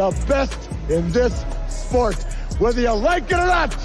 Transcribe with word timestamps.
the 0.00 0.24
best 0.26 0.70
in 0.88 1.12
this 1.12 1.44
sport. 1.68 2.16
Whether 2.58 2.80
you 2.80 2.92
like 2.92 3.24
it 3.24 3.34
or 3.34 3.46
not, 3.46 3.76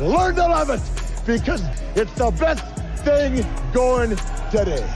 learn 0.00 0.36
to 0.36 0.42
love 0.42 0.70
it 0.70 0.80
because 1.26 1.60
it's 1.96 2.12
the 2.12 2.30
best 2.30 2.64
thing 3.02 3.44
going 3.72 4.16
today. 4.52 4.86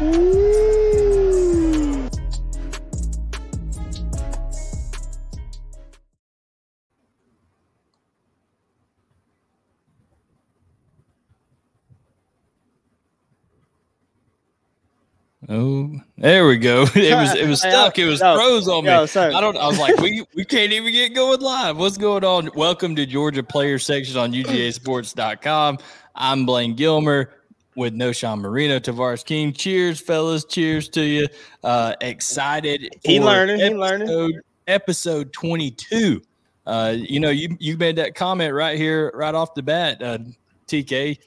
Woo! 0.00 1.51
There 16.22 16.46
we 16.46 16.56
go. 16.56 16.82
It 16.94 17.16
was 17.16 17.34
it 17.34 17.48
was 17.48 17.58
stuck. 17.68 17.98
It 17.98 18.04
was 18.04 18.20
Yo, 18.20 18.36
froze 18.36 18.68
on 18.68 18.84
me. 18.84 19.06
sir. 19.08 19.32
I 19.34 19.40
don't. 19.40 19.56
I 19.56 19.66
was 19.66 19.80
like, 19.80 19.96
we 19.98 20.24
we 20.36 20.44
can't 20.44 20.70
even 20.70 20.92
get 20.92 21.16
going 21.16 21.40
live. 21.40 21.76
What's 21.78 21.98
going 21.98 22.22
on? 22.22 22.48
Welcome 22.54 22.94
to 22.94 23.04
Georgia 23.06 23.42
Player 23.42 23.76
Section 23.80 24.16
on 24.16 24.32
UGASports.com. 24.32 25.78
I'm 26.14 26.46
Blaine 26.46 26.76
Gilmer 26.76 27.32
with 27.74 27.94
No 27.94 28.12
Sean 28.12 28.38
Marino, 28.38 28.78
Tavarres 28.78 29.24
King. 29.24 29.52
Cheers, 29.52 30.00
fellas. 30.00 30.44
Cheers 30.44 30.88
to 30.90 31.02
you. 31.02 31.26
Uh, 31.64 31.96
excited. 32.00 32.94
He 33.02 33.18
learning, 33.18 33.58
he 33.58 33.70
learning. 33.70 34.08
Episode, 34.08 34.42
episode 34.68 35.32
22. 35.32 36.22
Uh, 36.68 36.94
you 36.96 37.18
know, 37.18 37.30
you 37.30 37.56
you 37.58 37.76
made 37.76 37.96
that 37.96 38.14
comment 38.14 38.54
right 38.54 38.78
here, 38.78 39.10
right 39.16 39.34
off 39.34 39.54
the 39.54 39.62
bat, 39.64 40.00
uh, 40.00 40.18
TK 40.68 41.18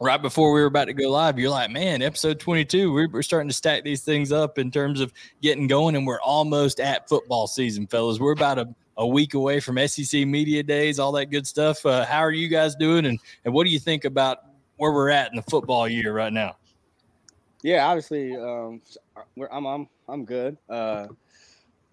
right 0.00 0.20
before 0.20 0.52
we 0.52 0.60
were 0.60 0.66
about 0.66 0.86
to 0.86 0.92
go 0.92 1.10
live, 1.10 1.38
you're 1.38 1.50
like, 1.50 1.70
man, 1.70 2.02
episode 2.02 2.38
22, 2.38 2.92
we're, 2.92 3.22
starting 3.22 3.48
to 3.48 3.54
stack 3.54 3.82
these 3.84 4.02
things 4.02 4.32
up 4.32 4.58
in 4.58 4.70
terms 4.70 5.00
of 5.00 5.12
getting 5.42 5.66
going, 5.66 5.96
and 5.96 6.06
we're 6.06 6.20
almost 6.20 6.80
at 6.80 7.08
football 7.08 7.46
season, 7.46 7.86
fellas. 7.86 8.20
We're 8.20 8.32
about 8.32 8.58
a, 8.58 8.74
a 8.96 9.06
week 9.06 9.34
away 9.34 9.60
from 9.60 9.78
SEC 9.86 10.26
media 10.26 10.62
days, 10.62 10.98
all 10.98 11.12
that 11.12 11.26
good 11.26 11.46
stuff. 11.46 11.84
Uh, 11.84 12.04
how 12.04 12.20
are 12.20 12.30
you 12.30 12.48
guys 12.48 12.74
doing, 12.76 13.06
and, 13.06 13.18
and 13.44 13.54
what 13.54 13.64
do 13.64 13.72
you 13.72 13.78
think 13.78 14.04
about 14.04 14.38
where 14.76 14.92
we're 14.92 15.10
at 15.10 15.30
in 15.30 15.36
the 15.36 15.42
football 15.42 15.88
year 15.88 16.12
right 16.12 16.32
now? 16.32 16.56
Yeah, 17.62 17.86
obviously, 17.86 18.36
um, 18.36 18.80
I'm 19.50 19.66
I'm 19.66 19.88
I'm 20.08 20.24
good. 20.24 20.56
Uh, 20.68 21.08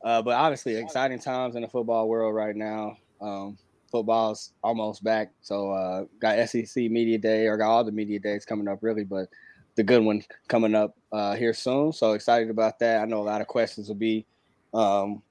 uh, 0.04 0.22
but 0.22 0.36
obviously, 0.36 0.76
exciting 0.76 1.20
times 1.20 1.56
in 1.56 1.62
the 1.62 1.68
football 1.68 2.10
world 2.10 2.36
right 2.36 2.56
now. 2.56 2.98
Um, 3.22 3.58
football's 3.94 4.54
almost 4.64 5.04
back, 5.04 5.32
so 5.42 5.72
uh, 5.72 6.06
got 6.20 6.50
SEC 6.50 6.90
media 6.90 7.20
day 7.20 7.46
or 7.46 7.58
got 7.58 7.70
all 7.70 7.84
the 7.84 7.92
media 7.92 8.20
days 8.20 8.44
coming 8.44 8.68
up, 8.68 8.80
really. 8.82 9.04
But 9.04 9.30
the 9.76 9.84
good 9.84 10.04
one 10.04 10.24
coming 10.48 10.74
up 10.74 10.98
uh, 11.12 11.36
here 11.36 11.54
soon. 11.54 11.94
So 11.94 12.14
excited 12.14 12.50
about 12.50 12.80
that. 12.80 13.02
I 13.02 13.06
know 13.06 13.22
a 13.22 13.24
lot 13.24 13.42
of 13.42 13.48
questions 13.48 13.88
will 13.88 13.96
be 13.96 14.26
um, 14.74 15.22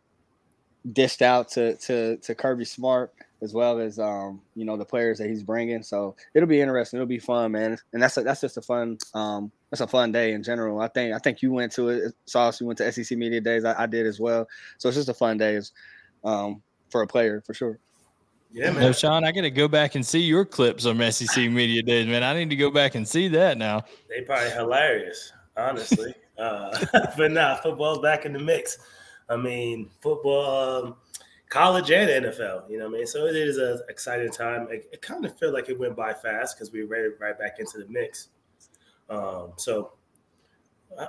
dished 0.92 1.22
out 1.22 1.50
to 1.50 1.76
to 1.76 2.16
to 2.18 2.34
Kirby 2.36 2.64
Smart 2.64 3.12
as 3.42 3.52
well 3.52 3.80
as 3.80 3.98
um, 3.98 4.40
you 4.54 4.64
know 4.64 4.76
the 4.76 4.84
players 4.84 5.18
that 5.18 5.28
he's 5.28 5.42
bringing. 5.42 5.82
So 5.82 6.14
it'll 6.32 6.48
be 6.48 6.60
interesting. 6.60 6.98
It'll 6.98 7.08
be 7.08 7.18
fun, 7.18 7.52
man. 7.52 7.76
And 7.92 8.00
that's 8.00 8.16
a, 8.16 8.22
that's 8.22 8.40
just 8.40 8.56
a 8.56 8.62
fun 8.62 8.98
um, 9.14 9.50
that's 9.70 9.80
a 9.80 9.88
fun 9.88 10.12
day 10.12 10.32
in 10.32 10.44
general. 10.44 10.80
I 10.80 10.88
think 10.88 11.14
I 11.14 11.18
think 11.18 11.42
you 11.42 11.52
went 11.52 11.72
to 11.72 11.88
it. 11.88 12.14
Sauce, 12.26 12.60
you 12.60 12.66
went 12.66 12.78
to 12.78 12.92
SEC 12.92 13.18
media 13.18 13.40
days. 13.40 13.64
I, 13.64 13.82
I 13.82 13.86
did 13.86 14.06
as 14.06 14.20
well. 14.20 14.48
So 14.78 14.88
it's 14.88 14.96
just 14.96 15.08
a 15.08 15.14
fun 15.14 15.36
day 15.36 15.60
um, 16.24 16.62
for 16.90 17.02
a 17.02 17.06
player 17.06 17.42
for 17.44 17.54
sure. 17.54 17.78
Yeah, 18.52 18.70
man. 18.72 18.82
Knowshon, 18.82 19.24
I 19.24 19.32
got 19.32 19.42
to 19.42 19.50
go 19.50 19.66
back 19.66 19.94
and 19.94 20.04
see 20.04 20.20
your 20.20 20.44
clips 20.44 20.84
on 20.84 21.00
SEC 21.10 21.50
media 21.50 21.82
days, 21.82 22.06
man. 22.06 22.22
I 22.22 22.34
need 22.34 22.50
to 22.50 22.56
go 22.56 22.70
back 22.70 22.94
and 22.94 23.06
see 23.08 23.28
that 23.28 23.56
now. 23.56 23.84
They 24.08 24.22
probably 24.22 24.50
hilarious, 24.50 25.32
honestly. 25.56 26.14
uh, 26.38 26.78
but 27.16 27.32
nah, 27.32 27.56
football's 27.56 28.00
back 28.00 28.26
in 28.26 28.32
the 28.32 28.38
mix. 28.38 28.78
I 29.30 29.36
mean, 29.36 29.88
football, 30.00 30.84
um, 30.84 30.96
college 31.48 31.90
and 31.90 32.24
NFL. 32.26 32.68
You 32.68 32.78
know 32.78 32.86
what 32.86 32.94
I 32.94 32.98
mean? 32.98 33.06
So 33.06 33.26
it 33.26 33.36
is 33.36 33.56
an 33.56 33.80
exciting 33.88 34.30
time. 34.30 34.68
It, 34.70 34.88
it 34.92 35.00
kind 35.00 35.24
of 35.24 35.38
felt 35.38 35.54
like 35.54 35.70
it 35.70 35.78
went 35.78 35.96
by 35.96 36.12
fast 36.12 36.56
because 36.56 36.72
we 36.72 36.84
were 36.84 36.88
right, 36.88 37.10
right 37.18 37.38
back 37.38 37.58
into 37.58 37.78
the 37.78 37.86
mix. 37.88 38.28
Um, 39.08 39.52
so 39.56 39.92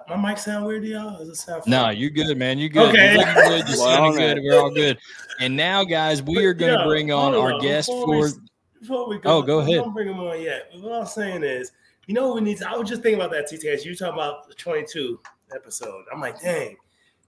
my 0.10 0.16
mic 0.18 0.38
sound 0.38 0.66
weird 0.66 0.84
to 0.84 0.88
y'all? 0.90 1.18
Does 1.20 1.30
it 1.30 1.36
sound? 1.36 1.64
No, 1.68 1.84
funny? 1.84 1.98
you're 1.98 2.10
good, 2.10 2.38
man. 2.38 2.58
You're 2.58 2.70
good. 2.70 2.90
Okay. 2.90 3.16
You're 3.16 3.24
good. 3.34 3.68
You're 3.68 3.78
Well, 3.78 3.78
sounding 3.78 4.04
all 4.04 4.12
good. 4.14 4.34
right. 4.38 4.44
We're 4.44 4.60
all 4.60 4.70
good. 4.72 4.98
And 5.40 5.56
now, 5.56 5.84
guys, 5.84 6.22
we 6.22 6.44
are 6.46 6.54
going 6.54 6.78
to 6.78 6.86
bring 6.86 7.12
on 7.12 7.34
hold 7.34 7.54
our 7.54 7.60
guest 7.60 7.90
before 7.90 8.30
for. 8.30 8.36
we, 8.36 8.80
before 8.80 9.10
we 9.10 9.18
go. 9.20 9.38
Oh, 9.38 9.42
go 9.42 9.60
ahead. 9.60 9.76
Don't 9.76 9.94
bring 9.94 10.08
him 10.08 10.20
on 10.20 10.42
yet. 10.42 10.70
What 10.80 10.94
I'm 10.94 11.06
saying 11.06 11.44
is, 11.44 11.72
you 12.08 12.14
know, 12.14 12.28
what 12.28 12.36
we 12.36 12.42
need. 12.42 12.58
To, 12.60 12.70
I 12.70 12.76
was 12.76 12.90
just 12.90 13.02
thinking 13.02 13.20
about 13.22 13.32
that 13.32 13.50
TTS. 13.50 13.86
You 13.86 13.96
talking 13.96 14.14
about 14.14 14.48
the 14.48 14.54
22 14.56 15.20
episode? 15.56 16.06
I'm 16.12 16.20
like, 16.22 16.42
dang. 16.42 16.78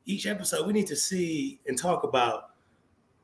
Each 0.06 0.28
episode, 0.28 0.68
we 0.68 0.74
need 0.74 0.88
to 0.88 0.96
see 0.96 1.60
and 1.68 1.78
talk 1.78 2.04
about 2.04 2.52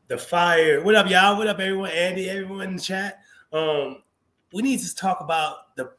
the 0.08 0.18
fire. 0.18 0.84
What 0.84 0.96
up, 0.96 1.10
y'all? 1.10 1.38
What 1.38 1.48
up, 1.48 1.60
everyone? 1.60 1.92
Andy, 1.92 2.30
everyone 2.30 2.62
in 2.70 2.76
the 2.76 2.82
chat. 2.82 3.20
Um, 3.54 4.02
we 4.52 4.62
need 4.64 4.80
to 4.80 4.96
talk 4.96 5.22
about 5.22 5.76
the 5.76 5.92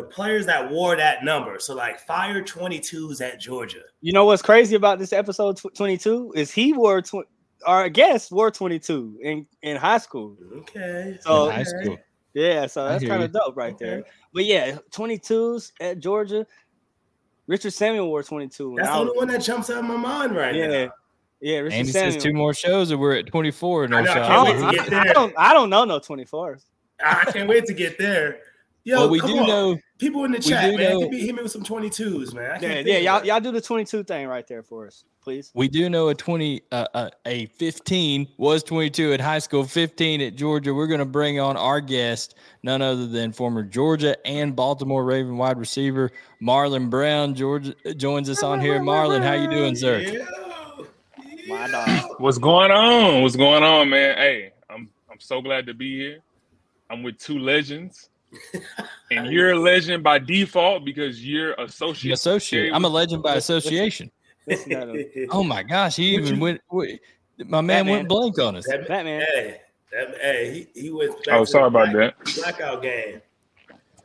the 0.00 0.06
players 0.06 0.46
that 0.46 0.70
wore 0.70 0.96
that 0.96 1.24
number. 1.24 1.58
So 1.58 1.74
like 1.74 2.00
fire 2.00 2.42
22s 2.42 3.20
at 3.20 3.40
Georgia. 3.40 3.82
You 4.00 4.12
know 4.12 4.24
what's 4.24 4.42
crazy 4.42 4.76
about 4.76 4.98
this 4.98 5.12
episode 5.12 5.56
tw- 5.56 5.74
22 5.74 6.32
is 6.36 6.50
he 6.50 6.72
wore 6.72 7.02
tw- 7.02 7.28
our 7.66 7.88
guest 7.88 8.32
wore 8.32 8.50
22 8.50 9.18
in 9.22 9.46
in 9.62 9.76
high 9.76 9.98
school. 9.98 10.36
Okay. 10.58 11.18
So- 11.22 11.48
in 11.48 11.54
high 11.56 11.62
school. 11.64 11.98
Yeah, 12.32 12.66
so 12.68 12.84
that's 12.88 13.04
kind 13.04 13.24
of 13.24 13.32
dope 13.32 13.56
right 13.56 13.74
Okay. 13.74 13.84
there. 13.84 14.04
But 14.32 14.44
yeah, 14.44 14.78
22s 14.92 15.72
at 15.80 15.98
Georgia. 15.98 16.46
Richard 17.48 17.72
Samuel 17.72 18.06
wore 18.06 18.22
22. 18.22 18.76
That's 18.76 18.88
I 18.88 18.92
the 18.92 18.98
was- 19.00 19.08
only 19.08 19.18
one 19.18 19.28
that 19.28 19.42
jumps 19.42 19.68
out 19.70 19.78
of 19.78 19.84
my 19.84 19.96
mind 19.96 20.36
right 20.36 20.54
Yeah. 20.54 20.66
now. 20.68 20.92
Yeah, 21.40 21.58
Richard 21.58 21.74
Andy 21.76 21.90
Samuel. 21.92 22.12
says 22.12 22.22
two 22.22 22.32
more 22.32 22.54
shows, 22.54 22.90
and 22.92 23.00
we're 23.00 23.16
at 23.16 23.26
24. 23.26 23.88
No 23.88 23.96
I 23.96 24.02
know, 24.02 24.10
I. 24.12 24.14
I 24.14 24.26
can't 24.28 24.44
wait 24.44 24.52
don't, 24.52 24.60
to 24.60 24.66
I, 24.68 24.72
get 24.84 24.92
I 24.92 25.12
don't, 25.12 25.34
I 25.38 25.52
don't 25.54 25.70
know 25.70 25.84
no 25.84 25.98
24s. 25.98 26.64
I 27.04 27.24
can't 27.32 27.48
wait 27.48 27.64
to 27.64 27.72
get 27.74 27.98
there. 27.98 28.40
Yo, 28.90 28.96
well, 29.02 29.10
we 29.10 29.20
come 29.20 29.30
do 29.30 29.38
on. 29.38 29.46
know. 29.46 29.78
people 29.98 30.24
in 30.24 30.32
the 30.32 30.38
we 30.38 30.42
chat, 30.42 30.70
do 30.72 30.76
man. 30.76 30.90
know- 30.94 31.00
Hit 31.02 31.10
me, 31.10 31.20
hit 31.20 31.34
me 31.36 31.42
with 31.44 31.52
some 31.52 31.62
22s, 31.62 32.34
man. 32.34 32.50
I 32.50 32.58
can't 32.58 32.84
Yeah, 32.86 32.98
yeah, 32.98 33.18
y'all, 33.18 33.24
y'all 33.24 33.40
do 33.40 33.52
the 33.52 33.60
22 33.60 34.02
thing 34.02 34.26
right 34.26 34.44
there 34.48 34.64
for 34.64 34.88
us, 34.88 35.04
please. 35.22 35.52
We 35.54 35.68
do 35.68 35.88
know 35.88 36.08
a 36.08 36.14
20, 36.16 36.62
uh, 36.72 36.86
uh, 36.92 37.10
a 37.24 37.46
15 37.46 38.26
was 38.36 38.64
22 38.64 39.12
at 39.12 39.20
high 39.20 39.38
school, 39.38 39.62
15 39.62 40.20
at 40.22 40.34
Georgia. 40.34 40.74
We're 40.74 40.88
going 40.88 40.98
to 40.98 41.04
bring 41.04 41.38
on 41.38 41.56
our 41.56 41.80
guest, 41.80 42.34
none 42.64 42.82
other 42.82 43.06
than 43.06 43.30
former 43.32 43.62
Georgia 43.62 44.16
and 44.26 44.56
Baltimore 44.56 45.04
Raven 45.04 45.36
wide 45.36 45.56
receiver 45.58 46.10
Marlon 46.42 46.90
Brown. 46.90 47.34
Georgia 47.36 47.74
joins 47.96 48.28
us 48.28 48.42
on 48.42 48.60
here. 48.60 48.80
Marlon, 48.80 49.22
how 49.22 49.34
you 49.34 49.48
doing, 49.48 49.76
sir? 49.76 50.00
Yeah. 50.00 50.24
My 51.48 51.66
Yeah. 51.66 51.68
dog. 51.68 52.20
What's 52.20 52.38
going 52.38 52.70
on? 52.72 53.22
What's 53.22 53.36
going 53.36 53.62
on, 53.62 53.88
man? 53.88 54.16
Hey, 54.18 54.50
I'm 54.68 54.90
I'm 55.10 55.20
so 55.20 55.40
glad 55.40 55.66
to 55.66 55.74
be 55.74 55.96
here. 55.96 56.18
I'm 56.90 57.02
with 57.02 57.18
two 57.18 57.38
legends, 57.38 58.09
and 59.10 59.26
you're 59.32 59.52
a 59.52 59.58
legend 59.58 60.02
by 60.02 60.18
default 60.18 60.84
because 60.84 61.24
you're 61.26 61.58
I'm 61.58 61.66
associate. 61.66 62.12
associate. 62.14 62.72
I'm 62.72 62.84
a 62.84 62.88
legend 62.88 63.22
by 63.22 63.34
association. 63.36 64.10
Listen 64.46 64.70
to 64.70 64.76
them. 64.86 65.26
Oh 65.30 65.42
my 65.44 65.62
gosh, 65.62 65.96
he 65.96 66.12
What 66.14 66.22
even 66.22 66.34
you- 66.36 66.40
went. 66.40 66.60
wait, 66.70 67.00
My 67.38 67.60
man 67.60 67.80
Batman. 67.84 67.92
went 67.96 68.08
blank 68.08 68.38
on 68.38 68.56
us. 68.56 68.66
That, 68.66 68.86
Batman. 68.88 69.20
Hey, 69.32 69.60
that, 69.92 70.16
hey, 70.20 70.66
he, 70.74 70.80
he 70.82 70.90
went. 70.90 71.12
back 71.24 71.34
Oh, 71.34 71.40
to 71.40 71.46
sorry 71.46 71.62
the 71.70 71.78
about 71.78 71.92
black- 71.92 72.24
that. 72.24 72.34
Blackout 72.36 72.82
game. 72.82 73.20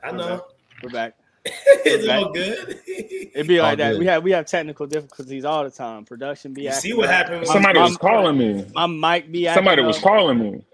I 0.04 0.12
know. 0.12 0.46
We're 0.84 0.90
back. 0.90 1.16
it's 1.46 2.08
all 2.08 2.32
good. 2.34 2.80
It'd 2.88 3.48
be 3.48 3.60
All 3.60 3.68
like 3.70 3.78
that. 3.78 3.92
good. 3.92 4.00
We 4.00 4.06
have 4.08 4.24
we 4.24 4.32
have 4.32 4.48
technical 4.48 4.88
difficulties 4.88 5.46
all 5.46 5.64
the 5.64 5.70
time. 5.70 6.04
Production 6.04 6.54
be 6.54 6.64
you 6.64 6.72
see 6.72 6.94
what 6.94 7.08
happened? 7.10 7.46
Somebody 7.46 7.78
I'm- 7.80 7.90
was 7.90 7.98
calling 7.98 8.38
me. 8.38 8.66
My 8.74 8.88
mic 8.88 9.32
be 9.32 9.46
Somebody 9.54 9.84
was 9.84 9.98
up. 9.98 10.04
calling 10.04 10.40
me. 10.40 10.66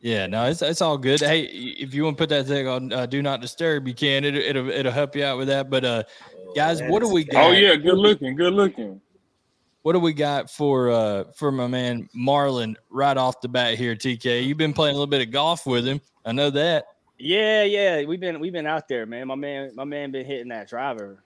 Yeah, 0.00 0.26
no, 0.26 0.44
it's 0.44 0.62
it's 0.62 0.80
all 0.80 0.96
good. 0.96 1.20
Hey, 1.20 1.42
if 1.42 1.92
you 1.92 2.04
want 2.04 2.16
to 2.16 2.22
put 2.22 2.28
that 2.28 2.46
thing 2.46 2.68
on 2.68 2.92
uh, 2.92 3.06
do 3.06 3.20
not 3.20 3.40
disturb, 3.40 3.88
you 3.88 3.94
can. 3.94 4.24
It'll, 4.24 4.40
it'll 4.40 4.70
it'll 4.70 4.92
help 4.92 5.16
you 5.16 5.24
out 5.24 5.38
with 5.38 5.48
that. 5.48 5.70
But 5.70 5.84
uh, 5.84 6.02
guys, 6.54 6.80
what 6.82 7.02
do 7.02 7.08
we 7.12 7.24
got? 7.24 7.46
Oh 7.46 7.50
yeah, 7.50 7.74
good 7.74 7.98
looking, 7.98 8.36
good 8.36 8.52
looking. 8.52 9.00
What 9.82 9.94
do 9.94 10.00
we 10.00 10.12
got 10.12 10.50
for 10.50 10.90
uh 10.90 11.24
for 11.34 11.50
my 11.50 11.66
man 11.66 12.08
Marlon 12.16 12.76
right 12.90 13.16
off 13.16 13.40
the 13.40 13.48
bat 13.48 13.76
here, 13.76 13.96
TK? 13.96 14.46
You've 14.46 14.58
been 14.58 14.72
playing 14.72 14.94
a 14.94 14.98
little 14.98 15.10
bit 15.10 15.20
of 15.20 15.32
golf 15.32 15.66
with 15.66 15.86
him. 15.86 16.00
I 16.24 16.32
know 16.32 16.50
that. 16.50 16.86
Yeah, 17.18 17.64
yeah, 17.64 18.04
we've 18.04 18.20
been 18.20 18.38
we've 18.38 18.52
been 18.52 18.66
out 18.66 18.86
there, 18.86 19.04
man. 19.04 19.26
My 19.26 19.34
man, 19.34 19.72
my 19.74 19.84
man, 19.84 20.12
been 20.12 20.26
hitting 20.26 20.48
that 20.48 20.68
driver 20.68 21.24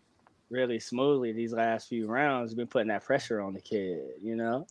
really 0.48 0.78
smoothly 0.78 1.32
these 1.32 1.52
last 1.52 1.88
few 1.88 2.06
rounds. 2.06 2.54
Been 2.54 2.66
putting 2.66 2.88
that 2.88 3.04
pressure 3.04 3.40
on 3.42 3.52
the 3.52 3.60
kid, 3.60 4.00
you 4.22 4.34
know. 4.34 4.66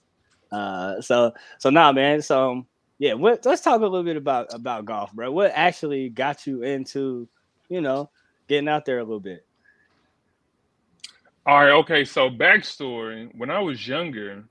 Uh, 0.51 0.99
so 1.01 1.33
so 1.59 1.69
now, 1.69 1.91
man. 1.91 2.21
So 2.21 2.51
um, 2.51 2.67
yeah, 3.01 3.15
what, 3.15 3.43
let's 3.47 3.63
talk 3.63 3.79
a 3.79 3.83
little 3.83 4.03
bit 4.03 4.15
about 4.15 4.53
about 4.53 4.85
golf, 4.85 5.11
bro. 5.11 5.31
What 5.31 5.51
actually 5.55 6.09
got 6.09 6.45
you 6.45 6.61
into, 6.61 7.27
you 7.67 7.81
know, 7.81 8.11
getting 8.47 8.69
out 8.69 8.85
there 8.85 8.99
a 8.99 9.03
little 9.03 9.19
bit? 9.19 9.43
All 11.47 11.59
right, 11.59 11.71
okay. 11.71 12.05
So 12.05 12.29
backstory: 12.29 13.35
when 13.35 13.49
I 13.49 13.57
was 13.59 13.87
younger, 13.87 14.43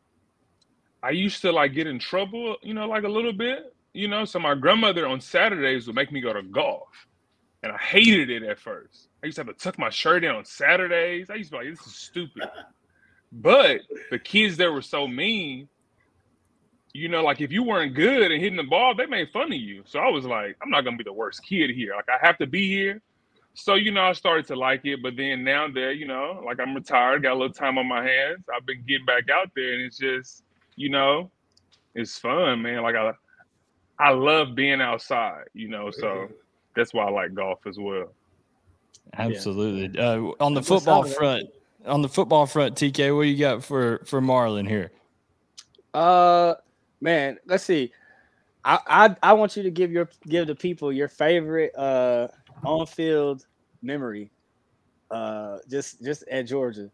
I 1.00 1.10
used 1.10 1.42
to 1.42 1.52
like 1.52 1.74
get 1.74 1.86
in 1.86 2.00
trouble, 2.00 2.56
you 2.60 2.74
know, 2.74 2.88
like 2.88 3.04
a 3.04 3.08
little 3.08 3.32
bit, 3.32 3.72
you 3.92 4.08
know. 4.08 4.24
So 4.24 4.40
my 4.40 4.56
grandmother 4.56 5.06
on 5.06 5.20
Saturdays 5.20 5.86
would 5.86 5.94
make 5.94 6.10
me 6.10 6.20
go 6.20 6.32
to 6.32 6.42
golf, 6.42 7.06
and 7.62 7.70
I 7.70 7.78
hated 7.78 8.30
it 8.30 8.42
at 8.42 8.58
first. 8.58 9.10
I 9.22 9.26
used 9.26 9.36
to 9.36 9.44
have 9.44 9.56
to 9.56 9.62
tuck 9.62 9.78
my 9.78 9.90
shirt 9.90 10.24
in 10.24 10.32
on 10.32 10.44
Saturdays. 10.44 11.30
I 11.30 11.34
used 11.34 11.52
to 11.52 11.58
be 11.58 11.66
like, 11.66 11.76
"This 11.76 11.86
is 11.86 11.94
stupid," 11.94 12.50
but 13.30 13.82
the 14.10 14.18
kids 14.18 14.56
there 14.56 14.72
were 14.72 14.82
so 14.82 15.06
mean, 15.06 15.68
you 16.92 17.08
know, 17.08 17.22
like 17.22 17.40
if 17.40 17.52
you 17.52 17.62
weren't 17.62 17.94
good 17.94 18.32
and 18.32 18.40
hitting 18.40 18.56
the 18.56 18.64
ball, 18.64 18.94
they 18.94 19.06
made 19.06 19.30
fun 19.30 19.52
of 19.52 19.58
you. 19.58 19.82
So 19.86 19.98
I 19.98 20.08
was 20.08 20.24
like, 20.24 20.56
I'm 20.62 20.70
not 20.70 20.82
gonna 20.82 20.96
be 20.96 21.04
the 21.04 21.12
worst 21.12 21.42
kid 21.44 21.70
here. 21.70 21.94
Like 21.94 22.08
I 22.08 22.24
have 22.26 22.38
to 22.38 22.46
be 22.46 22.68
here. 22.68 23.00
So 23.54 23.74
you 23.74 23.90
know, 23.90 24.02
I 24.02 24.12
started 24.12 24.46
to 24.48 24.56
like 24.56 24.84
it, 24.84 25.02
but 25.02 25.16
then 25.16 25.44
now 25.44 25.68
that 25.68 25.96
you 25.96 26.06
know, 26.06 26.42
like 26.44 26.60
I'm 26.60 26.74
retired, 26.74 27.22
got 27.22 27.32
a 27.32 27.38
little 27.38 27.52
time 27.52 27.78
on 27.78 27.86
my 27.86 28.02
hands. 28.02 28.44
I've 28.54 28.66
been 28.66 28.82
getting 28.86 29.06
back 29.06 29.28
out 29.30 29.50
there, 29.54 29.74
and 29.74 29.82
it's 29.82 29.98
just, 29.98 30.44
you 30.76 30.88
know, 30.88 31.30
it's 31.94 32.18
fun, 32.18 32.62
man. 32.62 32.82
Like 32.82 32.96
I, 32.96 33.12
I 33.98 34.10
love 34.10 34.54
being 34.54 34.80
outside, 34.80 35.44
you 35.52 35.68
know. 35.68 35.90
So 35.90 36.28
that's 36.74 36.94
why 36.94 37.04
I 37.06 37.10
like 37.10 37.34
golf 37.34 37.66
as 37.66 37.78
well. 37.78 38.12
Absolutely. 39.16 40.00
Uh, 40.00 40.32
on 40.40 40.54
the 40.54 40.62
football 40.62 41.04
front, 41.04 41.50
on 41.84 42.02
the 42.02 42.08
football 42.08 42.46
front, 42.46 42.76
TK, 42.76 43.14
what 43.14 43.22
you 43.22 43.36
got 43.36 43.64
for 43.64 44.02
for 44.06 44.20
Marlon 44.20 44.68
here? 44.68 44.92
Uh, 45.92 46.54
man, 47.00 47.38
let's 47.46 47.64
see. 47.64 47.92
I, 48.64 48.78
I 48.86 49.16
I 49.22 49.32
want 49.32 49.56
you 49.56 49.62
to 49.62 49.70
give 49.70 49.90
your 49.90 50.08
give 50.28 50.46
the 50.46 50.54
people 50.54 50.92
your 50.92 51.08
favorite 51.08 51.74
uh 51.76 52.28
on 52.64 52.86
field 52.86 53.46
memory. 53.82 54.30
Uh, 55.10 55.58
just 55.68 56.02
just 56.02 56.24
at 56.28 56.42
Georgia. 56.42 56.90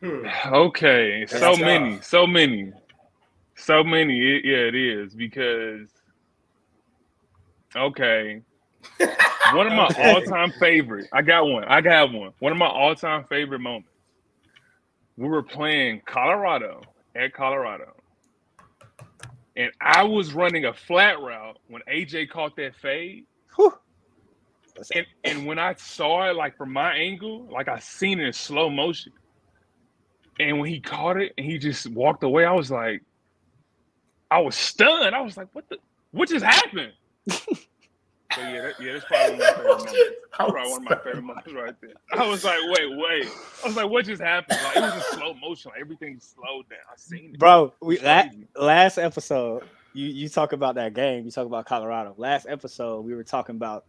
Hmm. 0.00 0.26
Okay, 0.52 1.20
That's 1.20 1.32
so 1.40 1.52
tough. 1.52 1.60
many, 1.60 2.00
so 2.02 2.26
many, 2.26 2.72
so 3.56 3.82
many. 3.82 4.36
It, 4.36 4.44
yeah, 4.44 4.56
it 4.68 4.74
is 4.74 5.14
because. 5.14 5.88
Okay, 7.74 8.40
one 9.52 9.66
of 9.66 9.72
my 9.72 9.88
all-time 9.98 10.52
favorite. 10.58 11.08
I 11.12 11.22
got 11.22 11.46
one. 11.46 11.64
I 11.64 11.80
got 11.80 12.12
one. 12.12 12.32
One 12.38 12.52
of 12.52 12.58
my 12.58 12.68
all-time 12.68 13.24
favorite 13.28 13.58
moments. 13.58 13.90
We 15.16 15.28
were 15.28 15.42
playing 15.42 16.02
Colorado 16.06 16.82
at 17.16 17.32
Colorado, 17.32 17.94
and 19.56 19.72
I 19.80 20.04
was 20.04 20.34
running 20.34 20.66
a 20.66 20.74
flat 20.74 21.20
route 21.20 21.58
when 21.68 21.82
AJ 21.88 22.30
caught 22.30 22.56
that 22.56 22.76
fade. 22.76 23.26
And 24.94 25.06
and 25.24 25.46
when 25.46 25.58
I 25.58 25.74
saw 25.74 26.28
it, 26.30 26.36
like 26.36 26.56
from 26.56 26.72
my 26.72 26.94
angle, 26.94 27.48
like 27.50 27.68
I 27.68 27.78
seen 27.78 28.20
it 28.20 28.26
in 28.26 28.32
slow 28.32 28.68
motion. 28.70 29.12
And 30.38 30.60
when 30.60 30.70
he 30.70 30.80
caught 30.80 31.16
it 31.16 31.32
and 31.38 31.46
he 31.46 31.58
just 31.58 31.88
walked 31.90 32.22
away, 32.22 32.44
I 32.44 32.52
was 32.52 32.70
like, 32.70 33.02
I 34.30 34.40
was 34.40 34.54
stunned. 34.54 35.14
I 35.14 35.22
was 35.22 35.36
like, 35.36 35.48
what 35.54 35.68
the 35.70 35.78
what 36.12 36.28
just 36.28 36.44
happened? 36.44 36.92
So 38.36 38.42
yeah, 38.42 38.62
that, 38.62 38.74
yeah, 38.80 38.92
that's 38.92 39.04
probably 39.06 39.38
one 39.38 39.42
of 39.42 39.48
my 39.48 39.56
favorite 39.56 39.64
moments. 39.66 39.92
That's 39.92 40.50
probably 40.50 40.70
one 40.70 40.82
of 40.82 40.84
my 40.84 40.96
favorite 40.96 41.22
moments 41.22 41.52
right 41.52 41.74
there. 41.80 41.90
I 42.20 42.26
was 42.28 42.44
like, 42.44 42.58
wait, 42.68 42.90
wait. 42.96 43.28
I 43.64 43.66
was 43.66 43.76
like, 43.76 43.90
what 43.90 44.04
just 44.04 44.22
happened? 44.22 44.58
Like 44.62 44.76
it 44.76 44.80
was 44.82 44.94
in 44.94 45.18
slow 45.18 45.34
motion. 45.34 45.70
Like 45.72 45.80
everything 45.80 46.20
slowed 46.20 46.68
down. 46.68 46.78
I 46.92 46.96
seen 46.96 47.30
it. 47.34 47.38
Bro, 47.38 47.72
we 47.80 47.96
It's 47.98 48.04
la- 48.04 48.28
last 48.64 48.98
episode, 48.98 49.64
you 49.94 50.06
you 50.06 50.28
talk 50.28 50.52
about 50.52 50.74
that 50.76 50.92
game. 50.94 51.24
You 51.24 51.30
talk 51.30 51.46
about 51.46 51.64
Colorado. 51.66 52.14
Last 52.18 52.46
episode, 52.48 53.00
we 53.06 53.14
were 53.14 53.24
talking 53.24 53.56
about 53.56 53.86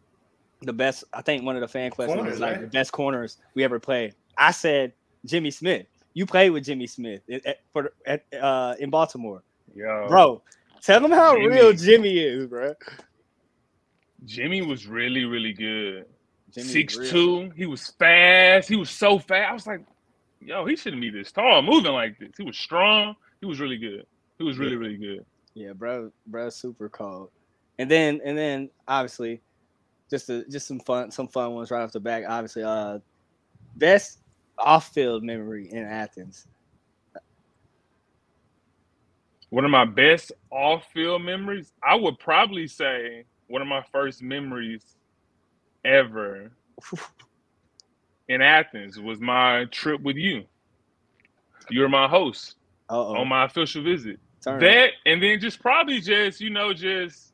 the 0.61 0.73
best. 0.73 1.03
I 1.13 1.21
think 1.21 1.43
one 1.43 1.55
of 1.55 1.61
the 1.61 1.67
fan 1.67 1.91
questions 1.91 2.15
Corners, 2.15 2.31
was 2.33 2.39
like 2.39 2.51
right? 2.53 2.61
the 2.61 2.67
best 2.67 2.91
corners 2.93 3.37
we 3.53 3.63
ever 3.65 3.79
played. 3.79 4.15
I 4.37 4.51
said 4.51 4.93
Jimmy 5.25 5.51
Smith. 5.51 5.85
You 6.13 6.25
played 6.25 6.49
with 6.51 6.63
Jimmy 6.63 6.87
Smith 6.87 7.21
at, 7.31 7.45
at- 7.45 7.59
for 7.73 7.91
at, 8.05 8.23
uh, 8.41 8.75
in 8.79 8.89
Baltimore, 8.89 9.43
Yo, 9.75 10.05
bro. 10.07 10.41
Tell 10.81 11.01
them 11.01 11.11
how 11.11 11.33
Jimmy. 11.35 11.47
real 11.47 11.73
Jimmy 11.73 12.17
is, 12.19 12.47
bro. 12.47 12.73
Jimmy 14.25 14.61
was 14.61 14.87
really, 14.87 15.25
really 15.25 15.53
good. 15.53 16.05
Jimmy 16.51 16.67
Six 16.67 16.97
real. 16.97 17.09
two. 17.09 17.51
He 17.55 17.65
was 17.65 17.87
fast. 17.99 18.69
He 18.69 18.75
was 18.75 18.89
so 18.89 19.19
fast. 19.19 19.49
I 19.49 19.53
was 19.53 19.67
like, 19.67 19.81
yo, 20.41 20.65
he 20.65 20.75
shouldn't 20.75 21.01
be 21.01 21.09
this 21.09 21.31
tall, 21.31 21.61
moving 21.61 21.91
like 21.91 22.17
this. 22.19 22.31
He 22.37 22.43
was 22.43 22.57
strong. 22.57 23.15
He 23.41 23.45
was 23.45 23.59
really 23.59 23.77
good. 23.77 24.05
He 24.37 24.43
was 24.43 24.57
really, 24.57 24.75
really 24.75 24.97
good. 24.97 25.25
Yeah, 25.53 25.73
bro, 25.73 26.11
bro, 26.27 26.49
super 26.49 26.89
cold. 26.89 27.29
And 27.79 27.89
then 27.89 28.21
and 28.23 28.37
then 28.37 28.69
obviously, 28.87 29.41
just 30.09 30.29
a, 30.29 30.45
just 30.49 30.67
some 30.67 30.79
fun 30.79 31.11
some 31.11 31.27
fun 31.27 31.53
ones 31.53 31.69
right 31.69 31.83
off 31.83 31.91
the 31.91 31.99
back. 31.99 32.23
Obviously, 32.27 32.63
uh, 32.63 32.99
best 33.75 34.19
off 34.57 34.93
field 34.93 35.23
memory 35.23 35.69
in 35.71 35.83
Athens. 35.83 36.47
One 39.49 39.63
of 39.63 39.71
my 39.71 39.85
best 39.85 40.33
off-field 40.51 41.23
memories, 41.23 41.71
I 41.81 41.95
would 41.95 42.19
probably 42.19 42.67
say 42.67 43.23
one 43.47 43.61
of 43.61 43.67
my 43.67 43.83
first 43.91 44.21
memories 44.21 44.83
ever 45.85 46.51
in 48.27 48.41
Athens 48.41 48.99
was 48.99 49.19
my 49.19 49.65
trip 49.71 50.01
with 50.01 50.17
you. 50.17 50.45
You 51.69 51.81
were 51.81 51.89
my 51.89 52.07
host 52.07 52.55
Uh 52.89 52.99
oh, 52.99 53.15
on 53.15 53.27
my 53.27 53.45
official 53.45 53.83
visit. 53.83 54.19
turn. 54.43 54.59
That 54.59 54.91
and 55.05 55.21
then 55.21 55.39
just 55.39 55.61
probably 55.61 55.99
just 56.01 56.41
you 56.41 56.49
know 56.49 56.73
just 56.73 57.33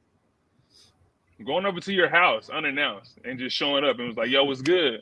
going 1.46 1.66
over 1.66 1.80
to 1.82 1.94
your 1.94 2.10
house 2.10 2.50
unannounced 2.50 3.20
and 3.26 3.40
just 3.40 3.56
showing 3.56 3.84
up 3.84 4.00
and 4.00 4.08
was 4.08 4.18
like, 4.18 4.30
"Yo, 4.30 4.44
what's 4.46 4.62
good? 4.62 5.02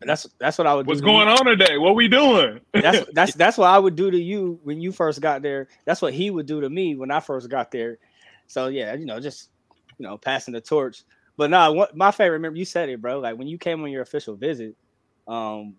That's 0.00 0.26
that's 0.38 0.58
what 0.58 0.66
I 0.66 0.74
would. 0.74 0.86
What's 0.86 1.00
going 1.00 1.28
you. 1.28 1.28
on 1.28 1.46
today? 1.46 1.78
What 1.78 1.94
we 1.96 2.08
doing?" 2.08 2.60
That's 2.80 3.02
that's 3.12 3.34
that's 3.34 3.58
what 3.58 3.68
I 3.68 3.78
would 3.78 3.96
do 3.96 4.10
to 4.10 4.18
you 4.18 4.60
when 4.64 4.80
you 4.80 4.92
first 4.92 5.20
got 5.20 5.42
there. 5.42 5.68
That's 5.84 6.02
what 6.02 6.14
he 6.14 6.30
would 6.30 6.46
do 6.46 6.60
to 6.62 6.70
me 6.70 6.96
when 6.96 7.10
I 7.10 7.20
first 7.20 7.48
got 7.50 7.70
there. 7.70 7.98
So 8.46 8.68
yeah, 8.68 8.94
you 8.94 9.06
know, 9.06 9.20
just 9.20 9.50
you 10.00 10.06
know, 10.06 10.16
passing 10.16 10.54
the 10.54 10.62
torch. 10.62 11.04
But 11.36 11.50
nah, 11.50 11.70
what 11.70 11.94
my 11.94 12.10
favorite. 12.10 12.38
Remember, 12.38 12.58
you 12.58 12.64
said 12.64 12.88
it, 12.88 13.00
bro. 13.02 13.20
Like 13.20 13.36
when 13.36 13.46
you 13.46 13.58
came 13.58 13.82
on 13.82 13.90
your 13.90 14.02
official 14.02 14.34
visit, 14.34 14.74
um, 15.28 15.74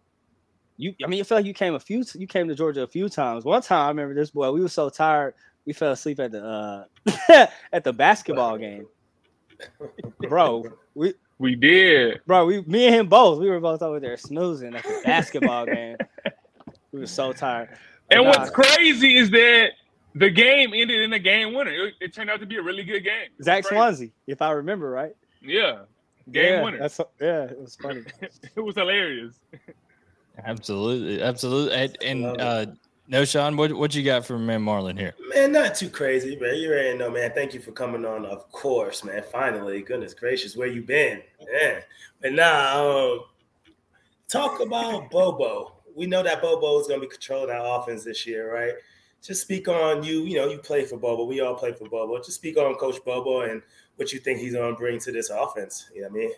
you. 0.78 0.94
I 1.04 1.08
mean, 1.08 1.18
you 1.18 1.24
feel 1.24 1.40
like 1.40 1.46
you 1.46 1.54
came 1.56 1.74
a 1.74 1.80
few. 1.80 2.04
You 2.14 2.28
came 2.28 2.48
to 2.48 2.56
Georgia 2.56 2.84
a 2.84 2.88
few 2.88 3.10
times. 3.10 3.46
One 3.46 3.62
time, 3.64 3.86
I 3.86 3.88
remember 3.90 4.14
this 4.14 4.30
boy. 4.30 4.52
We 4.52 4.62
were 4.62 4.70
so 4.70 4.90
tired, 4.90 5.34
we 5.66 5.74
fell 5.74 5.92
asleep 5.92 6.20
at 6.20 6.32
the 6.32 6.44
uh 6.46 7.48
at 7.74 7.84
the 7.84 7.94
basketball 7.94 8.58
game, 8.58 8.86
bro. 10.30 10.66
We 10.94 11.16
we 11.40 11.56
did. 11.56 12.22
bro, 12.28 12.46
we 12.46 12.62
me 12.62 12.86
and 12.86 12.96
him 12.96 13.08
both. 13.08 13.40
We 13.40 13.50
were 13.50 13.60
both 13.60 13.82
over 13.82 14.00
there 14.00 14.18
snoozing 14.18 14.76
at 14.76 14.84
the 14.84 15.02
basketball 15.04 15.66
game. 15.66 15.98
We 16.92 17.00
were 17.00 17.08
so 17.08 17.34
tired. 17.34 17.70
And 18.12 18.26
what's 18.26 18.52
crazy 18.52 19.18
is 19.18 19.32
that 19.32 19.72
the 20.16 20.30
game 20.30 20.72
ended 20.74 21.02
in 21.02 21.14
a 21.14 21.20
game 21.20 21.54
winner. 21.54 21.72
It, 21.72 21.94
it 22.02 22.14
turned 22.14 22.30
out 22.30 22.40
to 22.40 22.46
be 22.46 22.58
a 22.58 22.62
really 22.62 22.84
good 22.84 23.04
game. 23.04 23.30
It 23.40 23.44
Zach 23.44 23.64
crazy. 23.64 23.76
Swansea, 23.76 24.10
if 24.28 24.42
I 24.42 24.52
remember 24.52 24.90
right. 24.90 25.16
Yeah, 25.42 25.80
game 26.32 26.54
yeah, 26.54 26.64
winner. 26.64 26.80
That's 26.80 27.00
yeah, 27.20 27.44
it 27.44 27.60
was 27.60 27.76
funny. 27.76 28.04
it 28.22 28.62
was 28.62 28.76
hilarious. 28.76 29.40
Absolutely, 30.44 31.22
absolutely. 31.22 31.76
And, 31.76 31.98
and 32.02 32.42
uh, 32.42 32.66
Knowshon, 33.10 33.58
what 33.58 33.74
what 33.74 33.94
you 33.94 34.04
got 34.04 34.26
for 34.26 34.40
man 34.40 34.64
Marlon 34.64 34.98
here? 34.98 35.14
Man, 35.34 35.52
not 35.52 35.76
too 35.76 35.90
crazy, 35.90 36.38
man. 36.38 36.56
You 36.56 36.72
already 36.72 36.98
know, 36.98 37.12
man. 37.12 37.32
Thank 37.34 37.54
you 37.54 37.60
for 37.60 37.72
coming 37.72 38.06
on, 38.06 38.26
of 38.26 38.50
course, 38.52 39.04
man. 39.04 39.24
Finally, 39.32 39.82
goodness 39.82 40.14
gracious, 40.14 40.56
where 40.56 40.68
you 40.68 40.82
been? 40.82 41.22
Yeah. 41.40 41.82
But 42.22 42.34
now, 42.34 42.90
um, 42.90 43.20
talk 44.30 44.62
about 44.62 45.10
Bobo. 45.12 45.74
We 45.94 46.06
know 46.06 46.24
that 46.24 46.42
Bobo 46.42 46.80
is 46.80 46.88
going 46.88 47.02
to 47.02 47.06
be 47.06 47.12
controlling 47.12 47.50
our 47.50 47.82
offense 47.82 48.06
this 48.06 48.26
year, 48.26 48.54
right? 48.54 48.74
Just 49.22 49.42
speak 49.44 49.68
on 49.68 50.04
you. 50.04 50.24
You 50.24 50.38
know, 50.38 50.48
you 50.50 50.58
play 50.58 50.86
for 50.86 50.98
Bobo. 50.98 51.26
We 51.26 51.42
all 51.42 51.56
play 51.56 51.74
for 51.74 51.88
Bobo. 51.88 52.18
Just 52.18 52.34
speak 52.34 52.58
on 52.58 52.74
Coach 52.76 53.04
Bobo 53.06 53.42
and 53.42 53.62
what 53.96 54.12
you 54.12 54.20
think 54.20 54.40
he's 54.40 54.54
going 54.54 54.74
to 54.74 54.78
bring 54.78 55.00
to 55.00 55.12
this 55.12 55.30
offense. 55.30 55.90
You 55.94 56.02
know 56.02 56.08
what 56.10 56.16
I 56.16 56.20
mean? 56.20 56.32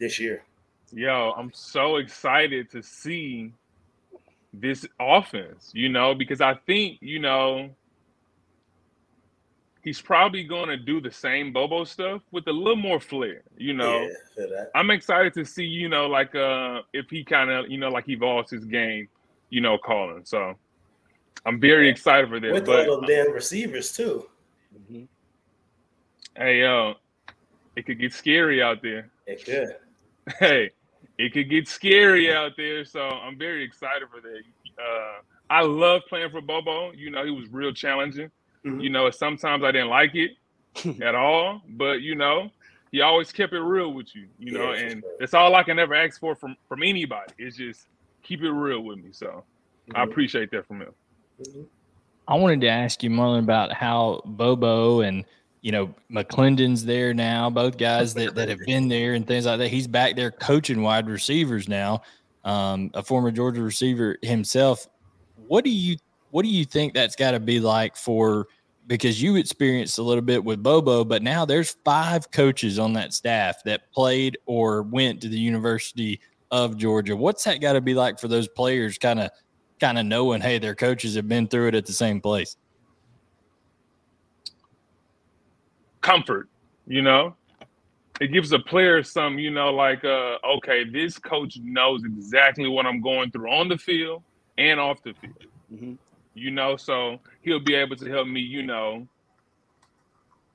This 0.00 0.18
year. 0.18 0.44
Yo, 0.92 1.32
I'm 1.36 1.52
so 1.52 1.96
excited 1.96 2.70
to 2.70 2.82
see 2.82 3.52
this 4.52 4.86
offense, 4.98 5.70
you 5.74 5.88
know, 5.88 6.14
because 6.14 6.40
I 6.40 6.54
think, 6.66 6.98
you 7.00 7.18
know, 7.18 7.70
he's 9.82 10.00
probably 10.00 10.44
going 10.44 10.68
to 10.68 10.76
do 10.76 11.00
the 11.00 11.10
same 11.10 11.52
Bobo 11.52 11.84
stuff 11.84 12.22
with 12.30 12.46
a 12.48 12.52
little 12.52 12.76
more 12.76 13.00
flair, 13.00 13.42
you 13.56 13.74
know. 13.74 14.08
Yeah. 14.36 14.64
I'm 14.74 14.90
excited 14.90 15.34
to 15.34 15.44
see, 15.44 15.64
you 15.64 15.88
know, 15.88 16.06
like 16.06 16.34
uh 16.34 16.80
if 16.92 17.10
he 17.10 17.24
kind 17.24 17.50
of, 17.50 17.70
you 17.70 17.78
know, 17.78 17.88
like 17.88 18.08
evolves 18.08 18.50
his 18.50 18.64
game, 18.64 19.08
you 19.50 19.60
know, 19.60 19.78
calling. 19.78 20.24
So 20.24 20.54
I'm 21.46 21.60
very 21.60 21.88
excited 21.88 22.28
for 22.28 22.40
this. 22.40 22.52
With 22.52 22.66
But 22.66 22.88
all 22.88 23.00
them 23.00 23.06
damn 23.08 23.32
receivers 23.32 23.92
too. 23.94 24.28
Mhm. 24.90 25.08
hey, 26.36 26.60
yo, 26.60 26.94
it 27.76 27.86
could 27.86 27.98
get 27.98 28.12
scary 28.12 28.62
out 28.62 28.82
there. 28.82 29.10
It 29.26 29.44
could. 29.44 29.76
hey, 30.38 30.70
it 31.18 31.32
could 31.32 31.48
get 31.48 31.68
scary 31.68 32.32
out 32.32 32.52
there. 32.56 32.84
So 32.84 33.00
I'm 33.00 33.38
very 33.38 33.62
excited 33.64 34.08
for 34.10 34.20
that. 34.20 34.42
Uh, 34.80 35.20
I 35.50 35.62
love 35.62 36.02
playing 36.08 36.30
for 36.30 36.40
Bobo. 36.40 36.92
You 36.92 37.10
know, 37.10 37.24
he 37.24 37.30
was 37.30 37.48
real 37.50 37.72
challenging. 37.72 38.30
Mhm. 38.64 38.82
You 38.82 38.90
know, 38.90 39.10
sometimes 39.10 39.64
I 39.64 39.72
didn't 39.72 39.88
like 39.88 40.14
it 40.14 40.32
at 41.02 41.14
all, 41.14 41.62
but 41.70 42.02
you 42.02 42.14
know, 42.14 42.50
he 42.92 43.00
always 43.00 43.32
kept 43.32 43.52
it 43.52 43.60
real 43.60 43.92
with 43.92 44.14
you. 44.14 44.26
You 44.38 44.52
know, 44.52 44.72
Yeah, 44.72 44.80
and 44.80 45.00
sure. 45.02 45.12
that's 45.18 45.34
all 45.34 45.54
I 45.54 45.62
can 45.62 45.78
ever 45.78 45.94
ask 45.94 46.18
for 46.20 46.34
from 46.34 46.56
from 46.68 46.82
anybody. 46.82 47.32
Is 47.38 47.56
just 47.56 47.86
keep 48.22 48.42
it 48.42 48.50
real 48.50 48.80
with 48.80 48.98
me. 48.98 49.12
So 49.12 49.44
I 49.94 50.00
Mhm. 50.04 50.10
appreciate 50.10 50.50
that 50.50 50.66
from 50.66 50.82
him. 50.82 50.94
I 52.26 52.34
wanted 52.34 52.60
to 52.62 52.68
ask 52.68 53.02
you, 53.02 53.10
Marlon, 53.10 53.40
about 53.40 53.72
how 53.72 54.22
Bobo 54.24 55.00
and 55.00 55.24
you 55.62 55.72
know 55.72 55.94
McClendon's 56.10 56.84
there 56.84 57.14
now, 57.14 57.50
both 57.50 57.78
guys 57.78 58.14
that, 58.14 58.34
that 58.34 58.48
have 58.48 58.60
been 58.60 58.88
there 58.88 59.14
and 59.14 59.26
things 59.26 59.46
like 59.46 59.58
that. 59.58 59.68
He's 59.68 59.86
back 59.86 60.16
there 60.16 60.30
coaching 60.30 60.82
wide 60.82 61.08
receivers 61.08 61.68
now, 61.68 62.02
um, 62.44 62.90
a 62.94 63.02
former 63.02 63.30
Georgia 63.30 63.62
receiver 63.62 64.18
himself. 64.22 64.86
What 65.46 65.64
do 65.64 65.70
you 65.70 65.96
what 66.30 66.42
do 66.42 66.48
you 66.48 66.64
think 66.64 66.94
that's 66.94 67.16
got 67.16 67.32
to 67.32 67.40
be 67.40 67.60
like 67.60 67.96
for 67.96 68.48
because 68.86 69.22
you 69.22 69.36
experienced 69.36 69.98
a 69.98 70.02
little 70.02 70.22
bit 70.22 70.42
with 70.42 70.62
Bobo, 70.62 71.04
but 71.04 71.22
now 71.22 71.44
there's 71.44 71.76
five 71.84 72.30
coaches 72.30 72.78
on 72.78 72.94
that 72.94 73.12
staff 73.12 73.62
that 73.64 73.92
played 73.92 74.38
or 74.46 74.82
went 74.82 75.20
to 75.20 75.28
the 75.28 75.38
University 75.38 76.20
of 76.50 76.78
Georgia. 76.78 77.14
What's 77.14 77.44
that 77.44 77.60
got 77.60 77.74
to 77.74 77.82
be 77.82 77.94
like 77.94 78.18
for 78.18 78.28
those 78.28 78.48
players 78.48 78.96
kind 78.96 79.20
of 79.20 79.30
kind 79.80 79.98
of 79.98 80.06
knowing 80.06 80.40
hey 80.40 80.58
their 80.58 80.74
coaches 80.74 81.14
have 81.14 81.28
been 81.28 81.48
through 81.48 81.68
it 81.68 81.74
at 81.74 81.86
the 81.86 81.92
same 81.92 82.20
place? 82.20 82.56
Comfort, 86.00 86.48
you 86.86 87.02
know. 87.02 87.34
It 88.20 88.32
gives 88.32 88.50
a 88.52 88.58
player 88.58 89.02
some, 89.04 89.38
you 89.38 89.50
know, 89.50 89.70
like 89.70 90.04
uh 90.04 90.38
okay, 90.56 90.84
this 90.84 91.18
coach 91.18 91.58
knows 91.62 92.04
exactly 92.04 92.68
what 92.68 92.86
I'm 92.86 93.00
going 93.00 93.30
through 93.30 93.50
on 93.50 93.68
the 93.68 93.78
field 93.78 94.22
and 94.56 94.80
off 94.80 95.02
the 95.02 95.14
field. 95.14 95.44
Mm-hmm 95.72 95.94
you 96.38 96.50
know, 96.50 96.76
so 96.76 97.18
he'll 97.42 97.60
be 97.60 97.74
able 97.74 97.96
to 97.96 98.08
help 98.08 98.28
me, 98.28 98.40
you 98.40 98.62
know. 98.62 99.06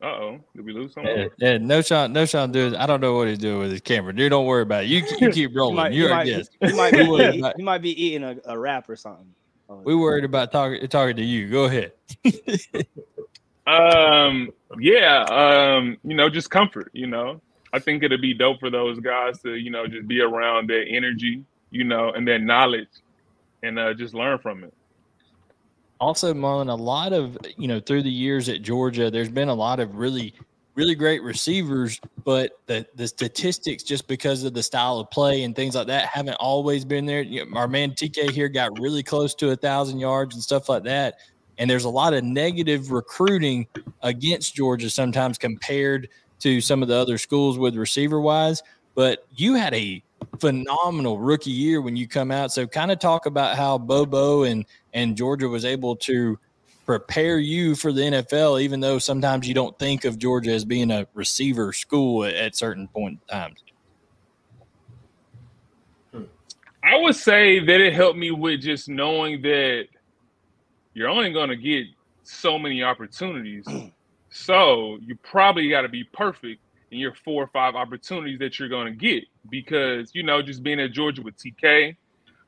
Uh 0.04 0.08
oh, 0.08 0.40
did 0.54 0.66
we 0.66 0.74
lose 0.74 0.94
someone? 0.94 1.18
Yeah, 1.18 1.28
yeah, 1.38 1.58
Knowshon, 1.58 2.12
no 2.12 2.26
Sean 2.26 2.52
dude. 2.52 2.76
I 2.76 2.86
don't 2.86 3.00
know 3.00 3.16
what 3.16 3.30
he's 3.30 3.38
doing 3.38 3.60
with 3.60 3.72
his 3.72 3.80
camera. 3.80 4.14
Dude, 4.14 4.32
don't 4.32 4.46
worry 4.46 4.64
about 4.64 4.84
it. 4.84 4.88
You, 4.88 5.02
you 5.22 5.32
keep 5.32 5.52
rolling. 5.56 5.78
might, 5.78 5.94
You're 5.94 6.10
yes. 6.26 6.50
He 6.60 6.74
might, 6.74 6.92
be, 6.92 7.42
he 7.56 7.64
might 7.64 7.82
be 7.82 8.06
eating 8.06 8.24
a, 8.24 8.36
a 8.44 8.60
wrap 8.60 8.90
or 8.90 8.98
something. 8.98 9.34
Oh, 9.70 9.82
we 9.86 9.96
worried 9.96 10.26
about 10.26 10.52
talking 10.52 10.86
talking 10.90 11.16
to 11.16 11.24
you. 11.24 11.50
Go 11.50 11.64
ahead. 11.64 11.94
um, 13.66 14.50
yeah, 14.78 15.24
um, 15.24 15.98
you 16.04 16.18
know, 16.18 16.30
just 16.30 16.50
comfort. 16.50 16.92
You 16.92 17.08
know, 17.08 17.40
I 17.72 17.80
think 17.80 18.04
it'd 18.04 18.22
be 18.22 18.34
dope 18.34 18.60
for 18.60 18.70
those 18.70 19.00
guys 19.00 19.40
to, 19.44 19.56
you 19.56 19.70
know, 19.70 19.88
just 19.88 20.06
be 20.06 20.20
around 20.20 20.70
their 20.70 20.86
energy, 20.86 21.46
you 21.72 21.86
know, 21.86 22.12
and 22.12 22.28
their 22.28 22.40
knowledge, 22.40 22.90
and 23.64 23.80
uh, 23.80 23.94
just 23.94 24.14
learn 24.14 24.38
from 24.40 24.66
it 24.66 24.74
also, 26.04 26.34
Marlon, 26.34 26.70
a 26.70 26.76
lot 26.76 27.14
of, 27.14 27.38
you 27.58 27.68
know, 27.68 27.80
through 27.80 28.04
the 28.04 28.12
years 28.12 28.50
at 28.50 28.62
Georgia, 28.62 29.10
there's 29.10 29.30
been 29.30 29.48
a 29.48 29.54
lot 29.54 29.80
of 29.80 29.96
really, 29.96 30.34
really 30.76 30.96
great 30.96 31.24
receivers, 31.24 32.02
but 32.26 32.60
the, 32.66 32.86
the 32.96 33.08
statistics, 33.08 33.84
just 33.84 34.06
because 34.06 34.44
of 34.44 34.54
the 34.54 34.62
style 34.62 35.00
of 35.00 35.10
play 35.12 35.44
and 35.44 35.56
things 35.56 35.76
like 35.76 35.88
that, 35.88 36.08
haven't 36.08 36.36
always 36.36 36.84
been 36.84 37.06
there. 37.06 37.22
You 37.22 37.46
know, 37.46 37.58
our 37.58 37.70
man 37.70 37.92
TK 37.92 38.32
here 38.32 38.50
got 38.50 38.78
really 38.82 39.02
close 39.02 39.34
to 39.36 39.52
a 39.52 39.56
thousand 39.56 40.00
yards 40.00 40.36
and 40.36 40.44
stuff 40.44 40.68
like 40.68 40.84
that. 40.84 41.20
And 41.58 41.70
there's 41.70 41.86
a 41.86 41.90
lot 41.90 42.14
of 42.14 42.26
negative 42.26 42.92
recruiting 42.92 43.68
against 44.02 44.56
Georgia 44.56 44.90
sometimes 44.90 45.38
compared 45.38 46.10
to 46.40 46.60
some 46.60 46.82
of 46.82 46.90
the 46.90 46.96
other 46.96 47.18
schools 47.18 47.58
with 47.58 47.78
receiver 47.78 48.20
wise. 48.20 48.62
But 48.96 49.26
you 49.36 49.56
had 49.56 49.74
a 49.74 50.04
phenomenal 50.40 51.20
rookie 51.20 51.52
year 51.52 51.82
when 51.82 51.96
you 51.96 52.08
come 52.08 52.32
out. 52.32 52.52
So 52.52 52.68
kind 52.68 52.92
of 52.92 53.00
talk 53.00 53.26
about 53.26 53.56
how 53.56 53.78
Bobo 53.78 54.44
and 54.44 54.66
and 54.94 55.16
Georgia 55.16 55.48
was 55.48 55.66
able 55.66 55.96
to 55.98 56.38
prepare 56.86 57.40
you 57.40 57.76
for 57.76 57.92
the 57.92 58.02
NFL, 58.02 58.62
even 58.62 58.80
though 58.80 59.00
sometimes 59.00 59.48
you 59.48 59.54
don't 59.54 59.78
think 59.80 60.06
of 60.06 60.18
Georgia 60.18 60.52
as 60.52 60.66
being 60.66 60.92
a 60.92 61.08
receiver 61.14 61.72
school 61.72 62.26
at, 62.26 62.34
at 62.34 62.56
certain 62.56 62.88
point 62.88 63.20
in 63.22 63.38
times. 63.38 63.64
Hmm. 66.12 66.24
I 66.84 66.98
would 66.98 67.16
say 67.16 67.60
that 67.60 67.82
it 67.82 67.94
helped 67.94 68.18
me 68.18 68.32
with 68.32 68.62
just 68.62 68.90
knowing 68.90 69.42
that 69.44 69.88
you're 70.94 71.10
only 71.10 71.32
going 71.32 71.50
to 71.50 71.56
get 71.56 71.88
so 72.24 72.60
many 72.60 72.84
opportunities. 72.84 73.66
so 74.30 74.98
you 75.02 75.16
probably 75.24 75.70
got 75.70 75.82
to 75.82 75.90
be 75.90 76.04
perfect 76.04 76.60
in 76.94 77.00
your 77.00 77.14
four 77.14 77.44
or 77.44 77.48
five 77.48 77.76
opportunities 77.76 78.40
that 78.40 78.60
you're 78.60 78.70
going 78.70 78.86
to 78.86 78.98
get 78.98 79.24
because 79.50 80.12
you 80.14 80.24
know 80.24 80.42
just 80.42 80.64
being 80.64 80.80
at 80.80 80.92
Georgia 80.92 81.22
with 81.22 81.36
TK, 81.38 81.96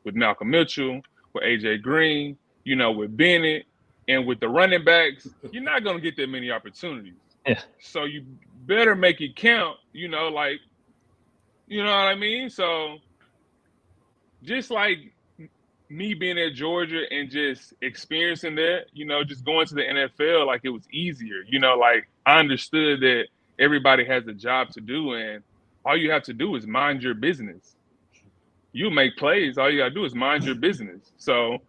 with 0.04 0.16
Malcolm 0.16 0.52
Mitchell, 0.52 1.02
with 1.34 1.44
AJ 1.44 1.82
Green, 1.82 2.38
you 2.64 2.76
know 2.76 2.92
with 2.92 3.16
Bennett, 3.18 3.66
and 4.08 4.26
with 4.26 4.40
the 4.40 4.48
running 4.48 4.86
backs, 4.86 5.28
you're 5.52 5.64
not 5.64 5.84
going 5.84 5.98
to 5.98 6.02
get 6.02 6.16
that 6.18 6.30
many 6.30 6.52
opportunities. 6.52 7.14
Yeah. 7.48 7.60
So 7.82 8.06
you 8.06 8.26
better 8.66 8.96
make 8.96 9.20
it 9.22 9.36
count. 9.36 9.78
You 9.94 10.08
know, 10.08 10.30
like 10.30 10.60
you 11.68 11.84
know 11.84 11.90
what 11.90 12.08
I 12.08 12.16
mean. 12.16 12.50
So 12.50 12.98
just 14.44 14.70
like 14.70 15.12
me 15.90 16.14
being 16.14 16.38
at 16.38 16.54
Georgia 16.54 17.04
and 17.12 17.30
just 17.30 17.74
experiencing 17.82 18.56
that, 18.56 18.86
you 18.94 19.06
know, 19.06 19.24
just 19.24 19.44
going 19.46 19.66
to 19.68 19.76
the 19.76 19.82
NFL, 19.82 20.46
like 20.48 20.62
it 20.64 20.70
was 20.70 20.84
easier. 20.92 21.44
You 21.48 21.60
know, 21.60 21.76
like 21.78 22.08
I 22.26 22.40
understood 22.40 23.02
that 23.02 23.26
everybody 23.60 24.06
has 24.06 24.28
a 24.28 24.34
job 24.34 24.70
to 24.72 24.82
do, 24.82 25.14
and 25.14 25.44
all 25.86 25.98
you 25.98 26.12
have 26.12 26.24
to 26.24 26.34
do 26.34 26.56
is 26.56 26.66
mind 26.66 27.04
your 27.04 27.14
business. 27.14 27.76
You 28.72 28.90
make 28.90 29.16
plays. 29.18 29.58
All 29.58 29.72
you 29.72 29.80
gotta 29.80 29.94
do 29.94 30.06
is 30.06 30.14
mind 30.14 30.44
your 30.44 30.56
business. 30.56 31.12
So 31.18 31.60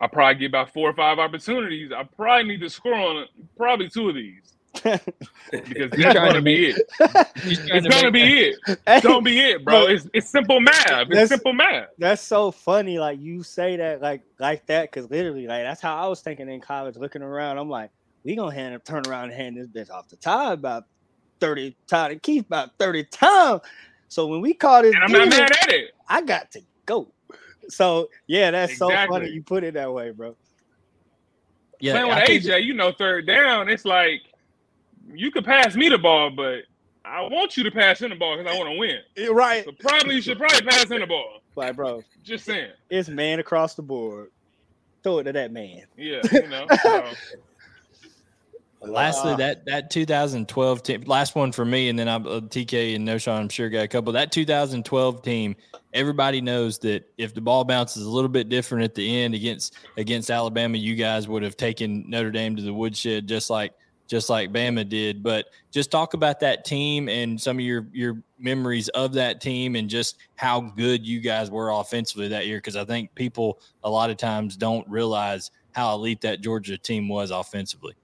I 0.00 0.06
probably 0.06 0.34
get 0.36 0.46
about 0.46 0.72
four 0.72 0.90
or 0.90 0.94
five 0.94 1.18
opportunities. 1.18 1.90
I 1.92 2.04
probably 2.04 2.48
need 2.48 2.60
to 2.60 2.70
score 2.70 2.94
on 2.94 3.26
probably 3.56 3.88
two 3.88 4.08
of 4.08 4.14
these. 4.14 4.54
because 5.50 5.90
that's 5.90 6.14
gonna 6.14 6.42
be 6.42 6.66
it. 6.66 6.82
It's 7.36 7.86
gonna 7.86 8.10
be 8.10 8.40
it. 8.40 8.56
Hey, 8.86 9.00
Don't 9.00 9.22
be 9.22 9.38
it, 9.38 9.64
bro. 9.64 9.86
It's 9.86 10.08
it's 10.12 10.28
simple 10.28 10.60
math. 10.60 11.06
It's 11.10 11.30
simple 11.30 11.52
math. 11.52 11.88
That's 11.96 12.20
so 12.20 12.50
funny. 12.50 12.98
Like 12.98 13.20
you 13.20 13.44
say 13.44 13.76
that 13.76 14.02
like 14.02 14.22
like 14.40 14.66
that, 14.66 14.90
because 14.90 15.08
literally, 15.10 15.46
like 15.46 15.62
that's 15.62 15.80
how 15.80 15.96
I 15.96 16.08
was 16.08 16.20
thinking 16.22 16.48
in 16.48 16.60
college, 16.60 16.96
looking 16.96 17.22
around. 17.22 17.58
I'm 17.58 17.70
like, 17.70 17.90
we 18.24 18.34
gonna 18.34 18.54
hand 18.54 18.80
turn 18.84 19.02
around 19.06 19.24
and 19.24 19.34
hand 19.34 19.56
this 19.56 19.68
bitch 19.68 19.94
off 19.94 20.08
the 20.08 20.16
tie 20.16 20.52
about 20.52 20.84
30 21.40 21.76
Todd 21.86 22.10
and 22.10 22.22
Keith 22.22 22.46
about 22.46 22.70
30 22.78 23.04
times. 23.04 23.60
So 24.08 24.26
when 24.26 24.40
we 24.40 24.54
called 24.54 24.86
it, 24.86 24.94
and 24.94 25.04
I'm 25.04 25.12
not 25.12 25.28
mad 25.28 25.52
at 25.62 25.72
it. 25.72 25.92
I 26.08 26.22
got 26.22 26.50
to 26.52 26.60
go. 26.86 27.08
So 27.68 28.08
yeah, 28.26 28.50
that's 28.50 28.72
exactly. 28.72 28.96
so 28.96 29.12
funny. 29.12 29.30
You 29.30 29.42
put 29.42 29.64
it 29.64 29.74
that 29.74 29.92
way, 29.92 30.10
bro. 30.10 30.36
Yeah, 31.80 31.92
playing 31.92 32.08
with 32.08 32.16
I 32.16 32.26
AJ, 32.26 32.42
think... 32.44 32.66
you 32.66 32.74
know, 32.74 32.92
third 32.92 33.26
down, 33.26 33.68
it's 33.68 33.84
like 33.84 34.22
you 35.12 35.30
could 35.30 35.44
pass 35.44 35.74
me 35.74 35.88
the 35.88 35.98
ball, 35.98 36.30
but 36.30 36.62
I 37.04 37.22
want 37.22 37.56
you 37.56 37.64
to 37.64 37.70
pass 37.70 38.00
in 38.00 38.10
the 38.10 38.16
ball 38.16 38.36
because 38.36 38.52
I 38.52 38.56
want 38.58 38.70
to 38.70 38.78
win. 38.78 39.00
Right. 39.34 39.64
So 39.64 39.72
probably 39.72 40.16
you 40.16 40.22
should 40.22 40.38
probably 40.38 40.62
pass 40.62 40.90
in 40.90 41.00
the 41.00 41.06
ball. 41.06 41.40
Like, 41.56 41.76
bro. 41.76 42.02
Just 42.22 42.44
saying. 42.44 42.70
It's 42.88 43.08
man 43.08 43.38
across 43.38 43.74
the 43.74 43.82
board. 43.82 44.30
Throw 45.02 45.18
it 45.18 45.24
to 45.24 45.32
that 45.32 45.52
man. 45.52 45.82
Yeah, 45.96 46.20
you 46.32 46.48
know. 46.48 46.66
So. 46.82 47.04
Lastly, 48.86 49.34
that 49.36 49.64
that 49.66 49.90
2012 49.90 50.82
team, 50.82 51.02
last 51.06 51.34
one 51.34 51.52
for 51.52 51.64
me, 51.64 51.88
and 51.88 51.98
then 51.98 52.08
I'm 52.08 52.26
uh, 52.26 52.40
TK 52.40 52.96
and 52.96 53.06
Knowshon, 53.06 53.36
I'm 53.36 53.48
sure 53.48 53.68
got 53.68 53.84
a 53.84 53.88
couple. 53.88 54.12
That 54.12 54.32
2012 54.32 55.22
team, 55.22 55.56
everybody 55.92 56.40
knows 56.40 56.78
that 56.80 57.04
if 57.18 57.34
the 57.34 57.40
ball 57.40 57.64
bounces 57.64 58.04
a 58.04 58.10
little 58.10 58.28
bit 58.28 58.48
different 58.48 58.84
at 58.84 58.94
the 58.94 59.22
end 59.22 59.34
against 59.34 59.76
against 59.96 60.30
Alabama, 60.30 60.76
you 60.76 60.94
guys 60.94 61.28
would 61.28 61.42
have 61.42 61.56
taken 61.56 62.08
Notre 62.08 62.30
Dame 62.30 62.56
to 62.56 62.62
the 62.62 62.74
woodshed 62.74 63.26
just 63.26 63.50
like 63.50 63.72
just 64.06 64.28
like 64.28 64.52
Bama 64.52 64.88
did. 64.88 65.22
But 65.22 65.46
just 65.70 65.90
talk 65.90 66.14
about 66.14 66.40
that 66.40 66.64
team 66.64 67.08
and 67.08 67.40
some 67.40 67.58
of 67.58 67.64
your 67.64 67.86
your 67.92 68.22
memories 68.38 68.88
of 68.90 69.12
that 69.14 69.40
team 69.40 69.76
and 69.76 69.88
just 69.88 70.18
how 70.36 70.60
good 70.60 71.06
you 71.06 71.20
guys 71.20 71.50
were 71.50 71.70
offensively 71.70 72.28
that 72.28 72.46
year. 72.46 72.58
Because 72.58 72.76
I 72.76 72.84
think 72.84 73.14
people 73.14 73.60
a 73.82 73.90
lot 73.90 74.10
of 74.10 74.16
times 74.16 74.56
don't 74.56 74.88
realize 74.88 75.50
how 75.72 75.94
elite 75.94 76.20
that 76.20 76.40
Georgia 76.40 76.78
team 76.78 77.08
was 77.08 77.30
offensively. 77.30 77.94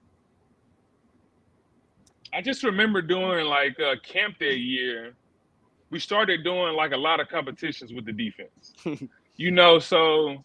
I 2.33 2.41
just 2.41 2.63
remember 2.63 3.01
doing 3.01 3.45
like 3.45 3.79
uh, 3.79 3.95
camp 4.03 4.35
that 4.39 4.57
year. 4.57 5.13
We 5.89 5.99
started 5.99 6.43
doing 6.43 6.75
like 6.75 6.93
a 6.93 6.97
lot 6.97 7.19
of 7.19 7.27
competitions 7.27 7.93
with 7.93 8.05
the 8.05 8.13
defense. 8.13 8.73
you 9.35 9.51
know, 9.51 9.79
so 9.79 10.43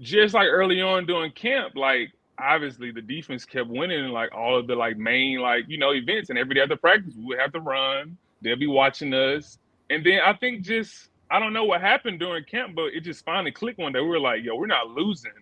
just 0.00 0.34
like 0.34 0.48
early 0.48 0.80
on 0.82 1.06
doing 1.06 1.30
camp, 1.32 1.76
like 1.76 2.12
obviously 2.38 2.90
the 2.90 3.00
defense 3.00 3.44
kept 3.44 3.68
winning 3.68 4.08
like 4.08 4.34
all 4.34 4.58
of 4.58 4.66
the 4.66 4.74
like 4.74 4.98
main 4.98 5.38
like 5.38 5.64
you 5.68 5.78
know 5.78 5.94
events 5.94 6.28
and 6.28 6.38
every 6.38 6.54
day 6.54 6.60
after 6.60 6.76
practice 6.76 7.14
we 7.16 7.24
would 7.26 7.38
have 7.38 7.52
to 7.52 7.60
run. 7.60 8.16
They'll 8.42 8.56
be 8.56 8.66
watching 8.66 9.14
us. 9.14 9.58
And 9.88 10.04
then 10.04 10.20
I 10.24 10.34
think 10.34 10.62
just 10.62 11.10
I 11.30 11.38
don't 11.38 11.52
know 11.52 11.64
what 11.64 11.80
happened 11.80 12.20
during 12.20 12.44
camp, 12.44 12.74
but 12.74 12.86
it 12.86 13.00
just 13.00 13.24
finally 13.24 13.52
clicked 13.52 13.78
one 13.78 13.92
day. 13.92 14.00
We 14.00 14.08
were 14.08 14.20
like, 14.20 14.42
yo, 14.42 14.56
we're 14.56 14.66
not 14.66 14.90
losing 14.90 15.32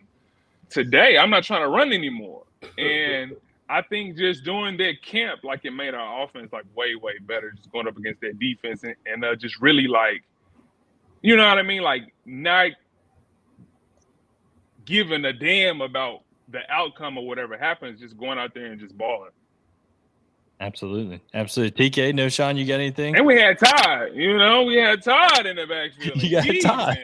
today. 0.71 1.18
I'm 1.18 1.30
not 1.30 1.44
trying 1.44 1.62
to 1.62 1.68
run 1.68 1.92
anymore. 1.92 2.42
And 2.78 3.37
I 3.68 3.83
think 3.83 4.16
just 4.16 4.44
doing 4.44 4.76
that 4.78 5.02
camp, 5.02 5.42
like 5.42 5.64
it 5.64 5.71
made 5.71 5.94
our 5.94 6.25
offense 6.25 6.52
like 6.52 6.64
way, 6.76 6.94
way 6.94 7.14
better. 7.21 7.50
Just 7.52 7.73
going 7.73 7.88
up 7.88 7.97
against 7.97 8.21
that 8.21 8.38
defense 8.38 8.85
and, 8.85 8.94
and 9.06 9.25
uh, 9.25 9.35
just 9.35 9.61
really 9.61 9.87
like, 9.87 10.23
you 11.23 11.37
know 11.37 11.49
what 11.49 11.59
I 11.59 11.62
mean? 11.62 11.83
Like 11.83 12.14
not 12.26 12.73
giving 14.85 15.25
a 15.25 15.33
damn 15.33 15.80
about 15.80 16.21
the 16.49 16.61
outcome 16.71 17.16
or 17.16 17.26
whatever 17.26 17.56
happens, 17.56 18.00
just 18.00 18.18
going 18.18 18.38
out 18.38 18.52
there 18.54 18.66
and 18.66 18.78
just 18.78 18.97
balling. 18.99 19.30
Absolutely, 20.61 21.21
absolutely. 21.33 21.90
TK, 21.90 22.12
Knowshon, 22.12 22.56
you 22.56 22.66
got 22.66 22.75
anything? 22.75 23.16
And 23.16 23.26
we 23.26 23.40
had 23.40 23.59
Todd. 23.59 24.11
You 24.14 24.37
know, 24.38 24.62
we 24.62 24.76
had 24.76 25.02
Todd 25.02 25.47
in 25.47 25.56
the 25.56 25.66
backfield. 25.68 26.23
you 26.23 26.30
got 26.30 26.47
Todd. 26.62 26.99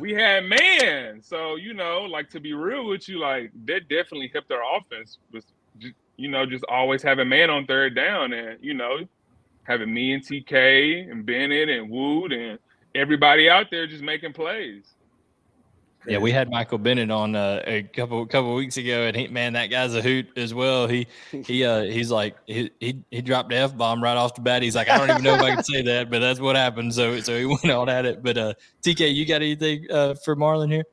we 0.00 0.12
had 0.12 0.44
man. 0.44 1.22
So 1.22 1.56
you 1.56 1.74
know, 1.74 2.00
like 2.02 2.30
to 2.30 2.40
be 2.40 2.54
real 2.54 2.86
with 2.86 3.08
you, 3.08 3.18
like 3.20 3.52
that 3.66 3.88
definitely 3.88 4.30
helped 4.32 4.50
our 4.50 4.62
offense. 4.76 5.18
Was 5.32 5.44
you 6.16 6.28
know, 6.28 6.46
just 6.46 6.64
always 6.68 7.02
having 7.02 7.28
man 7.28 7.50
on 7.50 7.66
third 7.66 7.94
down 7.94 8.32
and, 8.32 8.58
you 8.60 8.74
know, 8.74 8.98
having 9.64 9.92
me 9.92 10.12
and 10.12 10.22
TK 10.22 11.10
and 11.10 11.24
Bennett 11.24 11.68
and 11.68 11.90
Wood 11.90 12.32
and 12.32 12.58
everybody 12.94 13.48
out 13.48 13.66
there 13.70 13.86
just 13.86 14.02
making 14.02 14.32
plays. 14.32 14.94
Yeah, 16.06 16.18
we 16.18 16.32
had 16.32 16.48
Michael 16.48 16.78
Bennett 16.78 17.10
on 17.10 17.34
uh, 17.34 17.62
a 17.66 17.82
couple 17.82 18.24
couple 18.26 18.54
weeks 18.54 18.78
ago, 18.78 19.02
and 19.02 19.16
he 19.16 19.28
man, 19.28 19.52
that 19.54 19.66
guy's 19.66 19.94
a 19.94 20.00
hoot 20.00 20.26
as 20.38 20.54
well. 20.54 20.86
He 20.86 21.06
he 21.30 21.64
uh 21.64 21.82
he's 21.82 22.10
like 22.10 22.36
he 22.46 22.70
he, 22.80 23.02
he 23.10 23.20
dropped 23.20 23.50
the 23.50 23.56
f 23.56 23.76
bomb 23.76 24.02
right 24.02 24.16
off 24.16 24.34
the 24.34 24.40
bat. 24.40 24.62
He's 24.62 24.76
like, 24.76 24.88
I 24.88 24.96
don't 24.96 25.10
even 25.10 25.22
know 25.22 25.34
if 25.34 25.42
I 25.42 25.54
can 25.56 25.64
say 25.64 25.82
that, 25.82 26.08
but 26.08 26.20
that's 26.20 26.40
what 26.40 26.56
happened. 26.56 26.94
So 26.94 27.20
so 27.20 27.36
he 27.36 27.44
went 27.62 27.70
on 27.70 27.88
at 27.88 28.06
it. 28.06 28.22
But 28.22 28.38
uh, 28.38 28.54
TK, 28.82 29.14
you 29.14 29.26
got 29.26 29.42
anything 29.42 29.86
uh 29.90 30.14
for 30.24 30.34
Marlon 30.34 30.72
here? 30.72 30.84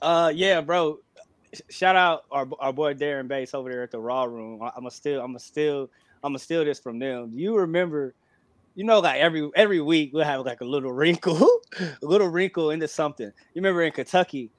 Uh, 0.00 0.32
yeah, 0.34 0.60
bro. 0.60 0.98
Shout 1.68 1.96
out 1.96 2.24
our 2.30 2.48
our 2.60 2.72
boy 2.72 2.94
Darren 2.94 3.28
Bates 3.28 3.54
over 3.54 3.70
there 3.70 3.82
at 3.82 3.90
the 3.90 4.00
Raw 4.00 4.24
Room. 4.24 4.60
I'm 4.76 4.86
a 4.86 4.90
still 4.90 5.22
I'm 5.22 5.36
a 5.36 5.40
still 5.40 5.90
I'm 6.22 6.34
a 6.34 6.38
steal 6.38 6.64
this 6.64 6.78
from 6.78 6.98
them. 6.98 7.30
Do 7.30 7.38
you 7.38 7.56
remember? 7.56 8.14
You 8.74 8.84
know, 8.84 9.00
like 9.00 9.20
every 9.20 9.50
every 9.54 9.80
week 9.80 10.12
we'll 10.14 10.24
have 10.24 10.46
like 10.46 10.62
a 10.62 10.64
little 10.64 10.92
wrinkle, 10.94 11.48
a 11.80 12.06
little 12.06 12.28
wrinkle 12.28 12.70
into 12.70 12.88
something. 12.88 13.26
You 13.26 13.56
remember 13.56 13.82
in 13.82 13.92
Kentucky, 13.92 14.50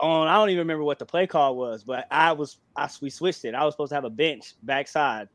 on 0.00 0.28
I 0.28 0.34
don't 0.34 0.50
even 0.50 0.60
remember 0.60 0.84
what 0.84 0.98
the 0.98 1.06
play 1.06 1.26
call 1.26 1.56
was, 1.56 1.82
but 1.82 2.06
I 2.10 2.32
was 2.32 2.58
I 2.76 2.88
we 3.00 3.10
switched 3.10 3.44
it. 3.44 3.54
I 3.54 3.64
was 3.64 3.74
supposed 3.74 3.90
to 3.90 3.96
have 3.96 4.04
a 4.04 4.10
bench 4.10 4.54
backside, 4.62 5.28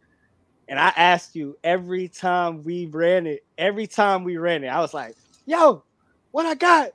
and 0.67 0.79
I 0.79 0.93
asked 0.95 1.35
you 1.35 1.57
every 1.63 2.07
time 2.07 2.63
we 2.63 2.85
ran 2.85 3.27
it. 3.27 3.45
Every 3.57 3.87
time 3.87 4.23
we 4.23 4.37
ran 4.37 4.63
it, 4.63 4.67
I 4.67 4.79
was 4.79 4.93
like, 4.93 5.15
"Yo, 5.45 5.83
what 6.31 6.45
I 6.45 6.55
got?" 6.55 6.91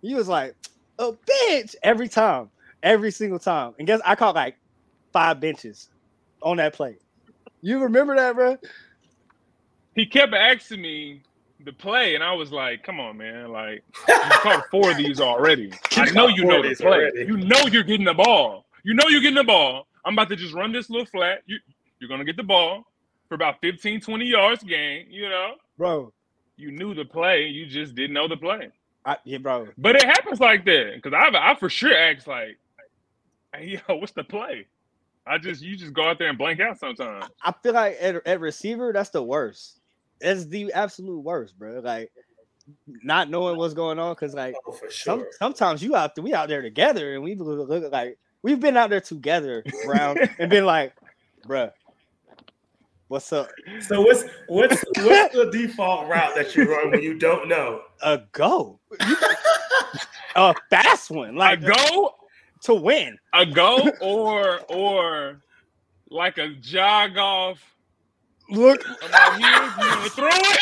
You 0.00 0.16
was 0.16 0.28
like, 0.28 0.54
"A 0.98 1.12
bench." 1.12 1.76
Every 1.82 2.08
time, 2.08 2.50
every 2.82 3.10
single 3.10 3.38
time, 3.38 3.74
and 3.78 3.86
guess 3.86 4.00
I 4.04 4.14
caught 4.14 4.34
like 4.34 4.56
five 5.12 5.40
benches 5.40 5.88
on 6.42 6.56
that 6.58 6.74
play. 6.74 6.96
You 7.62 7.80
remember 7.80 8.16
that, 8.16 8.34
bro? 8.34 8.58
He 9.94 10.06
kept 10.06 10.32
asking 10.32 10.80
me 10.80 11.22
the 11.64 11.72
play, 11.72 12.14
and 12.14 12.24
I 12.24 12.32
was 12.32 12.52
like, 12.52 12.82
"Come 12.82 13.00
on, 13.00 13.18
man! 13.18 13.50
Like 13.50 13.82
you 14.08 14.14
caught 14.42 14.64
four 14.70 14.90
of 14.90 14.96
these 14.96 15.20
already. 15.20 15.72
I 15.92 16.10
know 16.10 16.28
you 16.28 16.44
know 16.44 16.62
the 16.62 16.74
play. 16.74 17.10
You 17.16 17.36
know 17.36 17.66
you're 17.66 17.82
getting 17.82 18.06
the 18.06 18.14
ball. 18.14 18.66
You 18.82 18.94
know 18.94 19.04
you're 19.08 19.20
getting 19.20 19.36
the 19.36 19.44
ball. 19.44 19.86
I'm 20.04 20.14
about 20.14 20.28
to 20.30 20.36
just 20.36 20.54
run 20.54 20.72
this 20.72 20.88
little 20.88 21.06
flat. 21.06 21.42
You 21.46 21.58
you're 21.98 22.08
gonna 22.08 22.24
get 22.24 22.36
the 22.36 22.42
ball 22.42 22.86
for 23.28 23.34
about 23.34 23.60
15, 23.60 24.00
20 24.00 24.24
yards 24.24 24.62
gain. 24.62 25.06
You 25.10 25.28
know, 25.28 25.54
bro. 25.76 26.12
You 26.56 26.70
knew 26.70 26.94
the 26.94 27.04
play. 27.04 27.46
You 27.46 27.66
just 27.66 27.94
didn't 27.94 28.12
know 28.12 28.28
the 28.28 28.36
play. 28.36 28.70
I, 29.04 29.16
yeah, 29.24 29.38
bro. 29.38 29.68
But 29.78 29.96
it 29.96 30.04
happens 30.04 30.40
like 30.40 30.64
that 30.66 30.92
because 30.96 31.14
I 31.14 31.30
I 31.36 31.54
for 31.54 31.70
sure 31.70 31.94
asked 31.94 32.26
like, 32.26 32.58
"Hey, 33.54 33.80
yo, 33.88 33.96
what's 33.96 34.12
the 34.12 34.24
play?" 34.24 34.66
I 35.26 35.38
just 35.38 35.62
you 35.62 35.76
just 35.76 35.92
go 35.92 36.08
out 36.08 36.18
there 36.18 36.28
and 36.28 36.38
blank 36.38 36.60
out 36.60 36.78
sometimes. 36.78 37.26
I 37.44 37.52
feel 37.62 37.74
like 37.74 37.96
at, 38.00 38.26
at 38.26 38.40
receiver, 38.40 38.92
that's 38.92 39.10
the 39.10 39.22
worst. 39.22 39.80
It's 40.20 40.46
the 40.46 40.72
absolute 40.72 41.20
worst, 41.20 41.58
bro. 41.58 41.80
Like 41.80 42.10
not 42.86 43.30
knowing 43.30 43.56
what's 43.56 43.74
going 43.74 43.98
on 43.98 44.14
because 44.14 44.34
like 44.34 44.54
Oh, 44.66 44.72
for 44.72 44.90
some, 44.90 45.26
sometimes 45.38 45.82
you 45.82 45.94
out 45.96 46.14
there, 46.14 46.24
we 46.24 46.34
out 46.34 46.48
there 46.48 46.62
together, 46.62 47.14
and 47.14 47.22
we 47.22 47.34
look, 47.34 47.68
look 47.68 47.92
like 47.92 48.18
we've 48.42 48.60
been 48.60 48.76
out 48.76 48.90
there 48.90 49.00
together, 49.00 49.64
Brown, 49.84 50.18
and 50.38 50.50
been 50.50 50.66
like, 50.66 50.94
bruh, 51.46 51.72
what's 53.08 53.32
up? 53.32 53.50
So 53.80 54.00
what's 54.00 54.24
what's 54.48 54.82
what's 54.98 55.34
the 55.34 55.50
default 55.52 56.08
route 56.08 56.34
that 56.34 56.56
you 56.56 56.70
run 56.70 56.90
when 56.90 57.02
you 57.02 57.18
don't 57.18 57.48
know? 57.48 57.82
A 58.02 58.22
go, 58.32 58.80
a 60.36 60.54
fast 60.70 61.10
one, 61.10 61.36
A 61.36 61.38
like 61.38 61.60
go, 61.60 62.14
to 62.62 62.74
win. 62.74 63.18
a 63.32 63.46
go, 63.46 63.90
or 64.00 64.60
or 64.68 65.40
like 66.10 66.38
a 66.38 66.48
jog 66.54 67.16
off. 67.16 67.58
Look, 68.50 68.82
I'm 69.02 69.10
right 69.12 70.02
here. 70.02 70.10
Throw 70.10 70.28
it? 70.28 70.60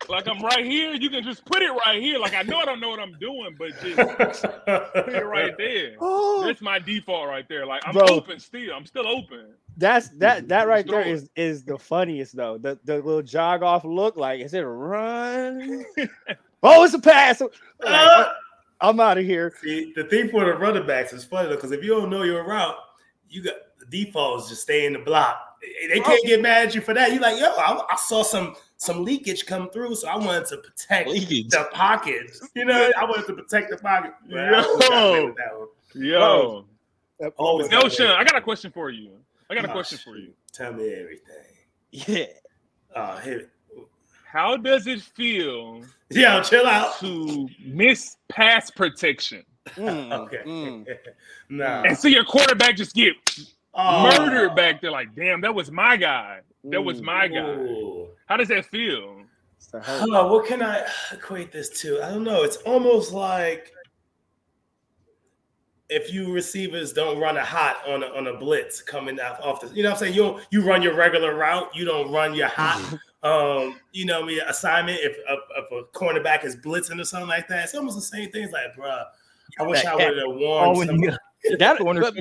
like 0.08 0.26
I'm 0.26 0.42
right 0.42 0.64
here. 0.64 0.92
You 0.94 1.08
can 1.10 1.22
just 1.22 1.44
put 1.44 1.62
it 1.62 1.70
right 1.86 2.00
here. 2.02 2.18
Like 2.18 2.34
I 2.34 2.42
know 2.42 2.58
I 2.58 2.64
don't 2.64 2.80
know 2.80 2.88
what 2.88 2.98
I'm 2.98 3.16
doing, 3.20 3.54
but 3.58 3.70
just 3.80 3.96
put 3.96 5.08
it 5.08 5.24
right 5.24 5.56
there. 5.56 5.94
oh, 6.00 6.44
That's 6.44 6.60
my 6.60 6.78
default 6.80 7.28
right 7.28 7.48
there. 7.48 7.64
Like 7.66 7.82
I'm 7.86 7.94
Bro. 7.94 8.06
open 8.08 8.40
still. 8.40 8.74
I'm 8.74 8.84
still 8.86 9.06
open. 9.06 9.46
that's 9.76 10.08
that 10.18 10.48
that 10.48 10.66
right 10.66 10.86
there 10.86 11.02
is 11.02 11.30
is 11.36 11.64
the 11.64 11.78
funniest 11.78 12.36
though. 12.36 12.58
The 12.58 12.78
the 12.84 12.96
little 12.96 13.22
jog 13.22 13.62
off 13.62 13.84
look, 13.84 14.16
like 14.16 14.40
is 14.40 14.52
it 14.54 14.64
a 14.64 14.66
run? 14.66 15.84
oh, 16.64 16.84
it's 16.84 16.94
a 16.94 16.98
pass. 16.98 17.40
Like, 17.40 17.52
Uh, 17.84 18.32
I'm 18.82 19.00
out 19.00 19.16
of 19.16 19.24
here. 19.24 19.54
See, 19.62 19.92
the 19.94 20.04
thing 20.04 20.28
for 20.28 20.44
the 20.44 20.54
running 20.54 20.86
backs 20.86 21.12
is 21.12 21.24
funny 21.24 21.48
because 21.48 21.70
if 21.72 21.82
you 21.82 21.90
don't 21.90 22.10
know 22.10 22.22
your 22.24 22.44
route, 22.44 22.76
you 23.30 23.42
got 23.42 23.54
the 23.78 23.86
default 23.86 24.42
is 24.42 24.48
just 24.50 24.62
stay 24.62 24.84
in 24.86 24.92
the 24.92 24.98
block. 24.98 25.38
They 25.88 26.00
can't 26.00 26.24
get 26.26 26.42
mad 26.42 26.66
at 26.68 26.74
you 26.74 26.80
for 26.80 26.92
that. 26.92 27.12
You're 27.12 27.22
like, 27.22 27.38
yo, 27.38 27.46
I, 27.46 27.80
I 27.90 27.96
saw 27.96 28.22
some 28.24 28.56
some 28.76 29.04
leakage 29.04 29.46
come 29.46 29.70
through, 29.70 29.94
so 29.94 30.08
I 30.08 30.16
wanted 30.16 30.46
to 30.46 30.56
protect 30.58 31.08
Leakage. 31.08 31.50
the 31.50 31.68
pocket. 31.72 32.36
You 32.56 32.64
know, 32.64 32.90
I 32.98 33.04
wanted 33.04 33.26
to 33.28 33.34
protect 33.34 33.70
the 33.70 33.76
pocket. 33.76 34.12
But 34.28 34.38
I 34.54 34.62
always 34.64 34.88
got 34.88 35.08
away 35.10 35.24
with 35.26 35.36
that 35.36 35.58
one. 35.58 35.68
Yo, 35.94 36.64
Always 37.36 37.70
yo, 37.70 37.82
got 37.82 37.92
Sean, 37.92 38.08
I 38.10 38.24
got 38.24 38.34
a 38.34 38.40
question 38.40 38.72
for 38.72 38.90
you. 38.90 39.12
I 39.48 39.54
got 39.54 39.64
a 39.66 39.70
Oh, 39.70 39.72
question 39.72 39.98
for 39.98 40.16
you. 40.16 40.32
Tell 40.52 40.72
me 40.72 40.92
everything. 40.94 41.44
Yeah. 41.92 42.26
Oh, 42.96 43.16
hit 43.18 43.36
it. 43.42 43.50
How 44.32 44.56
does 44.56 44.86
it 44.86 45.02
feel 45.02 45.82
Yeah, 46.10 46.40
chill 46.42 46.66
out. 46.66 46.98
to 47.00 47.48
miss 47.64 48.16
pass 48.28 48.70
protection 48.70 49.44
Mm, 49.76 50.12
Okay. 50.24 50.42
mm. 50.44 50.86
nah. 51.50 51.82
and 51.84 51.96
see 51.96 52.10
your 52.10 52.24
quarterback 52.24 52.76
just 52.76 52.94
get 52.94 53.14
Oh. 53.74 54.02
murdered 54.18 54.54
back 54.56 54.80
there? 54.82 54.90
Like, 54.90 55.14
damn, 55.14 55.40
that 55.42 55.54
was 55.54 55.70
my 55.70 55.96
guy. 55.96 56.40
That 56.64 56.82
was 56.82 57.00
Mm. 57.00 57.04
my 57.04 57.28
guy. 57.28 57.40
Ooh. 57.56 58.08
How 58.26 58.36
does 58.36 58.48
that 58.48 58.64
feel? 58.66 59.22
It's 59.56 59.66
the 59.68 59.80
hurt. 59.80 60.08
Oh, 60.10 60.32
what 60.32 60.46
can 60.46 60.62
I 60.62 60.84
equate 61.12 61.52
this 61.52 61.68
to? 61.80 62.02
I 62.02 62.10
don't 62.10 62.24
know. 62.24 62.42
It's 62.42 62.56
almost 62.58 63.12
like 63.12 63.72
if 65.88 66.12
you 66.12 66.32
receivers 66.32 66.92
don't 66.92 67.18
run 67.20 67.36
a 67.36 67.44
hot 67.44 67.76
on 67.86 68.02
a, 68.02 68.06
on 68.06 68.26
a 68.26 68.36
blitz 68.38 68.80
coming 68.82 69.20
off, 69.20 69.38
off 69.40 69.60
the, 69.60 69.68
you 69.68 69.82
know 69.82 69.90
what 69.90 69.96
I'm 69.96 70.00
saying? 70.00 70.14
You 70.14 70.40
you 70.50 70.62
run 70.62 70.82
your 70.82 70.94
regular 70.94 71.34
route. 71.36 71.74
You 71.74 71.84
don't 71.84 72.10
run 72.10 72.34
your 72.34 72.48
hot, 72.48 72.98
um, 73.22 73.76
you 73.92 74.04
know, 74.04 74.20
what 74.20 74.24
I 74.24 74.28
mean, 74.28 74.40
assignment. 74.48 75.00
If, 75.00 75.12
if, 75.16 75.38
if 75.56 75.70
a 75.72 75.96
cornerback 75.96 76.44
is 76.44 76.56
blitzing 76.56 77.00
or 77.00 77.04
something 77.04 77.28
like 77.28 77.48
that, 77.48 77.64
it's 77.64 77.74
almost 77.74 77.96
the 77.96 78.02
same 78.02 78.30
thing. 78.30 78.44
It's 78.44 78.52
like, 78.52 78.74
bruh, 78.76 79.04
I 79.60 79.62
wish 79.64 79.84
I 79.84 79.94
would 79.94 80.02
have 80.04 80.14
warned. 80.28 80.78
when 80.78 80.86
some- 80.88 80.96
you- 81.02 81.16
That, 81.58 81.78
Corner- 81.78 82.00
but, 82.00 82.14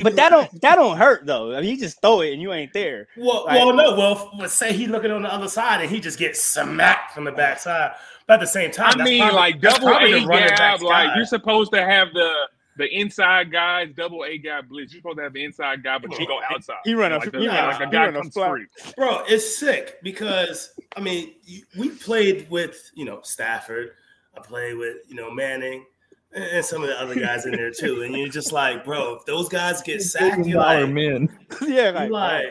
but 0.00 0.16
that 0.16 0.28
don't 0.28 0.60
that 0.60 0.74
don't 0.76 0.98
hurt 0.98 1.24
though. 1.24 1.54
I 1.56 1.62
mean, 1.62 1.70
you 1.70 1.78
just 1.78 2.00
throw 2.02 2.20
it 2.20 2.34
and 2.34 2.42
you 2.42 2.52
ain't 2.52 2.74
there. 2.74 3.08
Well, 3.16 3.44
Like- 3.46 3.56
well, 3.56 3.72
no. 3.72 3.96
Well, 3.96 4.30
let's 4.38 4.52
say 4.52 4.72
he 4.74 4.86
looking 4.86 5.10
on 5.10 5.22
the 5.22 5.32
other 5.32 5.48
side 5.48 5.80
and 5.80 5.90
he 5.90 5.98
just 5.98 6.18
gets 6.18 6.42
smacked 6.42 7.12
from 7.14 7.24
the 7.24 7.32
backside. 7.32 7.92
But 8.26 8.34
at 8.34 8.40
the 8.40 8.46
same 8.46 8.70
time, 8.70 9.00
I 9.00 9.04
mean, 9.04 9.20
probably- 9.22 9.36
like 9.36 9.60
double 9.62 9.88
A 9.88 10.26
gap. 10.26 10.82
Like 10.82 11.08
guy. 11.08 11.16
you're 11.16 11.24
supposed 11.24 11.72
to 11.72 11.82
have 11.82 12.12
the 12.12 12.30
the 12.76 12.86
inside 12.94 13.50
guys, 13.50 13.88
double 13.96 14.24
A 14.24 14.38
guy 14.38 14.60
blitz. 14.62 14.92
You're 14.92 15.00
supposed 15.00 15.16
to 15.18 15.22
have 15.24 15.32
the 15.32 15.44
inside 15.44 15.82
guy, 15.82 15.98
but 15.98 16.18
you 16.18 16.26
go 16.26 16.40
outside. 16.50 16.76
He 16.84 16.94
run 16.94 17.12
a- 17.12 17.18
like, 17.18 17.32
the, 17.32 17.40
he 17.40 17.48
run 17.48 17.56
a- 17.56 17.66
like 17.68 17.80
a 17.80 17.90
guy 17.90 18.12
comes 18.12 18.34
flat. 18.34 18.50
free. 18.50 18.66
bro 18.96 19.22
it's 19.28 19.58
sick 19.58 19.96
because 20.02 20.72
i 20.96 21.00
mean 21.00 21.32
we 21.78 21.88
played 21.90 22.48
with 22.50 22.90
you 22.94 23.04
know 23.04 23.20
stafford 23.22 23.90
i 24.36 24.40
played 24.40 24.76
with 24.76 24.96
you 25.08 25.14
know 25.16 25.30
manning 25.30 25.84
and 26.32 26.44
and 26.44 26.64
some 26.64 26.82
of 26.82 26.88
the 26.88 27.00
other 27.00 27.14
guys 27.14 27.46
in 27.46 27.52
there 27.52 27.70
too 27.70 28.02
and 28.02 28.14
you're 28.16 28.28
just 28.28 28.52
like 28.52 28.84
bro 28.84 29.14
if 29.16 29.24
those 29.24 29.48
guys 29.48 29.80
get 29.82 30.02
sacked 30.02 30.44
you're 30.46 30.58
like, 30.60 30.88
men. 30.90 31.28
yeah, 31.62 31.68
you're 31.68 31.92
like, 31.92 32.10
like 32.10 32.44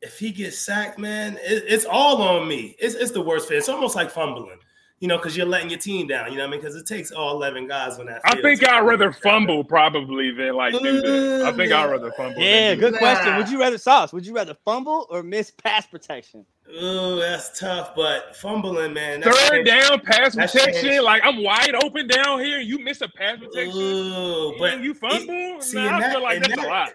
if 0.00 0.18
he 0.18 0.30
gets 0.32 0.58
sacked 0.58 0.98
man 0.98 1.36
it, 1.42 1.64
it's 1.68 1.84
all 1.84 2.22
on 2.22 2.48
me 2.48 2.74
it's, 2.78 2.94
it's 2.94 3.10
the 3.12 3.20
worst 3.20 3.48
fit 3.48 3.58
it's 3.58 3.68
almost 3.68 3.94
like 3.96 4.10
fumbling 4.10 4.58
you 5.02 5.08
know 5.08 5.18
because 5.18 5.36
you're 5.36 5.44
letting 5.44 5.68
your 5.68 5.78
team 5.80 6.06
down 6.06 6.30
you 6.30 6.38
know 6.38 6.44
what 6.44 6.48
i 6.48 6.50
mean 6.52 6.60
because 6.60 6.76
it 6.76 6.86
takes 6.86 7.10
all 7.10 7.34
11 7.34 7.66
guys 7.66 7.98
on 7.98 8.06
that 8.06 8.20
I 8.24 8.40
think 8.40 8.66
I'd 8.66 8.80
rather 8.86 9.10
fumble 9.10 9.64
probably 9.64 10.30
than 10.30 10.54
like 10.54 10.72
do 10.72 11.02
that. 11.02 11.42
I 11.44 11.50
mm, 11.50 11.56
think 11.56 11.72
I'd 11.72 11.90
rather 11.90 12.12
fumble. 12.12 12.40
yeah, 12.40 12.74
do 12.74 12.80
good 12.82 12.94
question. 12.98 13.26
Nah. 13.32 13.38
Would 13.38 13.50
you 13.50 13.58
rather 13.58 13.78
sauce? 13.78 14.12
Would 14.12 14.24
you 14.24 14.34
rather 14.34 14.54
fumble 14.64 15.08
or 15.10 15.24
miss 15.24 15.50
pass 15.50 15.86
protection? 15.88 16.46
Ooh, 16.80 17.16
that's 17.18 17.58
tough 17.58 17.94
but 17.96 18.36
fumbling 18.36 18.92
man 18.94 19.20
that's 19.20 19.36
Third 19.48 19.66
down 19.66 20.00
pass 20.00 20.36
That's 20.36 20.52
protection. 20.52 20.82
changed. 20.90 21.02
Like 21.02 21.22
I'm 21.24 21.42
wide 21.42 21.74
open 21.82 22.06
down 22.06 22.38
here. 22.38 22.60
You 22.60 22.78
miss 22.78 23.00
a 23.00 23.08
pass 23.08 23.38
protection. 23.40 23.76
Ooh, 23.82 24.54
but 24.58 24.80
you 24.80 24.94
fumble. 24.94 25.60
see, 25.60 25.78
nah, 25.78 25.96
I 25.96 26.00
that- 26.00 26.12
feel 26.12 26.22
like 26.22 26.40
that's 26.40 26.54
that- 26.56 26.64
a 26.64 26.68
lot. 26.68 26.92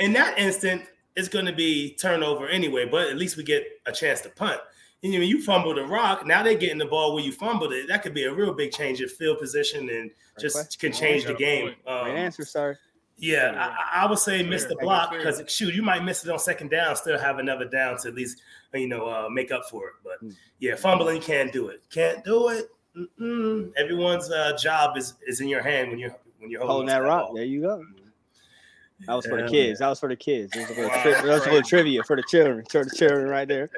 in 0.00 0.12
that 0.14 0.36
instant, 0.38 0.82
it's 1.14 1.28
going 1.28 1.46
to 1.46 1.52
be 1.52 1.94
turnover 1.94 2.48
anyway. 2.48 2.86
But 2.90 3.06
at 3.08 3.16
least 3.16 3.36
we 3.36 3.44
get 3.44 3.62
a 3.86 3.92
chance 3.92 4.20
to 4.22 4.30
punt. 4.30 4.60
And 5.02 5.12
when 5.12 5.22
you 5.22 5.42
fumble 5.42 5.74
the 5.74 5.84
rock, 5.84 6.26
now 6.26 6.42
they're 6.42 6.54
getting 6.56 6.78
the 6.78 6.86
ball 6.86 7.14
where 7.14 7.22
you 7.22 7.30
fumbled 7.30 7.72
it. 7.72 7.86
That 7.88 8.02
could 8.02 8.14
be 8.14 8.24
a 8.24 8.32
real 8.32 8.52
big 8.52 8.72
change 8.72 9.00
of 9.02 9.12
field 9.12 9.38
position 9.38 9.88
and 9.88 10.10
just 10.40 10.56
question. 10.56 10.90
can 10.90 10.98
change 10.98 11.24
the 11.26 11.34
game. 11.34 11.74
Um, 11.86 12.04
Great 12.04 12.16
answer, 12.16 12.44
sir. 12.44 12.76
yeah, 13.18 13.72
I, 13.94 14.02
I 14.04 14.06
would 14.10 14.18
say 14.18 14.42
miss 14.42 14.64
the 14.64 14.76
block 14.76 15.10
Fair. 15.10 15.18
because 15.18 15.42
shoot, 15.52 15.74
you 15.74 15.82
might 15.82 16.02
miss 16.02 16.24
it 16.24 16.30
on 16.30 16.38
second 16.38 16.70
down, 16.70 16.96
still 16.96 17.18
have 17.18 17.38
another 17.38 17.66
down 17.66 17.98
to 17.98 18.08
at 18.08 18.14
least 18.14 18.40
you 18.74 18.88
know 18.88 19.06
uh, 19.06 19.28
make 19.30 19.52
up 19.52 19.64
for 19.70 19.88
it. 19.88 19.94
But 20.02 20.18
Hmm. 20.20 20.30
yeah, 20.58 20.74
fumbling 20.74 21.20
can't 21.20 21.52
do 21.52 21.68
it. 21.68 21.82
Can't 21.90 22.24
do 22.24 22.48
it. 22.48 22.68
Mm-mm. 22.96 23.72
Everyone's 23.76 24.30
uh, 24.30 24.56
job 24.56 24.96
is 24.96 25.14
is 25.26 25.40
in 25.40 25.48
your 25.48 25.62
hand 25.62 25.90
when 25.90 25.98
you're 25.98 26.16
when 26.38 26.50
you're 26.50 26.60
holding, 26.60 26.88
Holding 26.88 26.88
that 26.88 27.02
rock. 27.06 27.26
ball. 27.26 27.34
There 27.34 27.44
you 27.44 27.60
go. 27.60 27.84
That 29.06 29.14
was 29.14 29.26
for 29.26 29.40
the 29.42 29.48
kids. 29.48 29.78
That 29.80 29.88
was 29.88 30.00
for 30.00 30.08
the 30.08 30.16
kids. 30.16 30.52
That 30.52 30.68
was 30.70 30.78
a 30.78 30.80
little, 30.80 30.90
tri- 30.90 31.10
that 31.12 31.24
was 31.24 31.42
a 31.42 31.50
little 31.50 31.62
trivia 31.68 32.02
for 32.02 32.16
the 32.16 32.22
children. 32.22 32.64
For 32.70 32.82
the 32.84 32.90
children 32.96 33.28
right 33.28 33.46
there. 33.46 33.68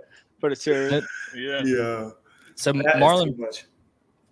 For 0.41 0.51
the 0.51 0.57
children. 0.57 1.07
Yeah. 1.35 1.63
Yeah, 1.65 2.11
So 2.55 2.73
That 2.73 2.97
is 2.97 3.03
Marlon. 3.03 3.65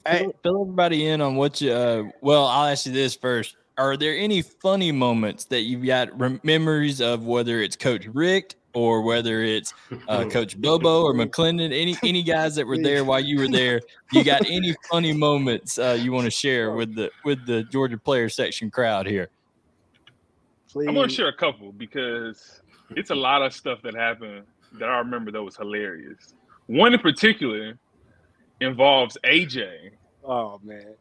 Hey. 0.07 0.21
fill, 0.21 0.35
fill 0.43 0.63
everybody 0.63 1.07
in 1.07 1.21
on 1.21 1.37
what 1.37 1.61
you. 1.61 1.73
Uh, 1.73 2.05
well, 2.21 2.47
I'll 2.47 2.69
ask 2.69 2.87
you 2.87 2.93
this 2.93 3.17
first. 3.17 3.57
Are 3.79 3.97
there 3.97 4.17
any 4.17 4.41
funny 4.41 4.93
moments 4.93 5.45
that 5.47 5.63
you've 5.63 5.85
got 5.85 6.19
rem- 6.19 6.41
memories 6.43 7.01
of, 7.01 7.27
whether 7.27 7.61
it's 7.61 7.77
Coach 7.77 8.07
Richt 8.07 8.57
or 8.73 9.03
whether 9.03 9.43
it's 9.43 9.75
uh, 10.09 10.25
Coach 10.31 10.57
Bobo 10.59 11.03
or 11.03 11.13
McClendon? 11.13 11.73
Any 11.73 11.97
any 12.03 12.23
guys 12.23 12.55
that 12.55 12.67
were 12.67 12.79
there 12.79 13.05
while 13.05 13.21
you 13.21 13.39
were 13.41 13.49
there? 13.49 13.81
You 14.13 14.25
got 14.25 14.47
any 14.49 14.75
funny 14.91 15.13
moments 15.13 15.79
uh, 15.79 15.99
you 16.01 16.13
want 16.13 16.25
to 16.25 16.31
share 16.31 16.73
with 16.73 16.95
the 16.95 17.11
with 17.25 17.45
the 17.47 17.65
Georgia 17.65 17.99
player 17.99 18.29
section 18.29 18.71
crowd 18.71 19.07
here? 19.07 19.29
Please. 20.71 20.89
I'm 20.89 20.95
gonna 20.95 21.09
share 21.09 21.29
a 21.29 21.37
couple 21.37 21.73
because 21.73 22.63
it's 22.91 23.11
a 23.11 23.15
lot 23.15 23.43
of 23.43 23.53
stuff 23.53 23.83
that 23.83 23.95
happened 23.95 24.45
that 24.79 24.89
I 24.89 24.99
remember 24.99 25.31
that 25.33 25.43
was 25.43 25.57
hilarious. 25.57 26.35
One 26.67 26.95
in 26.95 27.01
particular 27.01 27.79
involves 28.61 29.17
AJ. 29.25 29.91
Oh 30.25 30.61
man. 30.63 30.95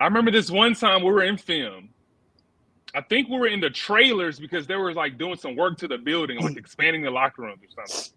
I 0.00 0.04
remember 0.04 0.30
this 0.30 0.50
one 0.50 0.74
time 0.74 1.02
we 1.02 1.10
were 1.10 1.22
in 1.22 1.36
film. 1.36 1.90
I 2.94 3.00
think 3.00 3.28
we 3.28 3.38
were 3.38 3.46
in 3.46 3.60
the 3.60 3.70
trailers 3.70 4.38
because 4.38 4.66
they 4.66 4.76
were 4.76 4.92
like 4.92 5.16
doing 5.16 5.36
some 5.36 5.56
work 5.56 5.78
to 5.78 5.88
the 5.88 5.98
building, 5.98 6.40
like 6.40 6.56
expanding 6.56 7.02
the 7.02 7.10
locker 7.10 7.42
rooms 7.42 7.60
or 7.76 7.86
something. 7.86 8.12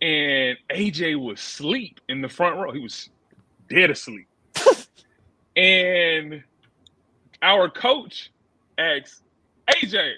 And 0.00 0.58
AJ 0.70 1.20
was 1.20 1.40
asleep 1.40 2.00
in 2.08 2.20
the 2.20 2.28
front 2.28 2.56
row. 2.56 2.72
He 2.72 2.80
was 2.80 3.10
dead 3.68 3.90
asleep. 3.90 4.26
and 5.56 6.42
our 7.42 7.70
coach 7.70 8.32
asks, 8.78 9.22
AJ, 9.70 10.14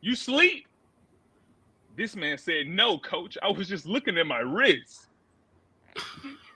you 0.00 0.14
sleep? 0.14 0.66
This 1.96 2.14
man 2.14 2.38
said, 2.38 2.66
No, 2.66 2.98
coach. 2.98 3.38
I 3.42 3.50
was 3.50 3.68
just 3.68 3.86
looking 3.86 4.18
at 4.18 4.26
my 4.26 4.38
wrist. 4.40 5.06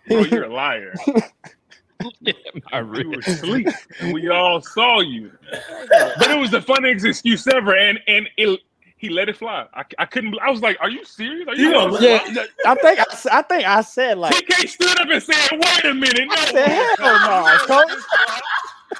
Bro, 0.09 0.25
you're 0.25 0.45
a 0.45 0.53
liar. 0.53 0.95
I 2.73 2.79
You 2.79 2.85
really, 2.85 3.07
were 3.07 3.19
asleep. 3.21 3.69
and 4.01 4.13
we 4.13 4.29
all 4.29 4.61
saw 4.61 5.01
you. 5.01 5.31
But 6.19 6.31
it 6.31 6.39
was 6.39 6.51
the 6.51 6.63
funniest 6.63 7.05
excuse 7.05 7.47
ever, 7.47 7.77
and 7.77 7.99
and 8.09 8.29
it, 8.39 8.61
he 8.97 9.09
let 9.11 9.29
it 9.29 9.37
fly. 9.37 9.67
I, 9.75 9.85
I 9.99 10.07
couldn't. 10.07 10.35
I 10.41 10.51
was 10.51 10.63
like, 10.63 10.79
"Are 10.81 10.89
you 10.91 11.05
serious? 11.05 11.47
Are 11.49 11.55
you?" 11.55 11.67
You 11.67 11.73
know, 11.73 11.99
Yeah, 11.99 12.19
fly?" 12.21 12.33
th- 12.35 12.49
I 12.67 12.75
think 12.77 12.99
I, 13.01 13.05
s- 13.11 13.27
I 13.27 13.43
think 13.43 13.65
I 13.67 13.81
said 13.83 14.19
like 14.19 14.35
TK 14.35 14.69
stood 14.69 15.01
up 15.01 15.09
and 15.11 15.23
said, 15.23 15.37
"Wait 15.53 15.85
a 15.85 15.95
minute, 15.95 16.27
no." 16.29 16.35
I 16.35 16.47
said, 16.47 16.69
hell 16.99 17.21
no, 17.21 17.59
coach. 17.67 17.91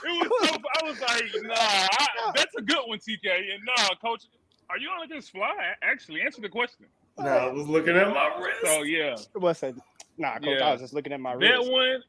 It 0.03 0.31
was 0.31 0.49
so. 0.49 0.57
I 0.57 0.85
was 0.91 1.01
like, 1.01 1.25
"Nah, 1.43 1.55
I, 1.57 2.07
that's 2.35 2.55
a 2.57 2.63
good 2.63 2.79
one, 2.87 2.99
TK." 2.99 3.27
And 3.55 3.65
nah, 3.65 3.95
coach, 4.03 4.25
are 4.71 4.79
you 4.79 4.89
gonna 4.89 5.01
let 5.01 5.11
this 5.11 5.29
fly? 5.29 5.55
Actually, 5.83 6.23
answer 6.23 6.41
the 6.41 6.49
question. 6.49 6.87
No, 7.19 7.27
I 7.27 7.51
was 7.51 7.67
looking 7.67 7.97
at 7.97 8.09
my 8.09 8.31
wrist. 8.39 8.61
So 8.65 8.83
yeah, 8.83 9.17
What's 9.35 9.61
that? 9.61 9.75
Nah, 10.17 10.35
coach. 10.35 10.47
Yeah. 10.59 10.69
I 10.69 10.73
was 10.73 10.81
just 10.81 10.95
looking 10.95 11.13
at 11.13 11.21
my 11.21 11.33
that 11.33 11.39
wrist. 11.39 11.65
That 11.65 11.73
one. 11.73 12.03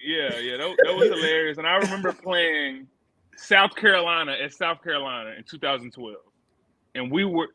Yeah, 0.00 0.38
yeah, 0.38 0.56
that, 0.58 0.76
that 0.84 0.94
was 0.94 1.08
hilarious. 1.08 1.58
And 1.58 1.66
I 1.66 1.76
remember 1.76 2.12
playing 2.12 2.86
South 3.36 3.74
Carolina 3.74 4.32
at 4.32 4.52
South 4.52 4.82
Carolina 4.82 5.34
in 5.36 5.44
2012, 5.44 6.16
and 6.94 7.10
we 7.10 7.24
were 7.24 7.48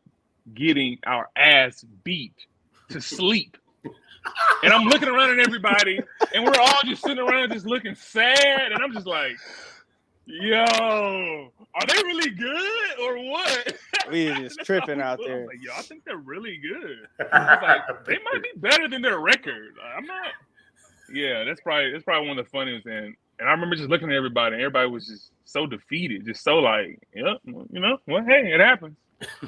getting 0.53 0.97
our 1.05 1.29
ass 1.35 1.85
beat 2.03 2.33
to 2.89 2.99
sleep. 2.99 3.57
And 4.63 4.73
I'm 4.73 4.85
looking 4.85 5.09
around 5.09 5.39
at 5.39 5.45
everybody, 5.47 5.99
and 6.33 6.43
we're 6.43 6.59
all 6.59 6.79
just 6.85 7.03
sitting 7.03 7.19
around 7.19 7.51
just 7.51 7.65
looking 7.65 7.95
sad. 7.95 8.71
And 8.71 8.83
I'm 8.83 8.93
just 8.93 9.07
like, 9.07 9.37
yo, 10.25 11.51
are 11.73 11.85
they 11.87 12.03
really 12.03 12.29
good 12.29 12.99
or 13.01 13.17
what? 13.29 13.75
We 14.09 14.29
was 14.29 14.39
just 14.39 14.59
tripping 14.65 15.01
out 15.01 15.19
was 15.19 15.27
there. 15.27 15.45
Like, 15.47 15.61
yo, 15.61 15.71
I 15.77 15.81
think 15.81 16.03
they're 16.05 16.17
really 16.17 16.57
good. 16.57 17.07
I 17.31 17.55
was 17.55 17.59
like, 17.61 18.05
they 18.05 18.17
might 18.31 18.43
be 18.43 18.51
better 18.57 18.87
than 18.87 19.01
their 19.01 19.19
record. 19.19 19.75
I'm 19.95 20.05
not. 20.05 20.31
Yeah, 21.13 21.43
that's 21.43 21.61
probably 21.61 21.91
that's 21.91 22.03
probably 22.03 22.27
one 22.27 22.39
of 22.39 22.45
the 22.45 22.49
funniest. 22.49 22.85
And 22.85 23.15
and 23.39 23.49
I 23.49 23.51
remember 23.51 23.75
just 23.75 23.89
looking 23.89 24.09
at 24.09 24.15
everybody, 24.15 24.55
and 24.55 24.61
everybody 24.61 24.89
was 24.89 25.07
just 25.07 25.31
so 25.45 25.65
defeated, 25.65 26.25
just 26.25 26.43
so 26.43 26.59
like, 26.59 26.99
yep, 27.13 27.37
you 27.45 27.79
know, 27.79 27.97
well, 28.07 28.23
hey, 28.23 28.51
it 28.53 28.59
happens. 28.59 28.95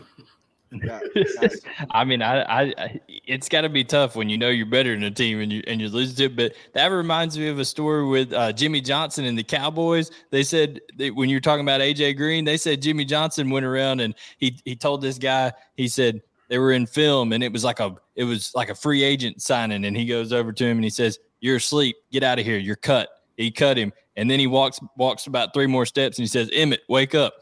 Yeah, 0.84 1.00
nice. 1.42 1.62
I 1.92 2.04
mean, 2.04 2.22
I, 2.22 2.42
I, 2.62 3.00
it's 3.08 3.50
got 3.50 3.62
to 3.62 3.70
be 3.70 3.84
tough 3.84 4.16
when 4.16 4.30
you 4.30 4.38
know 4.38 4.50
you're 4.50 4.66
better 4.66 4.94
than 4.94 5.04
a 5.04 5.12
team 5.12 5.40
and 5.40 5.52
you 5.52 5.62
and 5.68 5.80
you 5.80 5.90
lose 5.90 6.16
to 6.16 6.26
it. 6.26 6.36
But 6.36 6.54
that 6.74 6.88
reminds 6.88 7.38
me 7.38 7.48
of 7.50 7.60
a 7.60 7.66
story 7.66 8.06
with 8.06 8.34
uh, 8.34 8.54
Jimmy 8.54 8.82
Johnson 8.82 9.26
and 9.26 9.38
the 9.38 9.44
Cowboys. 9.44 10.12
They 10.32 10.44
said 10.44 10.82
that 10.98 11.16
when 11.16 11.30
you're 11.30 11.40
talking 11.40 11.66
about 11.66 11.82
AJ 11.82 12.18
Green, 12.18 12.46
they 12.46 12.58
said 12.58 12.82
Jimmy 12.82 13.06
Johnson 13.06 13.50
went 13.50 13.66
around 13.66 14.00
and 14.00 14.16
he 14.38 14.58
he 14.66 14.76
told 14.76 15.02
this 15.02 15.18
guy, 15.18 15.54
he 15.76 15.88
said 15.88 16.22
they 16.50 16.58
were 16.58 16.72
in 16.72 16.86
film 16.86 17.34
and 17.34 17.44
it 17.44 17.52
was 17.52 17.64
like 17.64 17.80
a 17.80 17.96
it 18.16 18.24
was 18.24 18.54
like 18.56 18.70
a 18.70 18.76
free 18.76 19.04
agent 19.04 19.42
signing, 19.42 19.86
and 19.86 19.96
he 19.96 20.06
goes 20.06 20.34
over 20.34 20.52
to 20.52 20.66
him 20.66 20.78
and 20.78 20.84
he 20.84 20.90
says, 20.90 21.20
"You're 21.40 21.58
asleep. 21.58 21.96
Get 22.12 22.24
out 22.24 22.40
of 22.40 22.46
here. 22.46 22.58
You're 22.58 22.76
cut." 22.76 23.10
He 23.38 23.50
cut 23.50 23.78
him, 23.78 23.92
and 24.16 24.30
then 24.30 24.40
he 24.40 24.46
walks 24.46 24.80
walks 24.96 25.26
about 25.26 25.54
three 25.54 25.66
more 25.66 25.86
steps 25.86 26.18
and 26.18 26.24
he 26.24 26.28
says, 26.28 26.50
"Emmitt, 26.52 26.80
wake 26.88 27.16
up." 27.16 27.34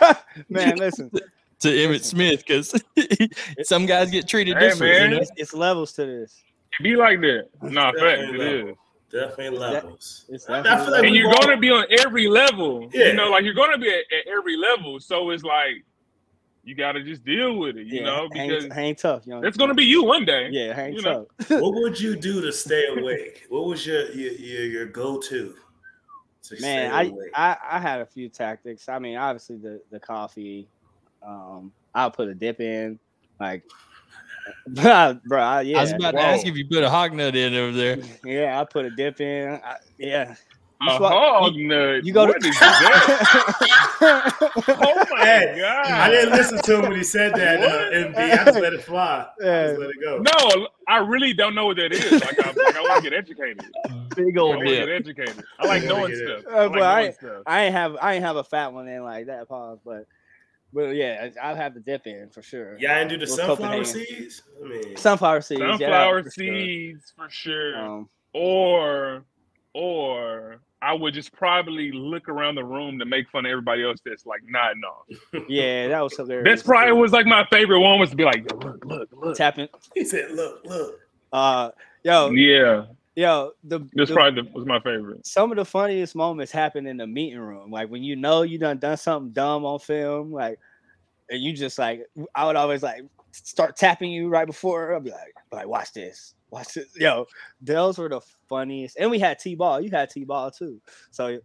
Man, 0.48 0.76
listen, 0.76 1.10
To 1.60 1.68
Emmitt 1.68 2.04
Smith, 2.04 2.44
because 2.46 2.74
some 3.62 3.86
guys 3.86 4.10
get 4.10 4.28
treated 4.28 4.58
Hey, 4.58 4.68
different. 4.68 5.02
you 5.02 5.08
know? 5.08 5.16
it's, 5.22 5.30
it's 5.36 5.54
levels 5.54 5.92
to 5.94 6.04
this. 6.04 6.42
It 6.78 6.82
be 6.82 6.96
like 6.96 7.20
that. 7.22 7.48
Nah, 7.62 7.92
facts, 7.92 8.00
Definitely 8.02 8.34
it 8.34 8.38
level. 8.56 8.70
is. 8.70 8.76
Definitely 9.10 9.58
levels. 9.58 10.24
It's 10.28 10.50
I- 10.50 10.58
I 10.58 10.62
definitely 10.62 10.84
feel 10.84 10.92
like 10.92 11.04
And 11.06 11.16
you're 11.16 11.32
going 11.32 11.48
to 11.48 11.56
be 11.56 11.70
on 11.70 11.84
every 12.00 12.28
level. 12.28 12.90
Yeah. 12.92 13.06
You 13.06 13.12
know, 13.14 13.30
like 13.30 13.44
you're 13.44 13.54
going 13.54 13.72
to 13.72 13.78
be 13.78 13.88
at, 13.88 14.00
at 14.16 14.26
every 14.30 14.56
level. 14.58 15.00
So 15.00 15.30
it's 15.30 15.44
like 15.44 15.82
you 16.64 16.74
got 16.74 16.92
to 16.92 17.02
just 17.02 17.24
deal 17.24 17.56
with 17.56 17.76
it. 17.78 17.86
You 17.86 18.00
yeah, 18.00 18.04
know, 18.04 18.28
hang, 18.34 18.48
because 18.50 18.72
hang 18.72 18.94
tough, 18.96 19.26
young. 19.26 19.42
it's 19.46 19.56
going 19.56 19.68
to 19.70 19.74
be 19.74 19.84
you 19.84 20.04
one 20.04 20.24
day. 20.26 20.48
Yeah, 20.50 20.74
hang 20.74 20.92
you 20.92 21.00
tough. 21.00 21.26
know. 21.48 21.60
what 21.62 21.72
would 21.74 21.98
you 21.98 22.16
do 22.16 22.42
to 22.42 22.52
stay 22.52 22.86
awake? 22.88 23.46
What 23.48 23.64
was 23.66 23.86
your 23.86 24.10
your 24.12 24.32
your, 24.32 24.64
your 24.64 24.86
go 24.86 25.18
to? 25.22 25.54
Man, 26.60 26.92
I, 26.92 27.12
I 27.34 27.56
I 27.72 27.78
had 27.80 28.00
a 28.00 28.06
few 28.06 28.28
tactics. 28.28 28.88
I 28.88 28.98
mean, 28.98 29.16
obviously 29.16 29.56
the 29.56 29.80
the 29.90 29.98
coffee. 29.98 30.68
Um, 31.26 31.72
I'll 31.94 32.10
put 32.10 32.28
a 32.28 32.34
dip 32.34 32.60
in, 32.60 32.98
like, 33.40 33.62
bro. 34.66 35.40
I, 35.40 35.62
yeah, 35.62 35.78
I 35.78 35.82
was 35.82 35.92
about 35.92 36.12
to 36.12 36.20
ask 36.20 36.46
if 36.46 36.54
you 36.56 36.66
put 36.68 36.82
a 36.84 36.90
hog 36.90 37.12
nut 37.12 37.34
in 37.34 37.54
over 37.54 37.72
there. 37.76 37.98
yeah. 38.24 38.60
I 38.60 38.64
put 38.64 38.84
a 38.84 38.90
dip 38.90 39.20
in. 39.20 39.54
I, 39.64 39.76
yeah, 39.98 40.34
You 40.82 40.92
A 40.92 40.96
swap- 40.98 41.12
hog 41.12 41.56
nut. 41.56 42.04
you 42.04 42.12
go 42.12 42.26
What 42.26 42.40
to. 42.40 42.48
is 42.48 42.58
that? 42.60 43.86
Oh 44.68 45.04
my 45.10 45.24
Hey, 45.24 45.56
god! 45.58 45.86
I 45.86 46.10
didn't 46.10 46.32
listen 46.34 46.58
to 46.62 46.76
him 46.76 46.82
when 46.82 46.96
he 46.96 47.02
said 47.02 47.34
that. 47.34 47.60
Uh, 47.62 47.90
MB, 47.90 48.16
I 48.16 48.44
just 48.44 48.58
let 48.60 48.72
it 48.74 48.84
fly. 48.84 49.26
I 49.40 49.44
just 49.44 49.80
let 49.80 49.90
it 49.90 49.96
go. 50.02 50.18
No, 50.18 50.68
I 50.86 50.98
really 50.98 51.32
don't 51.32 51.54
know 51.54 51.66
what 51.66 51.76
that 51.78 51.92
is. 51.92 52.12
Like 52.12 52.38
I, 52.44 52.50
like 52.52 52.76
I 52.76 52.82
want 52.82 53.02
to 53.04 53.10
get 53.10 53.18
educated. 53.18 53.64
Big 54.14 54.36
old 54.38 54.56
want 54.56 54.68
to 54.68 54.74
get 54.76 54.88
educated. 54.88 55.42
I 55.58 55.66
like 55.66 55.82
I 55.82 55.86
knowing 55.86 56.14
stuff. 56.14 56.40
it. 56.40 56.46
I 56.48 56.52
Uh, 56.58 56.62
like 56.68 56.72
but 56.72 56.82
I- 56.82 57.10
stuff. 57.12 57.42
I 57.46 57.62
ain't 57.64 57.74
have 57.74 57.96
I 58.00 58.14
ain't 58.14 58.24
have 58.24 58.36
a 58.36 58.44
fat 58.44 58.72
one 58.72 58.86
in 58.86 59.02
like 59.02 59.26
that 59.26 59.48
pause, 59.48 59.78
but 59.84 60.06
but 60.72 60.90
yeah, 60.90 61.28
I'll 61.42 61.56
have 61.56 61.74
the 61.74 61.80
dip 61.80 62.06
in 62.06 62.28
for 62.30 62.42
sure. 62.42 62.76
Yeah, 62.78 62.98
and 62.98 63.08
do 63.08 63.16
the 63.16 63.20
Little 63.20 63.36
sunflower 63.36 63.56
Copenhagen. 63.84 64.06
seeds? 64.06 64.42
I 64.64 64.68
mean, 64.68 64.96
Sunflower 64.96 65.40
seeds. 65.42 65.60
yeah, 65.60 65.66
that 65.68 65.78
Sunflower 65.78 66.22
for 66.24 66.30
sure. 66.30 66.44
seeds 66.58 67.12
for 67.16 67.30
sure. 67.30 67.78
Um, 67.78 68.08
or 68.32 69.24
or 69.72 70.60
I 70.82 70.92
would 70.92 71.14
just 71.14 71.32
probably 71.32 71.90
look 71.92 72.28
around 72.28 72.54
the 72.54 72.64
room 72.64 72.98
to 72.98 73.04
make 73.04 73.28
fun 73.30 73.46
of 73.46 73.50
everybody 73.50 73.82
else 73.84 73.98
that's 74.04 74.26
like 74.26 74.40
nodding 74.46 74.82
off. 74.84 75.06
yeah, 75.48 75.88
that 75.88 76.00
was 76.00 76.16
hilarious. 76.16 76.44
That's 76.46 76.62
probably 76.62 76.92
was 76.92 77.12
like 77.12 77.26
my 77.26 77.46
favorite 77.50 77.80
one 77.80 77.98
was 77.98 78.10
to 78.10 78.16
be 78.16 78.24
like, 78.24 78.50
look, 78.62 78.84
look, 78.84 79.08
look. 79.12 79.36
tapping. 79.36 79.68
he 79.94 80.04
said, 80.04 80.30
"Look, 80.32 80.60
look." 80.64 81.00
Uh, 81.32 81.70
yo, 82.04 82.30
Yeah, 82.30 82.86
yo, 83.16 83.50
the, 83.64 83.80
this 83.94 84.10
the- 84.10 84.14
probably 84.14 84.42
the, 84.42 84.50
was 84.52 84.66
my 84.66 84.78
favorite. 84.80 85.26
some 85.26 85.50
of 85.50 85.56
the 85.56 85.64
funniest 85.64 86.14
moments 86.14 86.52
happen 86.52 86.86
in 86.86 86.98
the 86.98 87.06
meeting 87.06 87.40
room. 87.40 87.70
Like 87.70 87.90
when 87.90 88.04
you 88.04 88.14
know 88.14 88.42
you 88.42 88.58
done 88.58 88.78
done 88.78 88.96
something 88.96 89.32
dumb 89.32 89.64
on 89.64 89.80
film, 89.80 90.30
like, 90.30 90.60
and 91.28 91.42
you 91.42 91.52
just 91.52 91.78
like, 91.78 92.06
I 92.34 92.46
would 92.46 92.54
always 92.54 92.84
like 92.84 93.02
start 93.32 93.76
tapping 93.76 94.12
you 94.12 94.28
right 94.28 94.46
before. 94.46 94.94
I'd 94.94 95.02
be 95.02 95.10
like, 95.10 95.34
like 95.50 95.66
watch 95.66 95.92
this, 95.92 96.34
watch 96.50 96.74
this. 96.74 96.94
Yo, 96.96 97.26
those 97.60 97.98
were 97.98 98.08
the 98.08 98.20
funniest. 98.48 98.96
And 99.00 99.10
we 99.10 99.18
had 99.18 99.38
T 99.40 99.56
ball. 99.56 99.80
You 99.80 99.90
had 99.90 100.10
T 100.10 100.24
ball 100.24 100.50
too. 100.52 100.80
So, 101.10 101.38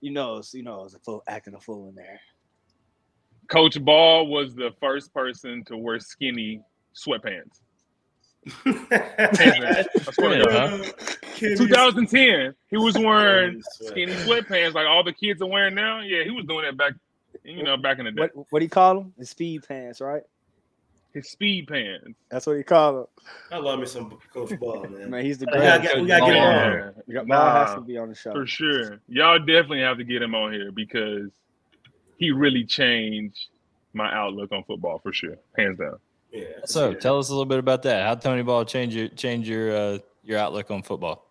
you 0.00 0.12
know, 0.12 0.42
you 0.52 0.62
know, 0.62 0.80
it 0.80 0.84
was 0.84 0.94
a 0.94 0.98
fool 0.98 1.22
acting 1.28 1.54
a 1.54 1.60
fool 1.60 1.88
in 1.88 1.94
there. 1.94 2.20
Coach 3.48 3.82
Ball 3.84 4.28
was 4.28 4.54
the 4.54 4.70
first 4.80 5.12
person 5.12 5.64
to 5.64 5.76
wear 5.76 5.98
skinny 5.98 6.60
sweatpants. 6.94 7.62
I 8.66 9.84
swear 10.12 10.38
to 10.44 10.44
God. 10.50 10.94
Kenny's- 11.34 11.58
2010, 11.58 12.54
he 12.68 12.76
was 12.76 12.96
wearing 12.98 13.62
Skinny 13.62 14.12
skinny 14.12 14.12
sweatpants 14.24 14.74
like 14.74 14.86
all 14.86 15.02
the 15.04 15.12
kids 15.12 15.40
are 15.42 15.46
wearing 15.46 15.74
now. 15.74 16.00
Yeah, 16.00 16.24
he 16.24 16.30
was 16.30 16.44
doing 16.46 16.64
that 16.64 16.76
back, 16.76 16.92
you 17.44 17.62
know, 17.62 17.76
back 17.76 17.98
in 17.98 18.04
the 18.06 18.12
day. 18.12 18.20
What 18.34 18.46
what 18.50 18.58
do 18.60 18.64
you 18.64 18.70
call 18.70 18.94
them? 18.94 19.12
The 19.18 19.26
speed 19.26 19.64
pants, 19.66 20.00
right? 20.00 20.22
His 21.12 21.28
speed 21.28 21.66
pants. 21.66 22.06
That's 22.30 22.46
what 22.46 22.56
he 22.56 22.62
called 22.62 22.96
them. 22.96 23.06
I 23.50 23.58
love 23.58 23.80
me 23.80 23.86
some 23.86 24.16
Coach 24.32 24.56
Ball, 24.60 24.84
man. 24.88 25.10
Man, 25.10 25.24
he's 25.24 25.38
the 25.38 25.46
We 25.46 25.58
gotta 25.58 25.78
greatest. 25.80 25.94
get, 25.94 26.02
we 26.02 26.06
gotta 26.08 26.26
get 26.32 26.36
him 26.36 26.42
on. 26.44 26.72
Yeah, 26.72 26.90
We 27.08 27.14
got- 27.14 27.26
Ball 27.26 27.50
has 27.66 27.74
to 27.74 27.80
be 27.80 27.98
on 27.98 28.08
the 28.10 28.14
show. 28.14 28.32
for 28.32 28.46
sure. 28.46 29.00
Y'all 29.08 29.38
definitely 29.40 29.80
have 29.80 29.96
to 29.98 30.04
get 30.04 30.22
him 30.22 30.34
on 30.36 30.52
here 30.52 30.70
because 30.70 31.28
he 32.16 32.30
really 32.30 32.64
changed 32.64 33.48
my 33.92 34.12
outlook 34.14 34.52
on 34.52 34.62
football 34.64 35.00
for 35.02 35.12
sure, 35.12 35.36
hands 35.58 35.78
down. 35.78 35.96
Yeah. 36.32 36.44
So 36.64 36.90
yeah. 36.90 36.98
tell 36.98 37.18
us 37.18 37.28
a 37.28 37.32
little 37.32 37.46
bit 37.46 37.58
about 37.58 37.82
that. 37.82 38.06
How 38.06 38.14
Tony 38.14 38.42
Ball 38.42 38.64
change 38.64 38.94
your 38.94 39.08
change 39.08 39.48
your 39.48 39.74
uh, 39.74 39.98
your 40.22 40.38
outlook 40.38 40.70
on 40.70 40.82
football? 40.82 41.26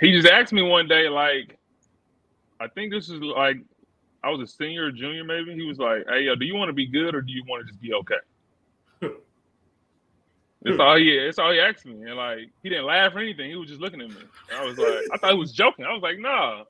he 0.00 0.12
just 0.12 0.28
asked 0.28 0.52
me 0.52 0.62
one 0.62 0.88
day, 0.88 1.08
like, 1.08 1.58
I 2.60 2.68
think 2.68 2.92
this 2.92 3.08
is 3.08 3.20
like 3.20 3.58
I 4.22 4.30
was 4.30 4.40
a 4.40 4.46
senior 4.46 4.86
or 4.86 4.90
junior, 4.90 5.24
maybe. 5.24 5.54
He 5.54 5.62
was 5.62 5.78
like, 5.78 6.04
"Hey, 6.08 6.22
yo, 6.22 6.34
do 6.34 6.44
you 6.46 6.54
want 6.54 6.68
to 6.68 6.72
be 6.72 6.86
good 6.86 7.14
or 7.14 7.20
do 7.20 7.32
you 7.32 7.44
want 7.46 7.64
to 7.64 7.70
just 7.70 7.80
be 7.80 7.92
okay?" 7.94 8.14
That's 10.62 10.80
all 10.80 10.96
he. 10.96 11.18
That's 11.18 11.38
all 11.38 11.52
he 11.52 11.60
asked 11.60 11.84
me, 11.86 12.02
and 12.02 12.16
like 12.16 12.50
he 12.62 12.70
didn't 12.70 12.86
laugh 12.86 13.14
or 13.14 13.20
anything. 13.20 13.50
He 13.50 13.56
was 13.56 13.68
just 13.68 13.80
looking 13.80 14.00
at 14.00 14.08
me. 14.08 14.16
And 14.50 14.58
I 14.58 14.64
was 14.64 14.78
like, 14.78 15.04
I 15.12 15.18
thought 15.18 15.32
he 15.32 15.38
was 15.38 15.52
joking. 15.52 15.84
I 15.84 15.92
was 15.92 16.02
like, 16.02 16.18
Nah. 16.18 16.64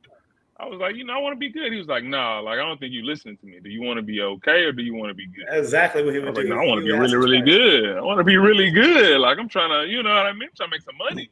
I 0.58 0.64
was 0.66 0.80
like, 0.80 0.96
you 0.96 1.04
know, 1.04 1.12
I 1.12 1.18
want 1.18 1.34
to 1.34 1.38
be 1.38 1.50
good. 1.50 1.70
He 1.70 1.78
was 1.78 1.86
like, 1.86 2.02
Nah, 2.02 2.38
like 2.40 2.54
I 2.58 2.62
don't 2.62 2.78
think 2.80 2.92
you 2.92 3.04
listening 3.04 3.36
to 3.38 3.46
me. 3.46 3.58
Do 3.62 3.68
you 3.68 3.82
want 3.82 3.98
to 3.98 4.02
be 4.02 4.22
okay 4.22 4.64
or 4.64 4.72
do 4.72 4.82
you 4.82 4.94
want 4.94 5.10
to 5.10 5.14
be 5.14 5.26
good? 5.26 5.44
Exactly 5.50 6.02
what 6.02 6.14
he 6.14 6.20
was 6.20 6.34
do. 6.34 6.40
like, 6.40 6.48
no, 6.48 6.56
I 6.56 6.66
want 6.66 6.80
to 6.80 6.84
be 6.86 6.92
really, 6.92 7.16
really 7.16 7.40
the 7.40 7.46
good. 7.46 7.96
I 7.98 8.00
want 8.00 8.18
to 8.18 8.24
be 8.24 8.36
really 8.38 8.70
good. 8.70 9.20
Like 9.20 9.38
I'm 9.38 9.48
trying 9.48 9.70
to, 9.70 9.90
you 9.90 10.02
know 10.02 10.08
what 10.14 10.26
I 10.26 10.32
mean? 10.32 10.44
I'm 10.44 10.56
trying 10.56 10.70
to 10.70 10.74
make 10.76 10.82
some 10.82 10.96
money. 10.96 11.28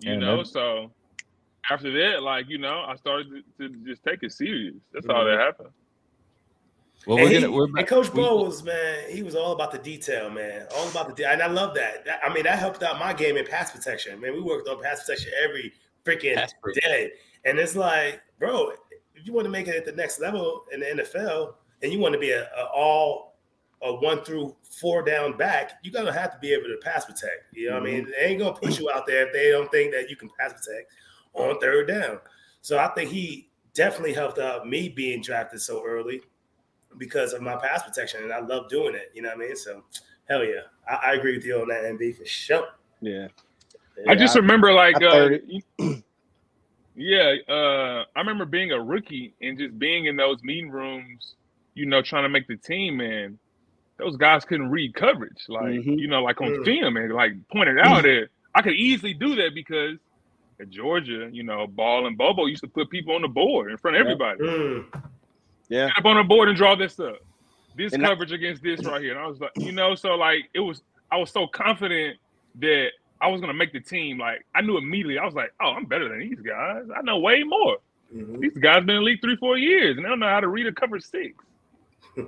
You 0.00 0.12
Yeah, 0.14 0.18
know, 0.18 0.36
man. 0.36 0.44
so 0.44 0.90
after 1.70 1.90
that, 1.92 2.22
like 2.22 2.48
you 2.48 2.58
know, 2.58 2.84
I 2.86 2.96
started 2.96 3.44
to, 3.58 3.68
to 3.68 3.74
just 3.86 4.02
take 4.02 4.22
it 4.22 4.32
serious. 4.32 4.74
That's 4.92 5.06
all 5.06 5.16
mm-hmm. 5.16 5.36
that 5.36 5.44
happened. 5.44 5.68
Well, 7.06 7.18
and, 7.18 7.26
we're 7.26 7.32
he- 7.34 7.40
gonna 7.40 7.52
we're 7.52 7.78
and 7.78 7.86
Coach 7.86 8.12
we- 8.12 8.20
Bowles, 8.20 8.62
man, 8.64 9.10
he 9.10 9.22
was 9.22 9.36
all 9.36 9.52
about 9.52 9.70
the 9.70 9.78
detail, 9.78 10.28
man. 10.28 10.66
All 10.76 10.88
about 10.88 11.08
the 11.08 11.14
de- 11.14 11.28
and 11.30 11.40
I 11.40 11.46
love 11.46 11.74
that. 11.76 12.04
That- 12.04 12.20
I 12.24 12.32
mean, 12.34 12.44
that 12.44 12.58
helped 12.58 12.82
out 12.82 12.98
my 12.98 13.12
game 13.12 13.36
in 13.36 13.46
pass 13.46 13.70
protection. 13.70 14.20
Man, 14.20 14.32
we 14.32 14.40
worked 14.40 14.68
on 14.68 14.82
pass 14.82 15.04
protection 15.04 15.30
every 15.44 15.72
freaking 16.04 16.34
Pass 16.34 16.52
protection. 16.62 17.10
Day. 17.44 17.50
And 17.50 17.58
it's 17.58 17.76
like, 17.76 18.22
bro, 18.38 18.72
if 19.14 19.26
you 19.26 19.32
want 19.32 19.44
to 19.44 19.50
make 19.50 19.68
it 19.68 19.76
at 19.76 19.84
the 19.84 19.92
next 19.92 20.20
level 20.20 20.64
in 20.72 20.80
the 20.80 20.86
NFL 20.86 21.54
and 21.82 21.92
you 21.92 21.98
want 21.98 22.14
to 22.14 22.20
be 22.20 22.30
a, 22.30 22.42
a 22.42 22.64
all 22.74 23.34
a 23.82 23.94
one 23.94 24.24
through 24.24 24.56
four 24.80 25.02
down 25.02 25.36
back, 25.36 25.72
you're 25.82 25.92
gonna 25.92 26.12
have 26.12 26.32
to 26.32 26.38
be 26.38 26.52
able 26.52 26.64
to 26.64 26.78
pass 26.82 27.04
protect. 27.04 27.44
You 27.52 27.68
know 27.68 27.74
what 27.74 27.88
I 27.88 27.92
mean? 27.92 28.06
They 28.06 28.26
ain't 28.26 28.40
gonna 28.40 28.54
put 28.54 28.78
you 28.78 28.90
out 28.90 29.06
there 29.06 29.26
if 29.26 29.32
they 29.32 29.50
don't 29.50 29.70
think 29.70 29.92
that 29.92 30.08
you 30.08 30.16
can 30.16 30.30
pass 30.38 30.52
protect 30.52 30.90
on 31.34 31.58
third 31.60 31.88
down. 31.88 32.18
So 32.62 32.78
I 32.78 32.88
think 32.88 33.10
he 33.10 33.50
definitely 33.74 34.14
helped 34.14 34.38
out 34.38 34.66
me 34.66 34.88
being 34.88 35.20
drafted 35.20 35.60
so 35.60 35.84
early 35.84 36.22
because 36.96 37.32
of 37.34 37.42
my 37.42 37.56
pass 37.56 37.82
protection, 37.82 38.22
and 38.22 38.32
I 38.32 38.40
love 38.40 38.68
doing 38.68 38.94
it. 38.94 39.10
You 39.14 39.22
know 39.22 39.28
what 39.28 39.44
I 39.44 39.48
mean? 39.48 39.56
So 39.56 39.84
hell 40.28 40.44
yeah, 40.44 40.62
I, 40.88 41.10
I 41.10 41.14
agree 41.14 41.36
with 41.36 41.44
you 41.44 41.60
on 41.60 41.68
that, 41.68 41.82
MB 41.82 42.16
for 42.16 42.24
sure. 42.24 42.68
Yeah. 43.00 43.28
I 44.08 44.14
just 44.14 44.34
remember 44.34 44.72
like 44.72 45.00
I 45.02 45.06
uh, 45.06 45.10
third 45.10 45.42
yeah, 46.94 47.34
uh 47.48 48.04
I 48.14 48.20
remember 48.20 48.44
being 48.44 48.72
a 48.72 48.80
rookie 48.80 49.34
and 49.42 49.58
just 49.58 49.78
being 49.78 50.06
in 50.06 50.16
those 50.16 50.42
meeting 50.42 50.70
rooms, 50.70 51.34
you 51.74 51.86
know, 51.86 52.02
trying 52.02 52.22
to 52.24 52.28
make 52.28 52.46
the 52.46 52.56
team 52.56 53.00
and 53.00 53.38
those 53.96 54.16
guys 54.16 54.44
couldn't 54.44 54.70
read 54.70 54.94
coverage. 54.94 55.44
Like, 55.48 55.66
Mhm. 55.74 55.98
you 55.98 56.08
know, 56.08 56.22
like 56.22 56.40
on 56.40 56.48
Mm. 56.48 56.64
film 56.64 56.96
and 56.96 57.12
like 57.12 57.32
pointed 57.48 57.78
out 57.78 58.02
that 58.02 58.28
I 58.54 58.62
could 58.62 58.74
easily 58.74 59.14
do 59.14 59.34
that 59.36 59.54
because 59.54 59.98
at 60.60 60.70
Georgia, 60.70 61.28
you 61.32 61.42
know, 61.42 61.66
Ball 61.66 62.06
and 62.06 62.16
Bobo 62.16 62.46
used 62.46 62.62
to 62.62 62.68
put 62.68 62.88
people 62.90 63.14
on 63.14 63.22
the 63.22 63.28
board 63.28 63.70
in 63.70 63.76
front 63.76 63.96
of 63.96 64.00
everybody. 64.00 64.40
Mm. 64.40 65.02
Yeah. 65.68 65.86
Get 65.88 65.98
up 65.98 66.04
on 66.04 66.16
the 66.16 66.22
board 66.24 66.48
and 66.48 66.56
draw 66.56 66.74
this 66.76 66.98
up. 67.00 67.18
This 67.76 67.92
And 67.92 68.04
I- 68.04 68.10
coverage 68.10 68.30
against 68.32 68.62
this 68.62 68.84
right 68.84 69.00
here. 69.02 69.12
And 69.12 69.20
I 69.20 69.26
was 69.26 69.40
like, 69.40 69.50
you 69.56 69.72
know, 69.72 69.94
so 69.96 70.14
like 70.14 70.48
it 70.54 70.60
was 70.60 70.82
I 71.10 71.16
was 71.16 71.30
so 71.30 71.46
confident 71.46 72.18
that 72.56 72.90
I 73.24 73.28
was 73.28 73.40
gonna 73.40 73.54
make 73.54 73.72
the 73.72 73.80
team. 73.80 74.18
Like 74.18 74.44
I 74.54 74.60
knew 74.60 74.76
immediately, 74.76 75.18
I 75.18 75.24
was 75.24 75.34
like, 75.34 75.52
oh, 75.62 75.70
I'm 75.70 75.86
better 75.86 76.10
than 76.10 76.18
these 76.18 76.40
guys. 76.40 76.84
I 76.94 77.00
know 77.00 77.18
way 77.18 77.42
more. 77.42 77.78
Mhm. 78.14 78.38
These 78.40 78.58
guys 78.58 78.80
been 78.80 78.90
in 78.90 78.96
the 78.96 79.02
league 79.02 79.22
three, 79.22 79.36
four 79.36 79.56
years, 79.56 79.96
and 79.96 80.04
they 80.04 80.08
don't 80.10 80.20
know 80.20 80.28
how 80.28 80.40
to 80.40 80.48
read 80.48 80.66
a 80.66 80.72
cover 80.72 81.00
six. 81.00 81.34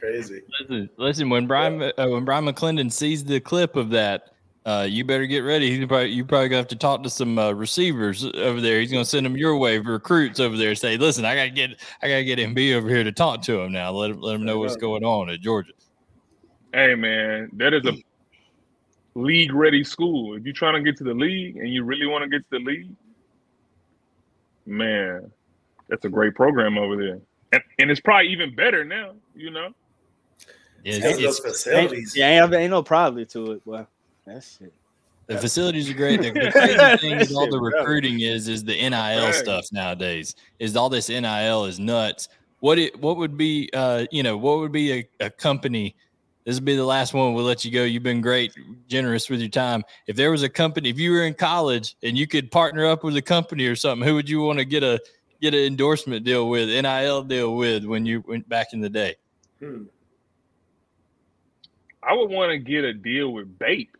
Crazy. 0.00 0.42
Listen, 0.60 0.90
listen. 0.96 1.30
When 1.30 1.46
Brian 1.46 1.80
uh, 1.80 2.08
when 2.08 2.24
Bryan 2.24 2.44
McClendon 2.44 2.90
sees 2.90 3.24
the 3.24 3.38
clip 3.38 3.76
of 3.76 3.90
that, 3.90 4.32
uh, 4.66 4.84
you 4.88 5.04
better 5.04 5.26
get 5.26 5.40
ready. 5.40 5.70
He's 5.70 5.86
probably 5.86 6.08
you 6.10 6.24
probably 6.24 6.48
gonna 6.48 6.58
have 6.58 6.68
to 6.68 6.76
talk 6.76 7.04
to 7.04 7.10
some 7.10 7.38
uh, 7.38 7.52
receivers 7.52 8.24
over 8.24 8.60
there. 8.60 8.80
He's 8.80 8.90
gonna 8.90 9.04
send 9.04 9.24
them 9.24 9.36
your 9.36 9.56
way, 9.56 9.78
recruits 9.78 10.40
over 10.40 10.56
there. 10.56 10.74
Say, 10.74 10.96
listen, 10.96 11.24
I 11.24 11.36
gotta 11.36 11.50
get 11.50 11.80
I 12.02 12.08
gotta 12.08 12.24
get 12.24 12.40
MB 12.40 12.74
over 12.74 12.88
here 12.88 13.04
to 13.04 13.12
talk 13.12 13.42
to 13.42 13.60
him 13.60 13.70
now. 13.70 13.92
Let 13.92 14.10
him 14.10 14.20
let 14.20 14.34
him 14.34 14.44
know 14.44 14.58
what's 14.58 14.76
going 14.76 15.04
on 15.04 15.30
at 15.30 15.40
Georgia. 15.40 15.72
Hey 16.74 16.96
man, 16.96 17.48
that 17.54 17.72
is 17.72 17.86
a 17.86 17.92
league 19.16 19.52
ready 19.54 19.82
school. 19.82 20.36
If 20.36 20.44
you're 20.44 20.54
trying 20.54 20.74
to 20.74 20.82
get 20.82 20.96
to 20.98 21.04
the 21.04 21.14
league 21.14 21.56
and 21.56 21.72
you 21.72 21.84
really 21.84 22.06
want 22.06 22.22
to 22.24 22.28
get 22.28 22.48
to 22.50 22.58
the 22.58 22.64
league, 22.64 22.90
man, 24.66 25.30
that's 25.88 26.04
a 26.04 26.08
great 26.08 26.34
program 26.34 26.78
over 26.78 26.96
there. 26.96 27.18
And, 27.52 27.62
and 27.78 27.90
it's 27.90 28.00
probably 28.00 28.28
even 28.28 28.54
better 28.54 28.84
now, 28.84 29.12
you 29.34 29.50
know. 29.50 29.68
Yeah, 30.84 30.96
Because 30.96 31.18
it's- 31.18 31.18
it's- 31.18 31.38
facilities. 31.40 32.14
Yeah, 32.16 32.44
ain't, 32.44 32.54
ain't 32.54 32.70
no 32.70 32.82
probably 32.82 33.24
to 33.26 33.52
it, 33.52 33.62
but 33.66 33.88
that's 34.26 34.58
it. 34.60 34.72
the 35.26 35.38
facilities 35.38 35.88
are 35.90 35.94
great. 35.94 36.20
The, 36.22 36.30
the 36.30 36.50
crazy 36.52 36.96
thing 37.08 37.18
with 37.18 37.34
all 37.34 37.50
the 37.50 37.58
recruiting 37.58 38.20
is 38.20 38.48
is 38.48 38.62
the 38.64 38.74
NIL 38.74 38.90
Right. 39.24 39.34
stuff 39.34 39.66
nowadays. 39.72 40.34
Is 40.58 40.76
all 40.76 40.88
this 40.88 41.08
NIL 41.08 41.64
is 41.64 41.78
nuts. 41.80 42.28
What 42.60 42.78
it 42.78 42.98
what 43.00 43.16
would 43.16 43.36
be 43.36 43.68
uh 43.74 44.06
you 44.10 44.22
know 44.22 44.36
what 44.36 44.58
would 44.58 44.72
be 44.72 44.92
a, 44.92 45.08
a 45.20 45.30
company 45.30 45.94
this 46.46 46.54
would 46.54 46.64
be 46.64 46.76
the 46.76 46.84
last 46.84 47.12
one. 47.12 47.34
We'll 47.34 47.44
let 47.44 47.64
you 47.64 47.72
go. 47.72 47.82
You've 47.82 48.04
been 48.04 48.20
great, 48.20 48.54
generous 48.86 49.28
with 49.28 49.40
your 49.40 49.48
time. 49.48 49.82
If 50.06 50.14
there 50.14 50.30
was 50.30 50.44
a 50.44 50.48
company, 50.48 50.88
if 50.88 50.98
you 50.98 51.10
were 51.10 51.24
in 51.24 51.34
college 51.34 51.96
and 52.04 52.16
you 52.16 52.28
could 52.28 52.52
partner 52.52 52.86
up 52.86 53.02
with 53.02 53.16
a 53.16 53.22
company 53.22 53.66
or 53.66 53.74
something, 53.74 54.06
who 54.06 54.14
would 54.14 54.28
you 54.30 54.40
want 54.42 54.60
to 54.60 54.64
get 54.64 54.84
a 54.84 55.00
get 55.42 55.54
an 55.54 55.60
endorsement 55.64 56.24
deal 56.24 56.48
with, 56.48 56.68
NIL 56.68 57.22
deal 57.24 57.56
with 57.56 57.84
when 57.84 58.06
you 58.06 58.22
went 58.28 58.48
back 58.48 58.68
in 58.72 58.80
the 58.80 58.88
day? 58.88 59.16
Hmm. 59.58 59.82
I 62.02 62.14
would 62.14 62.30
want 62.30 62.52
to 62.52 62.58
get 62.58 62.84
a 62.84 62.94
deal 62.94 63.32
with 63.32 63.58
Bape 63.58 63.90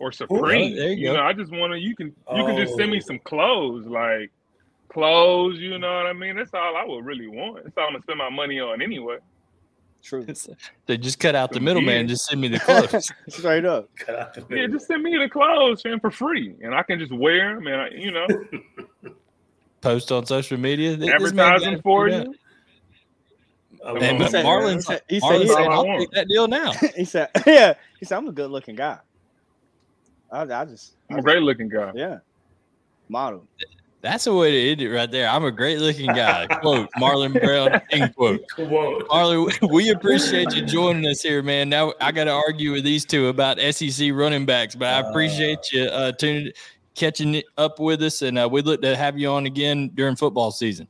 or 0.00 0.10
Supreme. 0.10 0.74
there 0.74 0.88
you 0.90 1.06
you 1.08 1.12
know, 1.12 1.22
I 1.22 1.32
just 1.32 1.52
want 1.52 1.72
to. 1.72 1.78
You 1.78 1.94
can 1.94 2.06
you 2.34 2.44
can 2.44 2.56
just 2.56 2.74
send 2.76 2.90
me 2.90 2.98
Oh. 2.98 3.06
some 3.06 3.20
clothes, 3.20 3.86
like 3.86 4.32
clothes. 4.88 5.58
You 5.58 5.78
know 5.78 5.94
what 5.98 6.06
I 6.06 6.12
mean? 6.12 6.34
That's 6.34 6.52
all 6.52 6.76
I 6.76 6.84
would 6.84 7.04
really 7.04 7.28
want. 7.28 7.62
That's 7.62 7.76
all 7.78 7.84
I'm 7.84 7.92
gonna 7.92 8.02
spend 8.02 8.18
my 8.18 8.28
money 8.28 8.58
on 8.58 8.82
anyway. 8.82 9.18
True. 10.06 10.24
They 10.86 10.96
just 10.96 11.18
cut 11.18 11.34
out 11.34 11.50
the 11.50 11.58
middleman. 11.58 12.06
gear. 12.06 12.14
Just 12.14 12.26
send 12.26 12.40
me 12.40 12.46
the 12.46 12.60
clothes. 12.60 13.10
Straight 13.28 13.64
up. 13.64 13.88
Cut 13.96 14.14
out 14.16 14.34
the 14.34 14.46
Yeah, 14.56 14.68
just 14.68 14.86
send 14.86 15.02
me 15.02 15.16
the 15.18 15.28
clothes, 15.28 15.84
man, 15.84 15.98
for 15.98 16.12
free, 16.12 16.54
and 16.62 16.72
I 16.76 16.84
can 16.84 17.00
just 17.00 17.12
wear 17.12 17.56
them, 17.56 17.66
and 17.66 17.76
I, 17.80 17.88
you 17.88 18.12
know, 18.12 18.26
Post 19.80 20.12
on 20.12 20.24
social 20.24 20.58
media. 20.58 20.96
This 20.96 21.08
man 21.08 21.18
got 21.18 21.22
advertising 21.56 21.82
for 21.82 22.06
figured 22.06 22.20
out. 22.20 22.26
you. 22.28 22.34
Oh, 23.82 24.00
Hey, 24.00 24.12
He 24.12 24.18
but 24.18 24.30
said- 24.30 24.44
Marlon, 24.44 24.74
he 24.76 24.80
said- 24.80 25.02
he 25.08 25.20
said- 25.20 25.46
said, 25.48 25.56
I 25.58 25.64
"I'll 25.64 25.98
take 25.98 26.10
that 26.12 26.28
deal 26.28 26.46
now." 26.48 26.72
he 26.96 27.04
said, 27.04 27.28
"Yeah." 27.46 27.74
He 27.98 28.06
said, 28.06 28.16
"I'm 28.16 28.28
a 28.28 28.32
good 28.32 28.50
looking 28.50 28.74
guy." 28.76 28.98
I, 30.30 30.42
I 30.42 30.64
just, 30.64 30.94
I'm 31.10 31.18
a 31.18 31.22
great 31.22 31.42
looking 31.42 31.68
guy. 31.68 31.92
yeah, 31.94 32.18
model. 33.08 33.46
That's 34.06 34.22
the 34.22 34.32
way 34.32 34.52
to 34.52 34.70
end 34.70 34.80
it 34.82 34.88
right 34.88 35.10
there. 35.10 35.28
I'm 35.28 35.44
a 35.44 35.50
great 35.50 35.80
looking 35.80 36.06
guy. 36.06 36.46
Quote 36.60 36.88
Marlon 36.96 37.32
Brown. 37.32 37.80
End 37.90 38.14
quote. 38.14 38.46
Come 38.50 38.72
on. 38.72 39.02
Marlon, 39.08 39.72
we 39.72 39.90
appreciate 39.90 40.54
you 40.54 40.64
joining 40.64 41.04
us 41.10 41.22
here, 41.22 41.42
man. 41.42 41.68
Now 41.68 41.92
I 42.00 42.12
got 42.12 42.24
to 42.24 42.30
argue 42.30 42.70
with 42.70 42.84
these 42.84 43.04
two 43.04 43.26
about 43.26 43.58
SEC 43.58 44.12
running 44.12 44.46
backs, 44.46 44.76
but 44.76 44.86
I 44.94 45.10
appreciate 45.10 45.72
you 45.72 45.86
uh, 45.86 46.12
tuning, 46.12 46.52
catching 46.94 47.34
it 47.34 47.46
up 47.58 47.80
with 47.80 48.00
us, 48.00 48.22
and 48.22 48.38
uh, 48.38 48.48
we'd 48.48 48.64
look 48.64 48.80
to 48.82 48.94
have 48.94 49.18
you 49.18 49.28
on 49.28 49.46
again 49.46 49.90
during 49.96 50.14
football 50.14 50.52
season. 50.52 50.86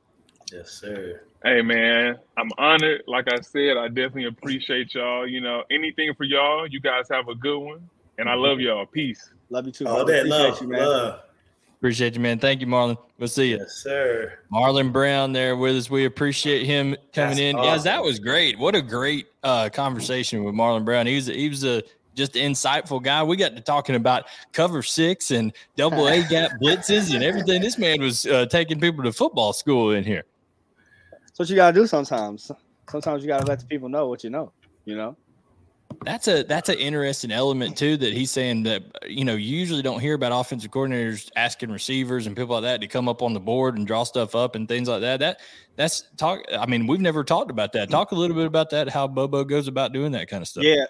Yes, 0.52 0.72
sir. 0.72 1.22
Hey 1.42 1.62
man, 1.62 2.18
I'm 2.36 2.50
honored. 2.58 3.02
Like 3.06 3.32
I 3.32 3.40
said, 3.40 3.78
I 3.78 3.88
definitely 3.88 4.26
appreciate 4.26 4.94
y'all. 4.94 5.26
You 5.26 5.40
know, 5.40 5.64
anything 5.70 6.12
for 6.14 6.24
y'all. 6.24 6.66
You 6.66 6.80
guys 6.80 7.06
have 7.10 7.28
a 7.28 7.34
good 7.34 7.60
one, 7.60 7.88
and 8.18 8.28
I 8.28 8.34
love 8.34 8.60
y'all. 8.60 8.84
Peace. 8.84 9.30
Love 9.48 9.64
you 9.64 9.72
too. 9.72 9.86
All 9.86 10.04
brother. 10.04 10.12
that 10.12 10.26
love, 10.26 10.60
you, 10.60 10.68
man. 10.68 10.80
love. 10.80 11.20
Appreciate 11.78 12.14
you, 12.14 12.20
man. 12.20 12.38
Thank 12.38 12.62
you, 12.62 12.66
Marlon. 12.66 12.96
We'll 13.18 13.28
see 13.28 13.50
you. 13.50 13.58
Yes, 13.58 13.82
sir. 13.82 14.38
Marlon 14.52 14.92
Brown 14.92 15.32
there 15.32 15.56
with 15.56 15.76
us. 15.76 15.90
We 15.90 16.06
appreciate 16.06 16.64
him 16.64 16.96
coming 17.12 17.36
That's 17.36 17.38
in. 17.38 17.56
Guys, 17.56 17.84
that 17.84 18.02
was 18.02 18.18
great. 18.18 18.58
What 18.58 18.74
a 18.74 18.80
great 18.80 19.26
uh, 19.42 19.68
conversation 19.68 20.42
with 20.44 20.54
Marlon 20.54 20.84
Brown. 20.84 21.06
He 21.06 21.16
was 21.16 21.26
he 21.26 21.48
was 21.50 21.64
a 21.64 21.82
just 22.14 22.34
an 22.34 22.52
insightful 22.52 23.02
guy. 23.02 23.22
We 23.22 23.36
got 23.36 23.54
to 23.56 23.60
talking 23.60 23.94
about 23.94 24.24
cover 24.52 24.82
six 24.82 25.30
and 25.30 25.52
double 25.76 26.08
A 26.08 26.22
gap 26.28 26.52
blitzes 26.62 27.14
and 27.14 27.22
everything. 27.22 27.60
This 27.60 27.78
man 27.78 28.00
was 28.00 28.24
uh, 28.26 28.46
taking 28.46 28.80
people 28.80 29.04
to 29.04 29.12
football 29.12 29.52
school 29.52 29.90
in 29.90 30.02
here. 30.02 30.24
That's 31.10 31.38
what 31.38 31.50
you 31.50 31.56
gotta 31.56 31.78
do 31.78 31.86
sometimes. 31.86 32.50
Sometimes 32.88 33.22
you 33.22 33.28
gotta 33.28 33.46
let 33.46 33.60
the 33.60 33.66
people 33.66 33.90
know 33.90 34.08
what 34.08 34.24
you 34.24 34.30
know. 34.30 34.50
You 34.86 34.96
know. 34.96 35.16
That's 36.04 36.28
a 36.28 36.42
that's 36.44 36.68
an 36.68 36.78
interesting 36.78 37.32
element 37.32 37.76
too 37.76 37.96
that 37.96 38.12
he's 38.12 38.30
saying 38.30 38.64
that 38.64 38.82
you 39.08 39.24
know 39.24 39.34
you 39.34 39.56
usually 39.56 39.82
don't 39.82 40.00
hear 40.00 40.14
about 40.14 40.32
offensive 40.32 40.70
coordinators 40.70 41.30
asking 41.36 41.70
receivers 41.72 42.26
and 42.26 42.36
people 42.36 42.54
like 42.54 42.62
that 42.62 42.80
to 42.82 42.86
come 42.86 43.08
up 43.08 43.22
on 43.22 43.32
the 43.34 43.40
board 43.40 43.76
and 43.76 43.86
draw 43.86 44.04
stuff 44.04 44.34
up 44.34 44.54
and 44.54 44.68
things 44.68 44.88
like 44.88 45.00
that. 45.00 45.20
That 45.20 45.40
that's 45.74 46.04
talk. 46.16 46.42
I 46.56 46.66
mean, 46.66 46.86
we've 46.86 47.00
never 47.00 47.24
talked 47.24 47.50
about 47.50 47.72
that. 47.72 47.90
Talk 47.90 48.12
a 48.12 48.14
little 48.14 48.36
bit 48.36 48.46
about 48.46 48.70
that. 48.70 48.88
How 48.88 49.08
Bobo 49.08 49.44
goes 49.44 49.68
about 49.68 49.92
doing 49.92 50.12
that 50.12 50.28
kind 50.28 50.42
of 50.42 50.48
stuff. 50.48 50.64
Yeah, 50.64 50.84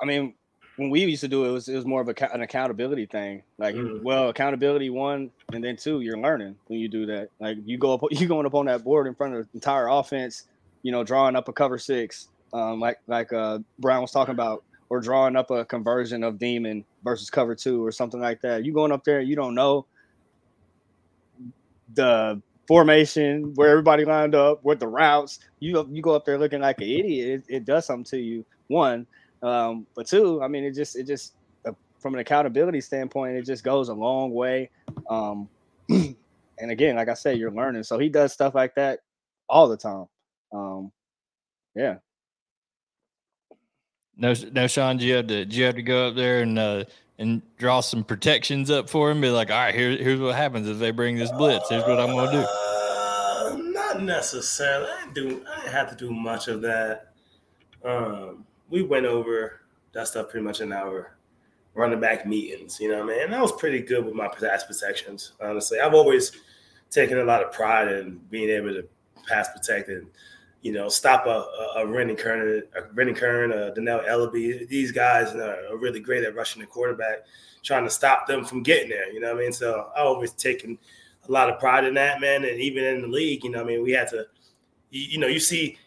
I 0.00 0.04
mean, 0.04 0.34
when 0.76 0.90
we 0.90 1.04
used 1.04 1.20
to 1.20 1.28
do 1.28 1.44
it, 1.44 1.48
it 1.48 1.52
was 1.52 1.68
it 1.68 1.76
was 1.76 1.84
more 1.84 2.00
of 2.00 2.08
a, 2.08 2.32
an 2.34 2.40
accountability 2.40 3.06
thing. 3.06 3.42
Like, 3.58 3.74
Mhm. 3.74 4.02
well, 4.02 4.30
accountability 4.30 4.90
one, 4.90 5.30
and 5.52 5.62
then 5.62 5.76
two, 5.76 6.00
you're 6.00 6.18
learning 6.18 6.56
when 6.66 6.78
you 6.78 6.88
do 6.88 7.06
that. 7.06 7.28
Like, 7.38 7.58
you 7.64 7.78
go 7.78 7.94
up, 7.94 8.00
you 8.10 8.26
going 8.26 8.46
up 8.46 8.54
on 8.54 8.66
that 8.66 8.82
board 8.82 9.06
in 9.06 9.14
front 9.14 9.34
of 9.34 9.42
the 9.42 9.48
entire 9.54 9.88
offense, 9.88 10.44
you 10.82 10.90
know, 10.92 11.04
drawing 11.04 11.36
up 11.36 11.48
a 11.48 11.52
cover 11.52 11.78
six, 11.78 12.28
um, 12.52 12.80
like 12.80 12.98
like 13.06 13.32
uh, 13.32 13.58
Brown 13.78 14.02
was 14.02 14.10
talking 14.12 14.32
about 14.32 14.64
or 14.88 15.00
drawing 15.00 15.36
up 15.36 15.50
a 15.50 15.64
conversion 15.64 16.24
of 16.24 16.38
demon 16.38 16.84
versus 17.04 17.30
cover 17.30 17.54
two 17.54 17.84
or 17.84 17.92
something 17.92 18.20
like 18.20 18.40
that. 18.42 18.64
You 18.64 18.72
going 18.72 18.92
up 18.92 19.04
there, 19.04 19.20
you 19.20 19.36
don't 19.36 19.54
know 19.54 19.86
the 21.94 22.40
formation 22.66 23.52
where 23.54 23.68
everybody 23.68 24.04
lined 24.04 24.34
up, 24.34 24.64
with 24.64 24.80
the 24.80 24.88
routes. 24.88 25.40
You 25.60 25.88
you 25.90 26.02
go 26.02 26.14
up 26.14 26.24
there 26.24 26.38
looking 26.38 26.60
like 26.60 26.80
an 26.80 26.88
idiot. 26.88 27.44
It, 27.48 27.56
it 27.56 27.64
does 27.64 27.86
something 27.86 28.04
to 28.10 28.18
you. 28.18 28.44
One, 28.68 29.06
um, 29.42 29.86
but 29.94 30.06
two, 30.06 30.42
I 30.42 30.48
mean, 30.48 30.64
it 30.64 30.74
just 30.74 30.96
it 30.96 31.06
just 31.06 31.34
uh, 31.66 31.72
from 31.98 32.14
an 32.14 32.20
accountability 32.20 32.80
standpoint, 32.80 33.36
it 33.36 33.46
just 33.46 33.64
goes 33.64 33.88
a 33.88 33.94
long 33.94 34.32
way. 34.32 34.70
Um, 35.08 35.48
and 35.88 36.16
again, 36.60 36.96
like 36.96 37.08
I 37.08 37.14
said, 37.14 37.38
you're 37.38 37.50
learning. 37.50 37.82
So 37.84 37.98
he 37.98 38.08
does 38.08 38.32
stuff 38.32 38.54
like 38.54 38.74
that 38.76 39.00
all 39.48 39.68
the 39.68 39.76
time. 39.76 40.06
Um, 40.52 40.92
yeah. 41.74 41.96
No, 44.20 44.32
Knowshon, 44.32 44.98
do 44.98 45.06
you 45.06 45.14
have 45.14 45.26
to 45.28 45.46
do 45.46 45.56
you 45.56 45.64
have 45.64 45.76
to 45.76 45.82
go 45.82 46.08
up 46.08 46.14
there 46.14 46.42
and 46.42 46.58
uh, 46.58 46.84
and 47.18 47.40
draw 47.56 47.80
some 47.80 48.04
protections 48.04 48.70
up 48.70 48.90
for 48.90 49.10
him? 49.10 49.22
Be 49.22 49.30
like, 49.30 49.50
all 49.50 49.56
right, 49.56 49.74
here, 49.74 49.96
here's 49.96 50.20
what 50.20 50.36
happens 50.36 50.68
if 50.68 50.78
they 50.78 50.90
bring 50.90 51.16
this 51.16 51.32
blitz. 51.32 51.70
Here's 51.70 51.84
what 51.84 51.98
I'm 51.98 52.14
gonna 52.14 52.30
do. 52.30 52.46
Uh, 52.46 53.56
not 53.72 54.02
necessarily. 54.02 54.90
I 54.90 55.10
do. 55.14 55.42
I 55.50 55.60
didn't 55.60 55.72
have 55.72 55.88
to 55.88 55.96
do 55.96 56.12
much 56.12 56.48
of 56.48 56.60
that. 56.60 57.14
Um, 57.82 58.44
we 58.68 58.82
went 58.82 59.06
over 59.06 59.62
that 59.92 60.06
stuff 60.06 60.28
pretty 60.28 60.44
much 60.44 60.60
in 60.60 60.70
our 60.70 61.16
running 61.72 61.98
back 61.98 62.26
meetings. 62.26 62.78
You 62.78 62.90
know, 62.90 62.98
what 62.98 63.14
I 63.14 63.16
mean, 63.16 63.24
and 63.24 63.34
I 63.34 63.40
was 63.40 63.52
pretty 63.52 63.80
good 63.80 64.04
with 64.04 64.14
my 64.14 64.28
pass 64.28 64.64
protections. 64.64 65.32
Honestly, 65.40 65.80
I've 65.80 65.94
always 65.94 66.32
taken 66.90 67.18
a 67.18 67.24
lot 67.24 67.42
of 67.42 67.52
pride 67.52 67.88
in 67.88 68.18
being 68.28 68.50
able 68.50 68.74
to 68.74 68.86
pass 69.26 69.48
protect 69.48 69.88
and 69.88 70.08
you 70.62 70.72
know, 70.72 70.88
stop 70.88 71.26
a, 71.26 71.30
a, 71.30 71.72
a 71.78 71.86
Rennie 71.86 72.14
Curran, 72.14 72.62
a 72.76 72.82
Rennie 72.92 73.14
Curran, 73.14 73.52
uh, 73.52 73.72
a 73.72 73.72
Dannell 73.72 74.06
Ellerbe. 74.06 74.68
These 74.68 74.92
guys 74.92 75.34
are 75.34 75.76
really 75.76 76.00
great 76.00 76.24
at 76.24 76.34
rushing 76.34 76.60
the 76.60 76.66
quarterback, 76.66 77.24
trying 77.62 77.84
to 77.84 77.90
stop 77.90 78.26
them 78.26 78.44
from 78.44 78.62
getting 78.62 78.90
there. 78.90 79.10
You 79.12 79.20
know 79.20 79.32
what 79.32 79.40
I 79.40 79.42
mean? 79.44 79.52
So 79.52 79.90
I 79.96 80.00
always 80.00 80.32
taken 80.32 80.78
a 81.28 81.32
lot 81.32 81.48
of 81.48 81.58
pride 81.58 81.84
in 81.84 81.94
that, 81.94 82.20
man. 82.20 82.44
And 82.44 82.60
even 82.60 82.84
in 82.84 83.02
the 83.02 83.08
league, 83.08 83.44
you 83.44 83.50
know, 83.50 83.62
I 83.62 83.64
mean, 83.64 83.82
we 83.82 83.92
had 83.92 84.08
to, 84.08 84.26
you, 84.90 85.02
you 85.12 85.18
know, 85.18 85.28
you 85.28 85.40
see, 85.40 85.78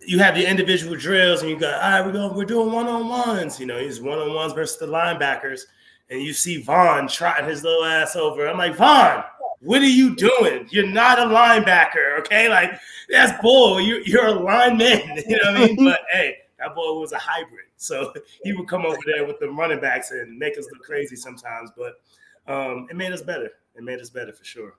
you 0.00 0.18
have 0.18 0.34
the 0.34 0.48
individual 0.48 0.96
drills, 0.96 1.42
and 1.42 1.50
you 1.50 1.58
got, 1.58 1.74
all 1.74 1.90
right, 1.90 2.06
we're 2.06 2.12
going, 2.12 2.34
we're 2.34 2.46
doing 2.46 2.72
one 2.72 2.86
on 2.86 3.06
ones. 3.08 3.60
You 3.60 3.66
know, 3.66 3.78
he's 3.78 4.00
one 4.00 4.18
on 4.18 4.34
ones 4.34 4.54
versus 4.54 4.78
the 4.78 4.86
linebackers, 4.86 5.60
and 6.08 6.22
you 6.22 6.32
see 6.32 6.62
Vaughn 6.62 7.06
trotting 7.06 7.46
his 7.46 7.62
little 7.62 7.84
ass 7.84 8.16
over. 8.16 8.48
I'm 8.48 8.56
like, 8.56 8.76
Vaughn, 8.76 9.22
what 9.60 9.82
are 9.82 9.86
you 9.86 10.16
doing? 10.16 10.66
You're 10.70 10.86
not 10.86 11.18
a 11.18 11.22
linebacker, 11.22 12.18
okay? 12.20 12.48
Like 12.48 12.80
that's 13.10 13.40
bull. 13.42 13.80
You, 13.80 14.02
you're 14.04 14.26
a 14.26 14.32
lineman, 14.32 15.22
you 15.28 15.36
know 15.36 15.52
what 15.52 15.60
I 15.60 15.66
mean? 15.66 15.84
But 15.84 16.00
hey, 16.10 16.36
that 16.58 16.74
boy 16.74 16.98
was 16.98 17.12
a 17.12 17.18
hybrid, 17.18 17.66
so 17.76 18.12
he 18.42 18.52
would 18.52 18.68
come 18.68 18.86
over 18.86 18.98
there 19.06 19.26
with 19.26 19.38
the 19.38 19.50
running 19.50 19.80
backs 19.80 20.10
and 20.10 20.38
make 20.38 20.58
us 20.58 20.66
look 20.72 20.82
crazy 20.82 21.16
sometimes. 21.16 21.70
But 21.76 22.00
um, 22.46 22.86
it 22.90 22.96
made 22.96 23.12
us 23.12 23.22
better. 23.22 23.50
It 23.74 23.82
made 23.82 24.00
us 24.00 24.10
better 24.10 24.32
for 24.32 24.44
sure. 24.44 24.74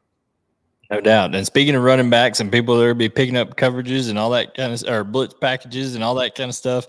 No 0.89 0.99
doubt. 0.99 1.33
And 1.33 1.45
speaking 1.45 1.73
of 1.75 1.83
running 1.83 2.09
backs 2.09 2.41
and 2.41 2.51
people 2.51 2.77
that 2.77 2.85
will 2.85 2.93
be 2.93 3.07
picking 3.07 3.37
up 3.37 3.55
coverages 3.55 4.09
and 4.09 4.19
all 4.19 4.29
that 4.31 4.55
kind 4.55 4.73
of 4.73 4.83
or 4.89 5.05
blitz 5.05 5.33
packages 5.33 5.95
and 5.95 6.03
all 6.03 6.15
that 6.15 6.35
kind 6.35 6.49
of 6.49 6.55
stuff, 6.55 6.87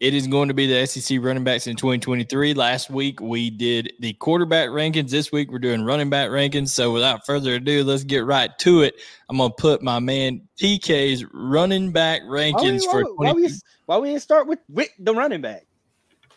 it 0.00 0.14
is 0.14 0.26
going 0.26 0.48
to 0.48 0.54
be 0.54 0.66
the 0.66 0.86
SEC 0.86 1.18
running 1.20 1.44
backs 1.44 1.66
in 1.66 1.76
2023. 1.76 2.54
Last 2.54 2.88
week 2.88 3.20
we 3.20 3.50
did 3.50 3.92
the 4.00 4.14
quarterback 4.14 4.70
rankings. 4.70 5.10
This 5.10 5.30
week 5.30 5.52
we're 5.52 5.58
doing 5.58 5.84
running 5.84 6.08
back 6.08 6.30
rankings. 6.30 6.70
So 6.70 6.90
without 6.90 7.26
further 7.26 7.56
ado, 7.56 7.84
let's 7.84 8.02
get 8.02 8.24
right 8.24 8.50
to 8.60 8.80
it. 8.80 8.94
I'm 9.28 9.36
going 9.36 9.50
to 9.50 9.54
put 9.54 9.82
my 9.82 9.98
man 9.98 10.40
TK's 10.58 11.26
running 11.34 11.92
back 11.92 12.22
rankings 12.22 12.80
why, 12.86 12.92
for 12.92 13.04
why, 13.14 13.26
why, 13.26 13.32
we, 13.34 13.50
why 13.84 13.98
we 13.98 14.08
didn't 14.08 14.22
start 14.22 14.46
with, 14.46 14.60
with 14.70 14.88
the 14.98 15.14
running 15.14 15.42
back? 15.42 15.66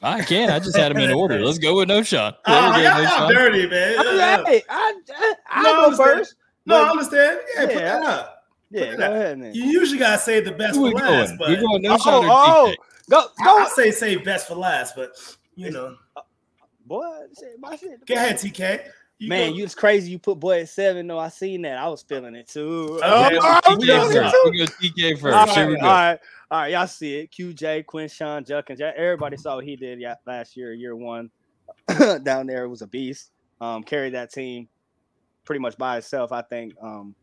I 0.01 0.21
can't. 0.21 0.51
I 0.51 0.59
just 0.59 0.75
had 0.75 0.93
them 0.93 1.01
in 1.01 1.11
order. 1.15 1.39
Let's 1.39 1.57
go 1.57 1.77
with 1.77 1.87
Knowshon. 1.87 2.35
Oh, 2.45 2.81
y'all, 2.81 3.01
y'all 3.01 3.29
dirty, 3.29 3.65
man. 3.67 3.95
I, 3.97 4.61
I, 4.69 4.93
I, 5.09 5.33
I 5.49 5.63
no, 5.63 5.89
go 5.89 5.95
first. 5.95 6.35
No, 6.65 6.83
I 6.83 6.89
understand. 6.89 7.39
Yeah, 7.55 7.61
yeah, 7.61 7.67
put 7.67 7.75
that 7.75 8.03
up. 8.03 8.43
Yeah, 8.71 8.95
go 8.95 9.13
ahead, 9.13 9.39
man. 9.39 9.53
You 9.53 9.63
usually 9.65 9.99
gotta 9.99 10.17
say 10.17 10.41
the 10.41 10.51
best 10.51 10.75
for 10.75 10.91
last. 10.91 11.27
Going? 11.29 11.37
But 11.37 11.49
you 11.51 11.57
going 11.57 11.81
no 11.83 11.93
oh, 11.93 11.97
shot 11.97 12.25
or 12.25 12.29
oh, 12.29 12.73
Go, 13.09 13.21
go. 13.43 13.59
I'll 13.59 13.69
say 13.69 13.91
save 13.91 14.23
best 14.23 14.47
for 14.47 14.55
last, 14.55 14.95
but 14.95 15.11
you 15.55 15.71
know, 15.71 15.95
boy, 16.85 17.05
my 17.59 17.75
shit. 17.75 18.05
Go 18.05 18.15
ahead, 18.15 18.37
TK. 18.37 18.85
You 19.19 19.29
Man, 19.29 19.51
go. 19.51 19.57
you 19.57 19.63
it's 19.63 19.75
crazy. 19.75 20.11
You 20.11 20.19
put 20.19 20.39
boy 20.39 20.61
at 20.61 20.69
seven. 20.69 21.07
No, 21.07 21.19
I 21.19 21.29
seen 21.29 21.61
that. 21.63 21.77
I 21.77 21.87
was 21.87 22.01
feeling 22.01 22.35
it 22.35 22.47
too. 22.47 22.99
Okay, 23.03 23.37
oh, 23.41 23.59
oh, 23.65 23.77
we 24.51 24.57
go 24.57 24.65
TK 24.65 25.19
first. 25.19 25.35
All 25.35 25.45
right, 25.45 25.57
all 25.57 25.73
right, 25.75 26.19
all 26.51 26.59
right. 26.59 26.71
Y'all 26.71 26.87
see 26.87 27.19
it. 27.19 27.31
QJ, 27.31 27.85
Quinshon, 27.85 28.45
Judkins. 28.47 28.81
Everybody 28.81 29.37
saw 29.37 29.55
what 29.55 29.65
he 29.65 29.75
did 29.75 29.99
yeah, 29.99 30.15
last 30.25 30.57
year, 30.57 30.73
year 30.73 30.95
one. 30.95 31.29
Down 32.23 32.47
there, 32.47 32.65
it 32.65 32.69
was 32.69 32.81
a 32.81 32.87
beast. 32.87 33.31
Um, 33.61 33.83
carried 33.83 34.13
that 34.13 34.31
team 34.31 34.67
pretty 35.45 35.59
much 35.59 35.77
by 35.77 35.97
itself. 35.97 36.31
I 36.31 36.41
think 36.41 36.73
um, 36.81 37.15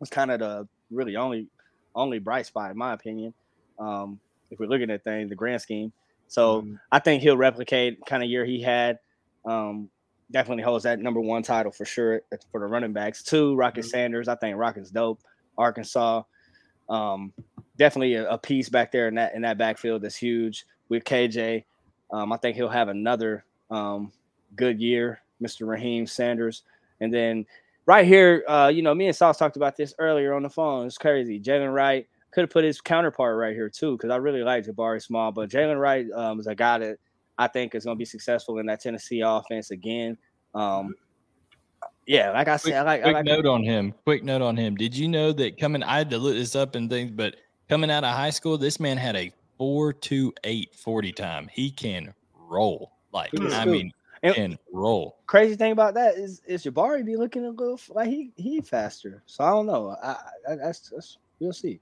was 0.00 0.10
kind 0.10 0.30
of 0.30 0.40
the 0.40 0.68
really 0.90 1.16
only 1.16 1.48
only 1.94 2.18
bright 2.18 2.46
spot 2.46 2.70
in 2.70 2.78
my 2.78 2.92
opinion. 2.92 3.34
Um, 3.78 4.20
if 4.50 4.58
we're 4.58 4.66
looking 4.66 4.90
at 4.90 5.04
things, 5.04 5.28
the 5.28 5.34
grand 5.34 5.60
scheme. 5.60 5.92
So 6.28 6.62
mm-hmm. 6.62 6.74
I 6.90 6.98
think 6.98 7.22
he'll 7.22 7.36
replicate 7.36 8.04
kind 8.06 8.22
of 8.22 8.28
year 8.28 8.44
he 8.44 8.60
had. 8.60 8.98
Um, 9.44 9.88
definitely 10.30 10.64
holds 10.64 10.84
that 10.84 10.98
number 10.98 11.20
one 11.20 11.42
title 11.42 11.70
for 11.70 11.84
sure 11.84 12.22
for 12.50 12.60
the 12.60 12.66
running 12.66 12.92
backs. 12.92 13.22
Two, 13.22 13.54
Rocket 13.54 13.80
mm-hmm. 13.80 13.88
Sanders. 13.88 14.28
I 14.28 14.34
think 14.34 14.56
Rocket's 14.56 14.90
dope. 14.90 15.20
Arkansas. 15.56 16.22
Um, 16.88 17.32
definitely 17.78 18.14
a, 18.14 18.30
a, 18.30 18.38
piece 18.38 18.68
back 18.68 18.92
there 18.92 19.08
in 19.08 19.14
that 19.16 19.34
in 19.34 19.42
that 19.42 19.58
backfield 19.58 20.02
that's 20.02 20.16
huge 20.16 20.66
with 20.88 21.04
KJ. 21.04 21.64
Um, 22.12 22.32
I 22.32 22.36
think 22.36 22.56
he'll 22.56 22.68
have 22.68 22.88
another 22.88 23.44
um, 23.70 24.12
good 24.54 24.80
year, 24.80 25.20
Mr. 25.42 25.66
Raheem 25.66 26.06
Sanders. 26.06 26.62
And 27.00 27.12
then 27.12 27.44
right 27.86 28.06
here, 28.06 28.44
uh, 28.46 28.70
you 28.72 28.82
know, 28.82 28.94
me 28.94 29.06
and 29.06 29.16
Sauce 29.16 29.38
talked 29.38 29.56
about 29.56 29.76
this 29.76 29.94
earlier 29.98 30.34
on 30.34 30.42
the 30.42 30.50
phone. 30.50 30.86
It's 30.86 30.98
crazy. 30.98 31.40
Jalen 31.40 31.74
Wright, 31.74 32.06
could 32.36 32.42
have 32.42 32.50
put 32.50 32.64
his 32.64 32.82
counterpart 32.82 33.38
right 33.38 33.54
here 33.54 33.70
too, 33.70 33.96
because 33.96 34.10
I 34.10 34.16
really 34.16 34.42
like 34.42 34.66
Jabari 34.66 35.02
Small. 35.02 35.32
But 35.32 35.48
Jalen 35.48 35.80
Wright 35.80 36.06
um, 36.14 36.38
is 36.38 36.46
a 36.46 36.54
guy 36.54 36.76
that 36.76 36.98
I 37.38 37.48
think 37.48 37.74
is 37.74 37.86
going 37.86 37.96
to 37.96 37.98
be 37.98 38.04
successful 38.04 38.58
in 38.58 38.66
that 38.66 38.82
Tennessee 38.82 39.22
offense 39.22 39.70
again. 39.70 40.18
Um, 40.54 40.94
yeah, 42.06 42.32
like 42.32 42.46
I 42.46 42.58
said, 42.58 42.72
quick, 42.72 42.74
I 42.74 42.82
like. 42.82 43.02
Quick 43.02 43.14
I 43.14 43.18
like 43.20 43.24
note 43.24 43.46
on 43.46 43.62
him. 43.62 43.94
Quick 44.04 44.22
note 44.22 44.42
on 44.42 44.54
him. 44.54 44.74
Did 44.74 44.94
you 44.94 45.08
know 45.08 45.32
that 45.32 45.58
coming? 45.58 45.82
I 45.82 45.96
had 45.96 46.10
to 46.10 46.18
look 46.18 46.34
this 46.34 46.54
up 46.54 46.74
and 46.74 46.90
things, 46.90 47.10
but 47.10 47.36
coming 47.70 47.90
out 47.90 48.04
of 48.04 48.14
high 48.14 48.28
school, 48.28 48.58
this 48.58 48.78
man 48.78 48.98
had 48.98 49.16
a 49.16 49.32
four 49.56 49.94
two 49.94 50.34
eight 50.44 50.74
forty 50.74 51.12
time. 51.12 51.48
He 51.50 51.70
can 51.70 52.12
roll. 52.34 52.92
Like 53.14 53.30
I 53.40 53.64
mean, 53.64 53.92
and 54.22 54.58
roll. 54.74 55.16
Crazy 55.26 55.56
thing 55.56 55.72
about 55.72 55.94
that 55.94 56.16
is 56.16 56.42
is 56.46 56.64
Jabari 56.64 57.02
be 57.02 57.16
looking 57.16 57.46
a 57.46 57.50
little 57.50 57.80
like 57.88 58.08
he 58.08 58.30
he 58.36 58.60
faster. 58.60 59.22
So 59.24 59.42
I 59.42 59.48
don't 59.48 59.66
know. 59.66 59.96
I, 60.02 60.16
I 60.46 60.56
that's, 60.56 60.90
that's 60.90 61.16
we'll 61.40 61.54
see. 61.54 61.80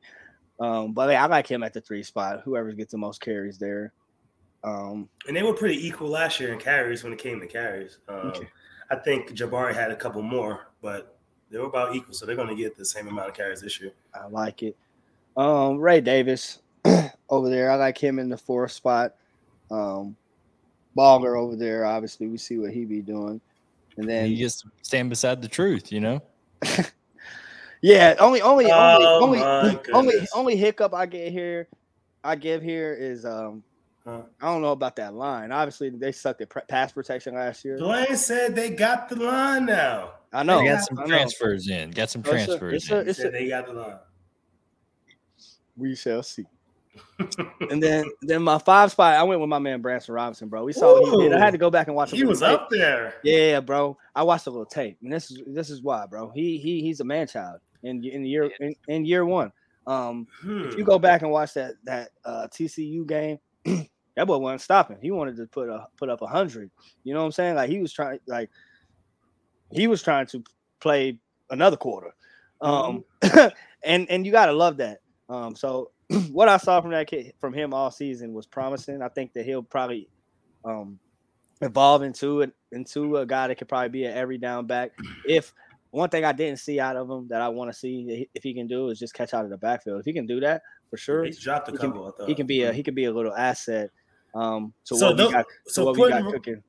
Um, 0.61 0.93
but 0.93 1.11
I 1.11 1.27
like 1.27 1.47
him 1.47 1.63
at 1.63 1.73
the 1.73 1.81
three 1.81 2.03
spot. 2.03 2.43
Whoever 2.45 2.73
gets 2.73 2.93
the 2.93 2.99
most 2.99 3.21
carries 3.21 3.59
there. 3.59 3.93
Um, 4.63 5.09
and 5.29 5.37
they 5.37 5.43
were 5.43 5.53
pretty 5.53 5.87
equal 5.87 6.09
last 6.09 6.41
year 6.41 6.53
in 6.53 6.59
carries 6.59 7.05
when 7.05 7.13
it 7.13 7.19
came 7.19 7.41
to 7.41 7.47
carries. 7.47 7.99
Um, 8.09 8.17
okay. 8.17 8.49
I 8.91 8.97
think 8.97 9.31
Jabari 9.33 9.75
had 9.75 9.91
a 9.91 9.97
couple 9.97 10.23
more, 10.23 10.69
but 10.81 11.19
they 11.51 11.59
were 11.59 11.67
about 11.67 11.95
equal, 11.95 12.15
so 12.15 12.25
they're 12.25 12.37
going 12.37 12.49
to 12.49 12.55
get 12.55 12.77
the 12.77 12.85
same 12.85 13.09
amount 13.09 13.29
of 13.29 13.35
carries 13.35 13.61
this 13.61 13.81
year. 13.81 13.93
I 14.15 14.27
like 14.27 14.63
it. 14.63 14.77
Um, 15.37 15.79
Ray 15.79 16.01
Davis 16.01 16.61
over 17.29 17.49
there, 17.49 17.71
I 17.71 17.77
like 17.77 17.99
him 17.99 18.19
in 18.19 18.29
the 18.29 18.37
fourth 18.37 18.73
spot. 18.73 19.15
Um, 19.71 20.17
Baller 20.97 21.39
over 21.39 21.57
there, 21.57 21.85
obviously, 21.85 22.29
we 22.29 22.39
see 22.39 22.59
what 22.59 22.71
he 22.71 22.85
be 22.85 23.03
doing, 23.03 23.41
and 23.97 24.09
then 24.09 24.31
you 24.31 24.37
just 24.37 24.65
stand 24.83 25.11
beside 25.11 25.43
the 25.43 25.49
truth, 25.49 25.91
you 25.91 26.01
know. 26.01 26.23
Yeah, 27.85 28.15
only 28.19 28.41
only 28.41 28.71
oh 28.73 29.21
only 29.21 29.41
only, 29.43 29.79
only 29.93 30.15
only 30.35 30.57
hiccup 30.57 30.95
I 30.95 31.05
get 31.05 31.31
here, 31.31 31.69
I 32.25 32.35
give 32.35 32.63
here 32.63 32.95
is 32.95 33.27
um 33.27 33.63
huh. 34.07 34.23
I 34.41 34.47
don't 34.47 34.63
know 34.63 34.73
about 34.73 34.97
that 34.97 35.13
line. 35.13 35.53
Obviously, 35.53 35.91
they 35.91 36.11
sucked 36.11 36.41
at 36.41 36.67
pass 36.67 36.93
protection 36.93 37.35
last 37.35 37.63
year. 37.63 37.77
Blaine 37.77 38.17
said 38.17 38.57
they 38.57 38.71
got 38.71 39.11
the 39.11 39.17
line 39.17 39.67
now. 39.67 40.13
I 40.33 40.43
know. 40.43 40.61
They 40.61 40.69
got 40.69 40.83
some 40.83 41.07
transfers 41.07 41.69
in. 41.69 41.91
Got 41.91 42.09
some 42.09 42.23
transfers. 42.23 42.73
It's 42.73 42.91
a, 42.91 43.01
it's 43.01 43.07
a, 43.07 43.11
it's 43.11 43.25
a, 43.25 43.31
they 43.31 43.49
got 43.51 43.67
the 43.67 43.75
line. 43.75 43.99
We 45.77 45.95
shall 45.95 46.23
see. 46.23 46.47
and 47.71 47.83
then 47.83 48.07
then 48.23 48.43
my 48.43 48.57
five 48.57 48.93
spot, 48.93 49.15
I 49.15 49.25
went 49.25 49.43
with 49.43 49.51
my 49.51 49.59
man 49.59 49.83
Branson 49.83 50.15
Robinson, 50.15 50.49
bro. 50.49 50.65
We 50.65 50.73
saw 50.73 50.99
what 50.99 51.21
he 51.21 51.29
did. 51.29 51.35
I 51.35 51.39
had 51.39 51.51
to 51.51 51.59
go 51.59 51.69
back 51.69 51.89
and 51.89 51.97
watch. 51.97 52.13
He 52.13 52.25
was 52.25 52.41
tape. 52.41 52.49
up 52.49 52.71
there. 52.71 53.17
Yeah, 53.23 53.61
bro. 53.61 53.99
I 54.15 54.23
watched 54.23 54.47
a 54.47 54.51
little 54.51 54.65
tape, 54.65 54.97
and 55.03 55.13
this 55.13 55.31
is 55.31 55.43
this 55.47 55.69
is 55.69 55.83
why, 55.83 56.07
bro. 56.07 56.31
He 56.31 56.57
he 56.57 56.81
he's 56.81 57.01
a 57.01 57.05
man 57.05 57.27
child 57.27 57.61
in 57.85 58.03
in 58.05 58.25
year 58.25 58.51
in, 58.61 58.75
in 58.89 59.05
year 59.05 59.25
one. 59.25 59.53
Um, 59.87 60.27
hmm. 60.41 60.65
if 60.65 60.77
you 60.77 60.85
go 60.85 60.99
back 60.99 61.23
and 61.23 61.31
watch 61.31 61.55
that 61.55 61.75
that 61.85 62.11
uh, 62.25 62.49
TCU 62.51 63.07
game, 63.07 63.39
that 63.65 64.27
boy 64.27 64.39
wasn't 64.39 64.63
stopping. 64.63 64.99
He 65.01 65.11
wanted 65.11 65.37
to 65.37 65.47
put 65.47 65.69
a 65.69 65.87
put 65.97 66.09
up 66.09 66.23
a 66.23 66.27
hundred. 66.27 66.71
You 67.05 67.15
know 67.15 67.21
what 67.21 67.27
I'm 67.27 67.33
saying? 67.33 67.55
Like 67.55 67.71
he 67.71 67.81
was 67.81 67.93
trying, 67.93 68.19
like 68.27 68.51
he 69.71 69.87
was 69.87 70.03
trying 70.03 70.27
to 70.29 70.43
play 70.81 71.19
another 71.51 71.77
quarter. 71.77 72.15
Um, 72.61 73.05
mm-hmm. 73.23 73.49
and 73.85 74.11
and 74.11 74.27
you 74.27 74.33
gotta 74.33 74.53
love 74.53 74.79
that. 74.79 75.01
Um, 75.29 75.55
so 75.55 75.91
what 76.31 76.49
I 76.49 76.57
saw 76.57 76.81
from 76.81 76.93
that 76.93 77.07
kid 77.07 77.35
from 77.39 77.53
him 77.53 77.75
all 77.75 77.91
season 77.91 78.33
was 78.33 78.47
promising. 78.47 79.03
I 79.03 79.09
think 79.09 79.33
that 79.35 79.45
he'll 79.45 79.63
probably 79.63 80.09
um, 80.65 80.99
evolve 81.61 82.03
into 82.03 82.41
it 82.41 82.53
into 82.73 83.19
a 83.19 83.27
guy 83.27 83.49
that 83.49 83.57
could 83.57 83.69
probably 83.69 83.89
be 83.91 84.05
an 84.05 84.17
every 84.17 84.39
down 84.39 84.67
back. 84.67 84.93
If 85.27 85.53
one 85.95 86.09
thing 86.11 86.25
I 86.25 86.33
didn't 86.33 86.59
see 86.59 86.81
out 86.81 86.97
of 86.97 87.09
him 87.09 87.29
that 87.29 87.41
I 87.41 87.49
want 87.49 87.71
to 87.73 87.79
see 87.79 88.29
if 88.35 88.43
he 88.43 88.53
can 88.53 88.67
do 88.67 88.89
is 88.89 88.99
just 88.99 89.15
catch 89.15 89.33
out 89.33 89.45
of 89.45 89.51
the 89.51 89.57
backfield. 89.57 90.01
If 90.01 90.05
he 90.07 90.13
can 90.13 90.27
do 90.27 90.41
that 90.41 90.63
for 90.91 90.97
sure, 90.97 91.25
He's 91.25 91.39
dropped 91.39 91.69
a 91.69 91.73
he 91.73 91.79
couple. 91.79 92.13
can, 92.13 92.27
he 92.27 92.35
can 92.35 92.47
be 92.47 92.63
a 92.65 92.73
he 92.73 92.83
can 92.83 92.95
be 92.95 93.05
a 93.05 93.13
little 93.13 93.35
asset. 93.35 93.91
Um, 94.35 94.73
to 94.87 94.97
So 94.97 95.07
what 95.09 95.17
tho- 95.17 95.27
we 95.29 95.33
got, 95.33 95.47
to 95.67 95.73
so 95.73 95.85
what 95.85 95.97
we 95.97 96.09
got 96.09 96.23
putting- 96.25 96.33
cooking. 96.33 96.63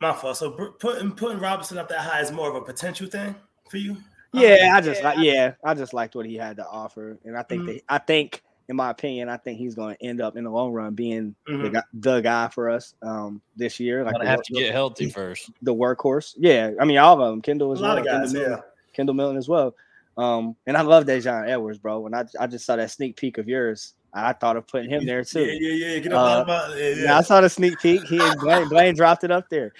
My 0.00 0.12
fault. 0.12 0.36
So 0.36 0.50
putting 0.80 1.12
putting 1.12 1.38
Robinson 1.38 1.78
up 1.78 1.88
that 1.88 2.00
high 2.00 2.20
is 2.20 2.32
more 2.32 2.48
of 2.48 2.56
a 2.56 2.60
potential 2.62 3.06
thing 3.06 3.34
for 3.70 3.76
you. 3.76 3.96
Yeah, 4.32 4.72
I 4.74 4.80
just 4.80 5.02
like 5.04 5.18
yeah, 5.18 5.52
I 5.62 5.74
just 5.74 5.92
liked 5.94 6.16
what 6.16 6.26
he 6.26 6.34
had 6.34 6.56
to 6.56 6.66
offer, 6.66 7.18
and 7.24 7.36
I 7.38 7.42
think 7.44 7.66
that 7.66 7.80
I 7.88 7.98
think, 7.98 8.42
in 8.68 8.76
my 8.76 8.90
opinion, 8.90 9.28
I 9.28 9.36
think 9.36 9.58
he's 9.58 9.74
going 9.74 9.94
to 9.96 10.04
end 10.04 10.20
up 10.20 10.36
in 10.36 10.44
the 10.44 10.50
long 10.50 10.72
run 10.72 10.94
being 10.94 11.34
the, 11.46 11.52
Mhm. 11.52 11.72
guy, 11.74 11.82
the 11.94 12.20
guy 12.20 12.48
for 12.48 12.70
us 12.70 12.94
um, 13.02 13.40
this 13.56 13.78
year. 13.78 14.02
Like 14.04 14.12
Gonna 14.14 14.24
the, 14.24 14.30
have 14.30 14.42
to 14.42 14.52
work- 14.54 14.60
get 14.62 14.72
healthy 14.72 15.10
first. 15.10 15.50
the 15.62 15.74
workhorse. 15.74 16.34
Yeah, 16.38 16.70
I 16.80 16.84
mean 16.84 16.98
all 16.98 17.20
of 17.20 17.30
them. 17.30 17.42
Kendall 17.42 17.72
A 17.72 17.74
lot 17.74 17.80
well. 17.80 17.98
of 17.98 18.04
guys. 18.04 18.32
Kendall, 18.32 18.40
Yeah. 18.42 18.48
Milton, 18.48 18.64
Kendall 18.94 19.14
Milton 19.14 19.36
as 19.36 19.48
well. 19.48 19.74
Um, 20.16 20.54
and 20.66 20.76
I 20.76 20.82
love 20.82 21.04
Daijun 21.06 21.48
Edwards, 21.48 21.78
bro. 21.78 22.00
When 22.00 22.14
I 22.14 22.24
I 22.38 22.46
just 22.46 22.64
saw 22.64 22.76
that 22.76 22.90
sneak 22.90 23.16
peek 23.16 23.36
of 23.38 23.48
yours, 23.48 23.94
I 24.12 24.32
thought 24.32 24.56
of 24.56 24.66
putting 24.68 24.88
him 24.88 25.04
there 25.04 25.24
too. 25.24 25.44
Yeah, 25.44 25.58
yeah, 25.60 25.86
yeah. 25.94 25.98
Get 25.98 26.12
up 26.12 26.20
Uh, 26.22 26.26
out 26.26 26.42
about 26.42 26.76
yeah, 26.78 26.88
Yeah, 26.88 26.94
yeah. 27.04 27.18
I 27.18 27.20
saw 27.22 27.40
the 27.40 27.48
sneak 27.50 27.78
peek. 27.80 28.02
He 28.04 28.18
and 28.20 28.38
Blaine, 28.40 28.68
Blaine 28.68 28.94
dropped 28.94 29.24
it 29.24 29.30
up 29.32 29.48
there. 29.50 29.72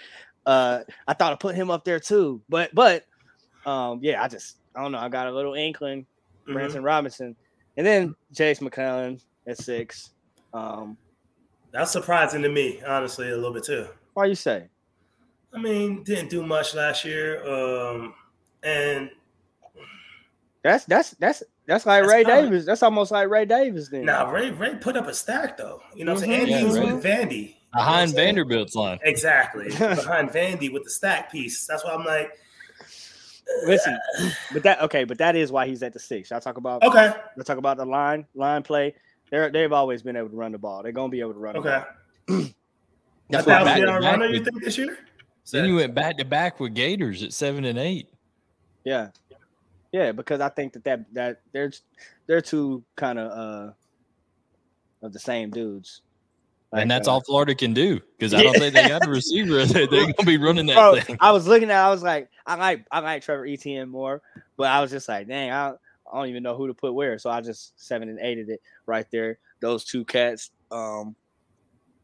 Uh, 0.45 0.81
I 1.07 1.13
thought 1.15 1.33
I 1.33 1.37
put 1.37 1.55
him 1.55 1.71
up 1.71 1.85
there 1.85 2.01
too, 2.01 2.43
but 2.49 2.75
but 2.75 3.07
um, 3.65 4.01
yeah, 4.03 4.23
I 4.23 4.29
just 4.29 4.57
I 4.75 4.83
don't 4.83 4.91
know. 4.93 4.99
I 4.99 5.09
got 5.09 5.29
a 5.29 5.33
little 5.33 5.55
inkling. 5.55 6.05
Mhm. 6.49 6.53
Branson 6.53 6.83
Robinson, 6.83 7.37
and 7.77 7.87
then 7.87 8.15
Jase 8.33 8.61
McClellan 8.61 9.21
at 9.47 9.59
six. 9.59 10.11
Um, 10.53 10.97
That's 11.73 11.91
surprising 11.91 12.43
to 12.43 12.49
me, 12.49 12.81
honestly, 12.87 13.31
a 13.31 13.35
little 13.37 13.53
bit 13.53 13.65
too. 13.65 13.87
why 14.15 14.27
you 14.27 14.35
say? 14.35 14.69
I 15.53 15.59
mean, 15.59 16.03
didn't 16.05 16.31
do 16.31 16.45
much 16.45 16.75
last 16.75 17.05
year. 17.05 17.45
Um, 17.47 18.15
and 18.63 19.11
That's 20.63 20.85
that's 20.87 21.11
that's 21.13 21.43
that's 21.67 21.87
like 21.87 22.03
That's 22.03 22.13
Ray 22.13 22.25
common. 22.25 22.45
Davis. 22.45 22.67
That's 22.67 22.83
almost 22.83 23.11
like 23.11 23.29
Ray 23.29 23.45
Davis 23.45 23.89
then. 23.89 24.05
now 24.05 24.31
Ray 24.31 24.51
Ray 24.51 24.75
put 24.77 24.97
up 24.97 25.07
a 25.07 25.15
stack 25.15 25.57
though. 25.57 25.81
You 25.95 26.05
know 26.05 26.15
what 26.15 26.23
I'm 26.25 26.29
saying? 26.29 26.41
Mhm. 26.41 26.43
And 26.43 26.51
Yeah, 26.51 26.59
he 26.59 26.65
was 26.65 26.79
with 26.79 27.05
Vandy. 27.05 27.33
You 27.33 27.47
know 27.49 27.55
Behind? 27.75 28.15
Vanderbilt's 28.15 28.75
line. 28.75 28.99
Exactly. 29.03 29.69
Behind 29.79 30.31
Vandy 30.31 30.73
with 30.73 30.85
the 30.85 30.91
stack 30.91 31.31
piece. 31.33 31.67
That's 31.67 31.85
why 31.85 31.93
I'm 31.93 32.05
like, 32.05 32.33
Listen, 33.67 33.99
but 34.53 34.63
that 34.63 34.81
okay, 34.83 35.05
but 35.05 35.19
that 35.19 35.37
is 35.37 35.53
why 35.53 35.67
he's 35.67 35.83
at 35.83 35.93
the 35.93 35.99
six. 35.99 36.33
I 36.33 36.41
talk 36.41 36.57
about 36.57 36.83
okay, 36.83 37.13
I 37.39 37.43
talk 37.43 37.59
about 37.59 37.77
the 37.77 37.85
line 37.85 38.27
line 38.35 38.63
play. 38.63 38.95
They're 39.31 39.51
they've 39.51 39.73
always 39.73 40.03
been 40.03 40.17
able 40.17 40.31
to 40.31 40.37
run 40.37 40.53
the 40.53 40.59
ball. 40.59 40.83
They're 40.83 40.93
gonna 40.93 41.11
be 41.11 41.21
able 41.21 41.35
to 41.35 41.39
run. 41.39 41.57
okay. 41.57 41.83
The 42.27 42.35
ball. 42.35 42.47
That's 43.31 43.47
why 43.47 43.59
why 43.59 43.65
back 43.65 43.67
thousand 43.67 43.81
to 43.81 43.87
yard 43.87 44.03
back 44.03 44.13
runner, 44.13 44.27
you 44.35 44.45
think 44.45 44.65
this 44.65 44.79
year? 44.79 44.99
Then 45.51 45.67
you 45.67 45.77
went 45.77 45.95
back 45.95 46.19
to 46.19 46.25
back 46.25 46.61
with 46.61 46.75
Gators 46.75 47.23
at 47.23 47.33
seven 47.33 47.65
and 47.65 47.79
eight. 47.79 48.09
Yeah, 48.85 49.09
yeah, 49.93 50.13
because 50.13 50.41
I 50.41 50.49
think 50.49 50.73
that 50.75 50.85
that 50.85 51.15
that 51.15 51.41
they're 51.53 51.73
they're 52.27 52.41
two 52.41 52.83
kind 52.97 53.19
of 53.19 53.31
uh 53.31 53.73
of 55.07 55.13
the 55.13 55.19
same 55.19 55.51
dudes. 55.51 56.03
And 56.75 56.91
that's 56.91 57.09
all 57.09 57.21
Florida 57.21 57.55
can 57.55 57.73
do 57.73 58.01
because 58.19 58.35
I 58.35 58.43
don't 58.43 58.55
think 58.59 58.75
they 58.75 58.89
got 58.89 59.07
a 59.07 59.11
receiver. 59.11 59.65
They're 59.67 59.87
going 59.87 60.15
to 60.15 60.27
be 60.27 60.37
running 60.37 60.67
that 60.67 60.75
Bro, 60.75 61.01
thing. 61.01 61.17
I 61.21 61.33
was 61.33 61.47
looking 61.47 61.71
at, 61.71 61.85
I 61.85 61.91
was 61.91 62.03
like, 62.03 62.29
I 62.47 62.57
like 62.57 62.87
I 62.91 63.01
like 63.01 63.23
Trevor 63.23 63.47
Etienne 63.47 63.89
more, 63.89 64.23
but 64.57 64.69
I 64.69 64.81
was 64.81 64.91
just 64.91 65.09
like, 65.09 65.29
dang, 65.29 65.51
I, 65.51 65.71
I 65.71 66.19
don't 66.19 66.29
even 66.29 66.43
know 66.43 66.57
who 66.57 66.67
to 66.67 66.75
put 66.75 66.95
where. 66.95 67.19
So 67.19 67.31
I 67.31 67.41
just 67.41 67.73
seven 67.81 68.09
and 68.09 68.19
eighted 68.21 68.49
it 68.49 68.61
right 68.87 69.07
there. 69.11 69.39
Those 69.61 69.85
two 69.85 70.05
cats. 70.05 70.51
Um, 70.71 71.15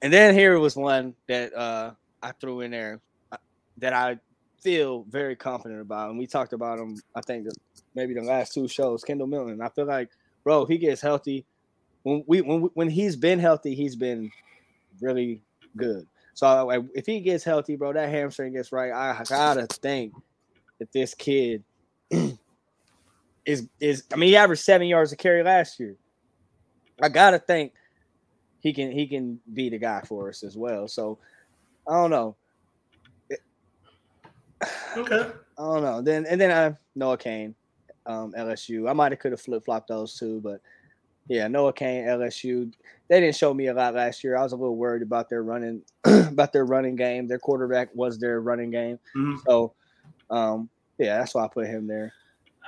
and 0.03 0.13
then 0.13 0.35
here 0.35 0.59
was 0.59 0.77
one 0.77 1.15
that 1.29 1.55
uh 1.55 1.93
I 2.23 2.33
threw 2.33 2.61
in 2.61 2.71
there 2.71 3.01
uh, 3.33 3.37
that 3.79 3.93
I 3.93 4.19
feel 4.63 5.05
very 5.09 5.37
confident 5.37 5.81
about, 5.81 6.11
and 6.11 6.19
we 6.19 6.27
talked 6.27 6.53
about 6.53 6.79
him. 6.79 7.01
I 7.15 7.21
think 7.23 7.45
the, 7.45 7.55
maybe 7.95 8.15
the 8.15 8.23
last 8.23 8.53
two 8.53 8.69
shows, 8.69 9.05
Kendall 9.05 9.27
Milton. 9.27 9.61
I 9.61 9.69
feel 9.71 9.87
like, 9.87 10.11
bro, 10.45 10.65
he 10.65 10.79
gets 10.79 11.01
healthy. 11.01 11.45
When 12.03 12.25
we 12.27 12.41
when 12.41 12.63
when 12.75 12.89
he's 12.89 13.17
been 13.17 13.39
healthy, 13.39 13.75
he's 13.75 13.97
been 13.97 14.31
really 15.01 15.43
good. 15.77 16.07
So 16.35 16.71
if 16.95 17.07
he 17.07 17.21
gets 17.21 17.45
healthy, 17.45 17.77
bro, 17.77 17.93
that 17.93 18.09
hamstring 18.09 18.53
gets 18.53 18.73
right. 18.73 18.93
I 18.93 19.23
gotta 19.29 19.67
think 19.67 20.15
that 20.79 20.93
this 20.93 21.15
kid 21.15 21.65
is 23.45 23.69
is. 23.81 24.05
I 24.13 24.17
mean, 24.17 24.31
he 24.31 24.37
averaged 24.37 24.63
seven 24.63 24.87
yards 24.87 25.13
a 25.13 25.17
carry 25.17 25.43
last 25.43 25.79
year. 25.79 25.97
I 27.03 27.09
gotta 27.09 27.39
think 27.39 27.73
he 28.61 28.73
can 28.73 28.91
he 28.91 29.07
can 29.07 29.41
be 29.53 29.69
the 29.69 29.79
guy 29.79 30.03
for 30.03 30.29
us 30.29 30.43
as 30.43 30.57
well. 30.57 30.89
So 30.89 31.19
I 31.89 31.95
don't 31.95 32.11
know. 32.11 32.37
Okay. 34.97 35.31
I 35.59 35.63
don't 35.63 35.83
know. 35.83 36.01
Then 36.01 36.27
and 36.27 36.41
then 36.41 36.51
I 36.51 36.77
Noah 36.95 37.19
Cain, 37.19 37.55
um, 38.07 38.33
LSU. 38.33 38.89
I 38.89 38.93
might 38.95 39.13
have 39.13 39.19
could 39.19 39.33
have 39.33 39.41
flip 39.41 39.65
flopped 39.65 39.89
those 39.89 40.19
two, 40.19 40.41
but 40.41 40.61
yeah, 41.31 41.47
Noah 41.49 41.73
Cain, 41.73 42.05
LSU. 42.05 42.73
They 43.09 43.21
didn't 43.21 43.37
show 43.37 43.55
me 43.55 43.69
a 43.69 43.75
lot 43.75 43.95
last 43.95 44.23
year. 44.25 44.37
I 44.37 44.43
was 44.43 44.53
a 44.53 44.57
little 44.57 44.77
worried 44.77 45.03
about 45.03 45.29
their 45.31 45.43
running 45.45 45.83
about 46.05 46.53
their 46.53 46.65
running 46.65 46.97
game. 46.97 47.29
Their 47.29 47.39
quarterback 47.39 47.89
was 47.95 48.19
their 48.19 48.41
running 48.41 48.71
game. 48.71 48.99
Mhm. 49.17 49.39
So 49.47 49.73
um, 50.29 50.69
yeah, 50.99 51.19
that's 51.19 51.35
why 51.35 51.45
I 51.45 51.49
put 51.49 51.67
him 51.67 51.87
there. 51.87 52.13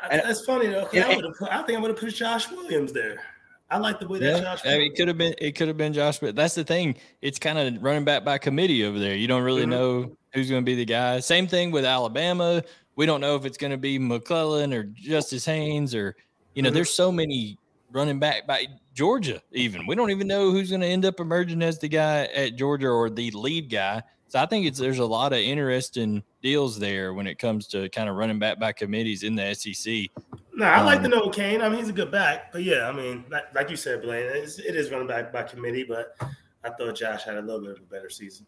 I- 0.02 0.16
That's 0.18 0.44
funny 0.44 0.68
though. 0.68 0.84
'cause 0.84 0.94
Yeah, 0.94 1.06
I, 1.08 1.12
and- 1.12 1.34
put, 1.38 1.52
I 1.52 1.62
think 1.64 1.78
I 1.78 1.80
would 1.82 1.90
have 1.90 1.98
put 2.00 2.14
Josh 2.14 2.50
Williams 2.50 2.92
there. 2.92 3.20
I 3.70 3.78
like 3.78 3.98
the 4.00 4.06
way 4.08 4.18
that 4.18 4.36
Yeah, 4.36 4.40
Josh. 4.40 4.60
I 4.66 4.78
mean, 4.78 4.92
it 4.92 4.96
could 4.96 5.08
have 5.08 5.18
been 5.18 5.34
it 5.38 5.52
could 5.56 5.68
have 5.68 5.76
been 5.76 5.92
Josh, 5.92 6.18
but 6.18 6.36
that's 6.36 6.54
the 6.54 6.64
thing. 6.64 6.96
It's 7.20 7.38
kind 7.38 7.58
of 7.58 7.82
running 7.82 8.04
back 8.04 8.24
by 8.24 8.38
committee 8.38 8.84
over 8.84 8.98
there. 8.98 9.14
You 9.16 9.26
don't 9.28 9.42
really 9.42 9.64
Mhm. 9.64 9.68
know 9.70 10.16
who's 10.34 10.48
going 10.50 10.62
to 10.62 10.66
be 10.66 10.74
the 10.76 10.84
guy. 10.84 11.20
Same 11.20 11.46
thing 11.46 11.70
with 11.72 11.84
Alabama. 11.84 12.62
We 12.96 13.06
don't 13.06 13.20
know 13.20 13.34
if 13.36 13.44
it's 13.44 13.56
going 13.58 13.70
to 13.70 13.76
be 13.78 13.98
McClellan 13.98 14.72
or 14.74 14.82
Justice 14.84 15.44
Haynes 15.46 15.94
or 15.94 16.14
you 16.54 16.62
know. 16.62 16.70
Mhm. 16.70 16.74
There's 16.74 16.90
so 16.92 17.10
many 17.12 17.56
running 17.92 18.18
back 18.18 18.46
by 18.46 18.66
Georgia. 18.94 19.40
Even 19.52 19.86
we 19.86 19.94
don't 19.94 20.10
even 20.10 20.26
know 20.26 20.50
who's 20.50 20.70
going 20.70 20.80
to 20.80 20.86
end 20.86 21.04
up 21.04 21.20
emerging 21.20 21.62
as 21.62 21.78
the 21.78 21.88
guy 21.88 22.24
at 22.34 22.56
Georgia 22.56 22.88
or 22.88 23.10
the 23.10 23.30
lead 23.32 23.70
guy. 23.70 24.02
So 24.28 24.38
I 24.38 24.46
think 24.46 24.66
it's 24.66 24.78
there's 24.78 24.98
a 24.98 25.04
lot 25.04 25.32
of 25.32 25.38
interesting 25.40 26.22
deals 26.42 26.78
there 26.78 27.12
when 27.12 27.26
it 27.26 27.38
comes 27.38 27.66
to 27.68 27.88
kind 27.90 28.08
of 28.08 28.16
running 28.16 28.38
back 28.38 28.58
by 28.58 28.72
committees 28.72 29.22
in 29.22 29.34
the 29.34 29.54
SEC. 29.54 30.08
No, 30.54 30.66
I 30.66 30.80
like 30.82 30.98
Um, 30.98 31.02
the 31.02 31.08
Noah 31.10 31.32
Cain. 31.32 31.60
I 31.60 31.68
mean, 31.68 31.78
he's 31.78 31.88
a 31.88 31.92
good 31.92 32.10
back, 32.10 32.50
but 32.52 32.62
yeah, 32.62 32.88
I 32.88 32.92
mean, 32.92 33.24
like, 33.30 33.54
like 33.54 33.70
you 33.70 33.76
said, 33.76 34.02
Blaine, 34.02 34.26
it's, 34.32 34.58
it 34.58 34.74
is 34.74 34.90
running 34.90 35.06
back 35.06 35.32
by 35.32 35.42
committee. 35.42 35.84
But 35.84 36.16
I 36.64 36.70
thought 36.70 36.94
Josh 36.94 37.24
had 37.24 37.36
a 37.36 37.42
little 37.42 37.60
bit 37.60 37.72
of 37.72 37.78
a 37.78 37.94
better 37.94 38.08
season. 38.10 38.46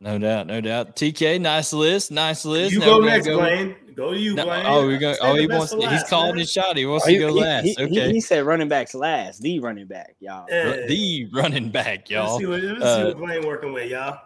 No 0.00 0.18
doubt, 0.18 0.46
no 0.46 0.60
doubt. 0.60 0.96
TK, 0.96 1.40
nice 1.40 1.72
list, 1.72 2.10
nice 2.10 2.44
list. 2.44 2.72
you 2.72 2.80
Now 2.80 2.86
go 2.86 2.98
we're 2.98 3.02
gonna 3.02 3.12
next, 3.16 3.28
Blaine. 3.28 3.76
Go 3.94 4.12
to 4.12 4.18
you, 4.18 4.34
No, 4.34 4.44
Blaine. 4.44 4.66
oh, 4.66 4.86
we're 4.86 4.98
going. 4.98 5.16
Oh, 5.20 5.34
the 5.34 5.40
he 5.42 5.46
best 5.46 5.58
wants. 5.58 5.72
for 5.72 5.80
To, 5.80 5.86
he's 5.88 6.00
last, 6.00 6.10
calling 6.10 6.30
man. 6.32 6.38
his 6.38 6.52
shot. 6.52 6.76
He 6.76 6.84
wants 6.84 7.04
Oh, 7.04 7.08
to 7.08 7.12
he, 7.12 7.18
go 7.18 7.32
he- 7.32 7.40
last. 7.40 7.64
he- 7.64 7.74
he- 7.74 7.82
okay, 7.84 8.12
he 8.12 8.20
said 8.20 8.44
running 8.44 8.68
backs 8.68 8.92
last, 8.94 9.40
the 9.40 9.60
running 9.60 9.86
back, 9.86 10.16
y'all. 10.20 10.46
Hey, 10.48 10.84
the 10.88 11.28
running 11.32 11.70
back, 11.70 11.86
let's 12.00 12.10
y'all. 12.10 12.38
see 12.38 12.46
what, 12.46 12.60
let's 12.60 12.80
see 12.80 12.86
Uh, 12.86 13.04
what 13.06 13.18
Blaine 13.18 13.46
working 13.46 13.72
with, 13.72 13.88
y'all. 13.90 14.18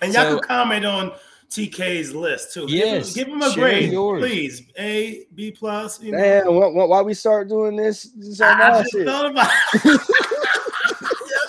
And 0.00 0.12
y'all 0.12 0.24
so- 0.24 0.38
can 0.40 0.46
comment 0.48 0.84
on 0.86 1.12
TK's 1.50 2.14
list 2.14 2.52
too. 2.52 2.66
Yes, 2.68 3.14
give 3.14 3.28
him, 3.28 3.38
give 3.40 3.48
him 3.48 3.50
a 3.50 3.54
grade, 3.54 3.90
yours. 3.90 4.20
please. 4.20 4.62
A, 4.78 5.24
B 5.34 5.50
plus. 5.50 6.00
You 6.02 6.12
know, 6.12 6.18
Man, 6.18 6.54
why, 6.54 6.66
why, 6.68 6.84
why 6.84 7.00
we 7.02 7.14
start 7.14 7.48
doing 7.48 7.74
this? 7.76 8.02
this 8.14 8.40
on 8.42 8.60
I, 8.60 8.64
I 8.66 8.70
our 8.76 8.80
just 8.82 8.92
shit? 8.92 9.06
thought 9.06 9.30
about. 9.30 9.50
Yo, 9.84 9.96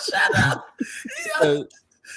shut 0.10 0.36
up. 0.40 0.66
Uh, 1.42 1.64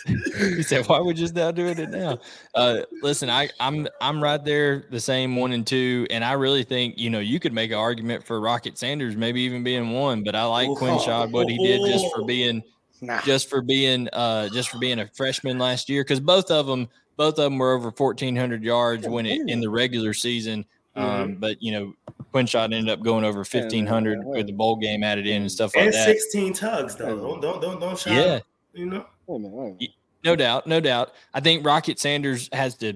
he 0.57 0.63
said, 0.63 0.87
"Why 0.87 1.01
we 1.01 1.15
just 1.15 1.35
now 1.35 1.51
doing 1.51 1.79
it 1.79 1.91
now?" 1.91 2.19
Uh, 2.55 2.79
listen, 3.03 3.31
I, 3.31 3.49
I'm 3.61 3.87
I'm 4.01 4.23
right 4.23 4.43
there, 4.45 4.85
the 4.91 5.01
same 5.01 5.37
one 5.37 5.53
and 5.53 5.67
two, 5.67 6.07
and 6.11 6.25
I 6.25 6.33
really 6.33 6.65
think 6.65 6.99
you 6.99 7.11
know 7.11 7.21
you 7.21 7.39
could 7.41 7.53
make 7.53 7.71
an 7.71 7.79
argument 7.79 8.25
for 8.25 8.41
Rocket 8.41 8.79
Sanders 8.79 9.17
maybe 9.17 9.41
even 9.43 9.63
being 9.63 9.91
one, 9.91 10.23
but 10.25 10.35
I 10.35 10.45
like 10.45 10.69
Oh, 10.69 10.75
Quinshon 10.81 11.31
what 11.31 11.49
he 11.49 11.59
did 11.59 11.81
just 11.91 12.13
for 12.15 12.25
being 12.25 12.63
Nah. 13.05 13.21
just 13.23 13.51
for 13.51 13.61
being 13.63 14.09
uh 14.13 14.49
just 14.51 14.69
for 14.71 14.79
being 14.79 15.01
a 15.01 15.09
freshman 15.09 15.59
last 15.59 15.89
year 15.89 16.05
because 16.05 16.21
both 16.21 16.53
of 16.53 16.67
them 16.69 16.89
both 17.17 17.31
of 17.35 17.45
them 17.45 17.59
were 17.59 17.73
over 17.75 17.91
1400 17.91 18.63
yards 18.63 19.09
when 19.09 19.27
it 19.27 19.41
in 19.49 19.61
the 19.61 19.69
regular 19.69 20.13
season 20.15 20.65
Mm-hmm. 20.97 21.09
um 21.23 21.35
but 21.37 21.57
you 21.61 21.73
know 21.73 21.95
Quinshon 22.33 22.65
ended 22.75 22.91
up 22.91 23.03
going 23.03 23.25
over 23.25 23.39
1500 23.39 24.25
with 24.25 24.47
the 24.47 24.53
bowl 24.53 24.77
game 24.77 25.03
added 25.03 25.27
in 25.27 25.41
and 25.43 25.51
stuff 25.51 25.75
like 25.75 25.87
that. 25.91 25.95
and 26.09 26.17
that 26.17 26.21
16 26.21 26.53
tugs 26.53 26.95
though. 26.95 27.17
Don't 27.17 27.41
don't 27.41 27.61
don't 27.63 27.81
don't 27.81 27.99
shout. 27.99 28.13
yeah 28.15 28.41
You 28.73 28.87
know. 28.87 29.07
Wait 29.27 29.37
a 29.37 29.39
minute, 29.39 29.55
wait 29.55 29.65
a 29.69 29.73
minute. 29.75 29.91
no 30.25 30.37
doubt 30.37 30.67
no 30.67 30.81
doubt 30.81 31.13
i 31.35 31.41
think 31.41 31.65
rocket 31.65 31.99
sanders 31.99 32.49
has 32.53 32.75
to 32.77 32.95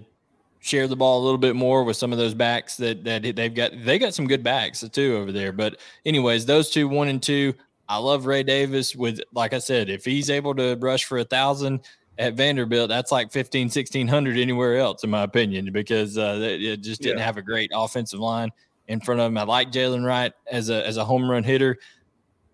share 0.60 0.88
the 0.88 0.96
ball 0.96 1.22
a 1.22 1.24
little 1.24 1.38
bit 1.38 1.54
more 1.54 1.84
with 1.84 1.96
some 1.96 2.12
of 2.12 2.18
those 2.18 2.34
backs 2.34 2.76
that 2.76 3.04
that 3.04 3.22
they've 3.36 3.54
got 3.54 3.70
they 3.84 3.98
got 3.98 4.14
some 4.14 4.26
good 4.26 4.42
backs 4.42 4.84
too 4.92 5.16
over 5.16 5.30
there 5.32 5.52
but 5.52 5.76
anyways 6.04 6.44
those 6.46 6.70
two 6.70 6.88
one 6.88 7.08
and 7.08 7.22
two 7.22 7.54
i 7.88 7.96
love 7.96 8.26
ray 8.26 8.42
davis 8.42 8.96
with 8.96 9.20
like 9.32 9.52
i 9.52 9.58
said 9.58 9.88
if 9.88 10.04
he's 10.04 10.28
able 10.30 10.54
to 10.54 10.76
rush 10.80 11.04
for 11.04 11.18
a 11.18 11.24
thousand 11.24 11.80
at 12.18 12.34
vanderbilt 12.34 12.88
that's 12.88 13.12
like 13.12 13.30
15 13.30 13.66
1600 13.66 14.36
anywhere 14.38 14.76
else 14.78 15.04
in 15.04 15.10
my 15.10 15.22
opinion 15.22 15.70
because 15.72 16.16
uh 16.18 16.38
it 16.42 16.62
it 16.62 16.80
just 16.80 17.00
didn't 17.02 17.18
Yeah. 17.18 17.24
have 17.26 17.36
a 17.36 17.42
great 17.42 17.70
offensive 17.74 18.18
line 18.20 18.50
in 18.88 19.00
front 19.00 19.20
of 19.20 19.26
him 19.26 19.38
i 19.38 19.42
like 19.44 19.70
jalen 19.70 20.04
wright 20.04 20.32
as 20.50 20.68
a 20.70 20.84
as 20.86 20.96
a 20.96 21.04
home 21.04 21.30
run 21.30 21.44
hitter 21.44 21.76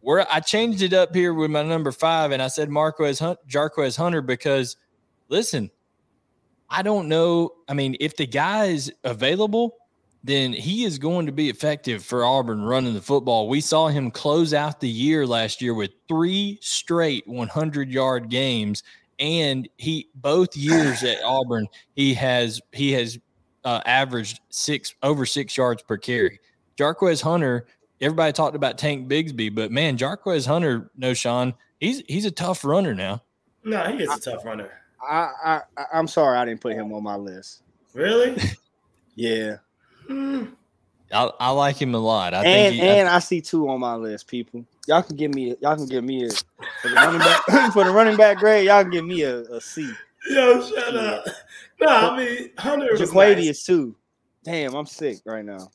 where 0.02 0.26
I 0.30 0.40
changed 0.40 0.82
it 0.82 0.92
up 0.92 1.14
here 1.14 1.32
with 1.32 1.50
my 1.50 1.62
number 1.62 1.92
five, 1.92 2.32
and 2.32 2.42
I 2.42 2.48
said 2.48 2.68
Marquez 2.68 3.18
Hunt, 3.18 3.38
Jarquez 3.48 3.96
Hunter 3.96 4.20
because 4.20 4.76
listen, 5.28 5.70
I 6.68 6.82
don't 6.82 7.08
know. 7.08 7.52
I 7.68 7.74
mean, 7.74 7.96
if 8.00 8.16
the 8.16 8.26
guy 8.26 8.66
is 8.66 8.92
available, 9.04 9.76
then 10.24 10.52
he 10.52 10.84
is 10.84 10.98
going 10.98 11.26
to 11.26 11.32
be 11.32 11.48
effective 11.48 12.04
for 12.04 12.24
Auburn 12.24 12.62
running 12.62 12.94
the 12.94 13.00
football. 13.00 13.48
We 13.48 13.60
saw 13.60 13.88
him 13.88 14.10
close 14.10 14.54
out 14.54 14.80
the 14.80 14.88
year 14.88 15.26
last 15.26 15.60
year 15.60 15.74
with 15.74 15.90
three 16.08 16.58
straight 16.60 17.26
100 17.26 17.90
yard 17.90 18.28
games. 18.28 18.82
And 19.18 19.68
he 19.78 20.08
both 20.14 20.56
years 20.56 21.02
at 21.02 21.22
Auburn, 21.24 21.68
he 21.94 22.14
has 22.14 22.60
he 22.72 22.92
has 22.92 23.18
uh, 23.64 23.80
averaged 23.84 24.40
six 24.50 24.94
over 25.02 25.26
six 25.26 25.56
yards 25.56 25.82
per 25.82 25.96
carry. 25.96 26.40
Jarquez 26.76 27.22
Hunter, 27.22 27.66
everybody 28.02 28.32
talked 28.32 28.56
about 28.56 28.76
Tank 28.76 29.08
Bigsby, 29.08 29.54
but 29.54 29.70
man, 29.70 29.96
Jarquez 29.96 30.46
Hunter, 30.46 30.90
Knowshon, 30.98 31.54
he's 31.78 32.02
he's 32.08 32.26
a 32.26 32.30
tough 32.30 32.64
runner 32.64 32.94
now. 32.94 33.22
No, 33.64 33.84
he 33.84 34.02
is 34.02 34.10
a 34.10 34.20
tough 34.20 34.44
runner. 34.44 34.70
I, 35.08 35.60
I 35.76 35.84
I'm 35.92 36.06
sorry 36.06 36.36
I 36.36 36.44
didn't 36.44 36.60
put 36.60 36.74
him 36.74 36.92
on 36.92 37.02
my 37.02 37.16
list. 37.16 37.62
Really? 37.94 38.36
yeah. 39.14 39.56
I, 40.10 41.30
I 41.40 41.50
like 41.50 41.80
him 41.80 41.94
a 41.94 41.98
lot. 41.98 42.34
I 42.34 42.38
and 42.38 42.46
think 42.46 42.74
he, 42.74 42.80
and 42.88 43.08
I, 43.08 43.18
see 43.18 43.40
two 43.40 43.68
on 43.68 43.80
my 43.80 43.94
list, 43.94 44.26
people. 44.26 44.64
Y'all 44.86 45.02
can 45.02 45.16
give 45.16 45.34
me 45.34 45.56
y'all 45.60 45.76
can 45.76 45.86
give 45.86 46.04
me 46.04 46.26
a 46.26 46.30
for 46.30 46.88
the 46.88 46.94
running 46.94 47.20
back 47.20 47.42
for 47.72 47.84
the 47.84 47.90
running 47.90 48.16
back 48.16 48.38
grade. 48.38 48.66
Y'all 48.66 48.82
can 48.82 48.90
give 48.90 49.04
me 49.04 49.22
a, 49.22 49.40
a 49.42 49.60
C. 49.60 49.92
Yo, 50.28 50.62
shut 50.62 50.96
up. 50.96 51.24
No, 51.80 51.86
I 51.86 52.16
mean 52.16 52.50
Hunter 52.58 52.88
was 52.92 53.00
Jaquavius 53.00 53.46
nice. 53.46 53.64
too. 53.64 53.96
Damn, 54.44 54.74
I'm 54.74 54.86
sick 54.86 55.18
right 55.24 55.44
now. 55.44 55.70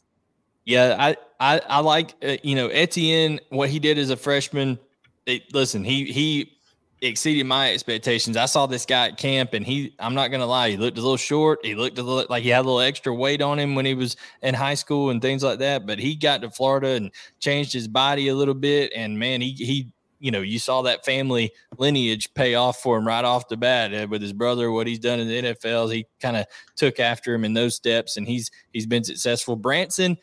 Yeah, 0.67 0.97
I 0.99 1.15
I, 1.39 1.61
I 1.65 1.79
like 1.79 2.13
uh, 2.21 2.35
you 2.43 2.55
know 2.55 2.67
Etienne 2.67 3.39
what 3.49 3.69
he 3.69 3.79
did 3.79 3.97
as 3.97 4.09
a 4.09 4.17
freshman. 4.17 4.77
It, 5.25 5.53
listen, 5.53 5.85
he 5.85 6.11
he 6.11 6.57
exceeded 7.01 7.45
my 7.45 7.71
expectations. 7.71 8.35
I 8.35 8.47
saw 8.47 8.65
this 8.65 8.85
guy 8.85 9.07
at 9.07 9.17
camp, 9.17 9.53
and 9.53 9.65
he 9.65 9.95
I'm 9.97 10.13
not 10.13 10.27
gonna 10.27 10.45
lie, 10.45 10.69
he 10.69 10.75
looked 10.75 10.97
a 10.97 11.01
little 11.01 11.15
short. 11.15 11.59
He 11.63 11.73
looked 11.73 11.97
a 11.99 12.03
little 12.03 12.25
like 12.29 12.43
he 12.43 12.49
had 12.49 12.65
a 12.65 12.67
little 12.67 12.81
extra 12.81 13.15
weight 13.15 13.41
on 13.41 13.57
him 13.57 13.75
when 13.75 13.85
he 13.85 13.93
was 13.93 14.17
in 14.41 14.53
high 14.53 14.73
school 14.73 15.09
and 15.09 15.21
things 15.21 15.41
like 15.41 15.59
that. 15.59 15.87
But 15.87 15.99
he 15.99 16.15
got 16.15 16.41
to 16.41 16.49
Florida 16.49 16.89
and 16.89 17.11
changed 17.39 17.71
his 17.71 17.87
body 17.87 18.27
a 18.27 18.35
little 18.35 18.53
bit, 18.53 18.91
and 18.93 19.17
man, 19.17 19.39
he 19.39 19.51
he 19.53 19.93
you 20.19 20.31
know 20.31 20.41
you 20.41 20.59
saw 20.59 20.81
that 20.81 21.05
family 21.05 21.49
lineage 21.77 22.33
pay 22.33 22.55
off 22.55 22.81
for 22.81 22.97
him 22.97 23.07
right 23.07 23.23
off 23.23 23.47
the 23.47 23.55
bat 23.55 23.93
uh, 23.93 24.05
with 24.09 24.21
his 24.21 24.33
brother. 24.33 24.69
What 24.69 24.85
he's 24.87 24.99
done 24.99 25.21
in 25.21 25.29
the 25.29 25.41
NFL, 25.43 25.93
he 25.93 26.07
kind 26.19 26.35
of 26.35 26.45
took 26.75 26.99
after 26.99 27.33
him 27.33 27.45
in 27.45 27.53
those 27.53 27.73
steps, 27.73 28.17
and 28.17 28.27
he's 28.27 28.51
he's 28.73 28.85
been 28.85 29.05
successful. 29.05 29.55
Branson. 29.55 30.17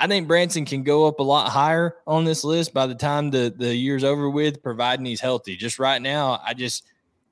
I 0.00 0.06
think 0.06 0.26
Branson 0.26 0.64
can 0.64 0.82
go 0.82 1.06
up 1.06 1.20
a 1.20 1.22
lot 1.22 1.50
higher 1.50 1.96
on 2.06 2.24
this 2.24 2.42
list 2.42 2.72
by 2.72 2.86
the 2.86 2.94
time 2.94 3.30
the, 3.30 3.52
the 3.54 3.76
year's 3.76 4.02
over 4.02 4.30
with, 4.30 4.62
providing 4.62 5.04
he's 5.04 5.20
healthy. 5.20 5.56
Just 5.56 5.78
right 5.78 6.00
now, 6.00 6.40
I 6.42 6.54
just, 6.54 6.86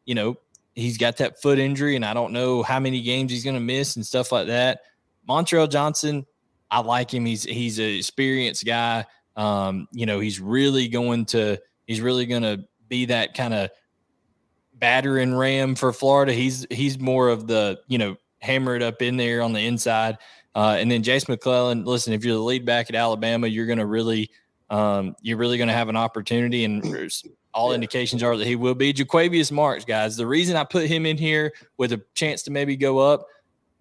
you 0.04 0.14
know, 0.14 0.36
he's 0.74 0.98
got 0.98 1.16
that 1.16 1.40
foot 1.40 1.58
injury 1.58 1.96
and 1.96 2.04
I 2.04 2.12
don't 2.12 2.34
know 2.34 2.62
how 2.62 2.78
many 2.78 3.00
games 3.00 3.32
he's 3.32 3.42
going 3.42 3.56
to 3.56 3.60
miss 3.60 3.96
and 3.96 4.04
stuff 4.04 4.32
like 4.32 4.48
that. 4.48 4.80
Montrell 5.26 5.70
Johnson, 5.70 6.26
I 6.70 6.80
like 6.80 7.12
him. 7.12 7.24
He's 7.24 7.44
he's 7.44 7.78
an 7.78 7.86
experienced 7.86 8.66
guy. 8.66 9.06
Um, 9.34 9.88
you 9.90 10.04
know, 10.04 10.20
he's 10.20 10.38
really 10.38 10.88
going 10.88 11.24
to 11.26 11.58
he's 11.86 12.02
really 12.02 12.26
going 12.26 12.42
to 12.42 12.64
be 12.86 13.06
that 13.06 13.32
kind 13.32 13.54
of 13.54 13.70
battering 14.74 15.34
ram 15.34 15.74
for 15.74 15.90
Florida. 15.94 16.34
He's 16.34 16.66
he's 16.70 16.98
more 16.98 17.30
of 17.30 17.46
the, 17.46 17.80
you 17.88 17.96
know, 17.96 18.16
hammer 18.40 18.76
it 18.76 18.82
up 18.82 19.00
in 19.00 19.16
there 19.16 19.40
on 19.40 19.54
the 19.54 19.60
inside. 19.60 20.18
Uh, 20.59 20.74
and 20.74 20.90
then 20.90 21.04
Jase 21.04 21.28
McClellan, 21.28 21.84
listen, 21.84 22.12
if 22.12 22.24
you're 22.24 22.34
the 22.34 22.40
lead 22.40 22.64
back 22.64 22.90
at 22.90 22.96
Alabama, 22.96 23.46
you're 23.46 23.64
going 23.64 23.78
to 23.78 23.86
really, 23.86 24.28
um, 24.70 25.14
you're 25.22 25.36
really 25.36 25.56
going 25.56 25.68
to 25.68 25.74
have 25.74 25.88
an 25.88 25.94
opportunity, 25.94 26.64
and 26.64 26.84
all 27.54 27.72
indications 27.72 28.24
are 28.24 28.36
that 28.36 28.44
he 28.44 28.56
will 28.56 28.74
be. 28.74 28.92
Jaquavius 28.92 29.52
Marks, 29.52 29.84
guys. 29.84 30.16
The 30.16 30.26
reason 30.26 30.56
I 30.56 30.64
put 30.64 30.88
him 30.88 31.06
in 31.06 31.16
here 31.16 31.52
with 31.76 31.92
a 31.92 32.02
chance 32.14 32.42
to 32.42 32.50
maybe 32.50 32.76
go 32.76 32.98
up, 32.98 33.28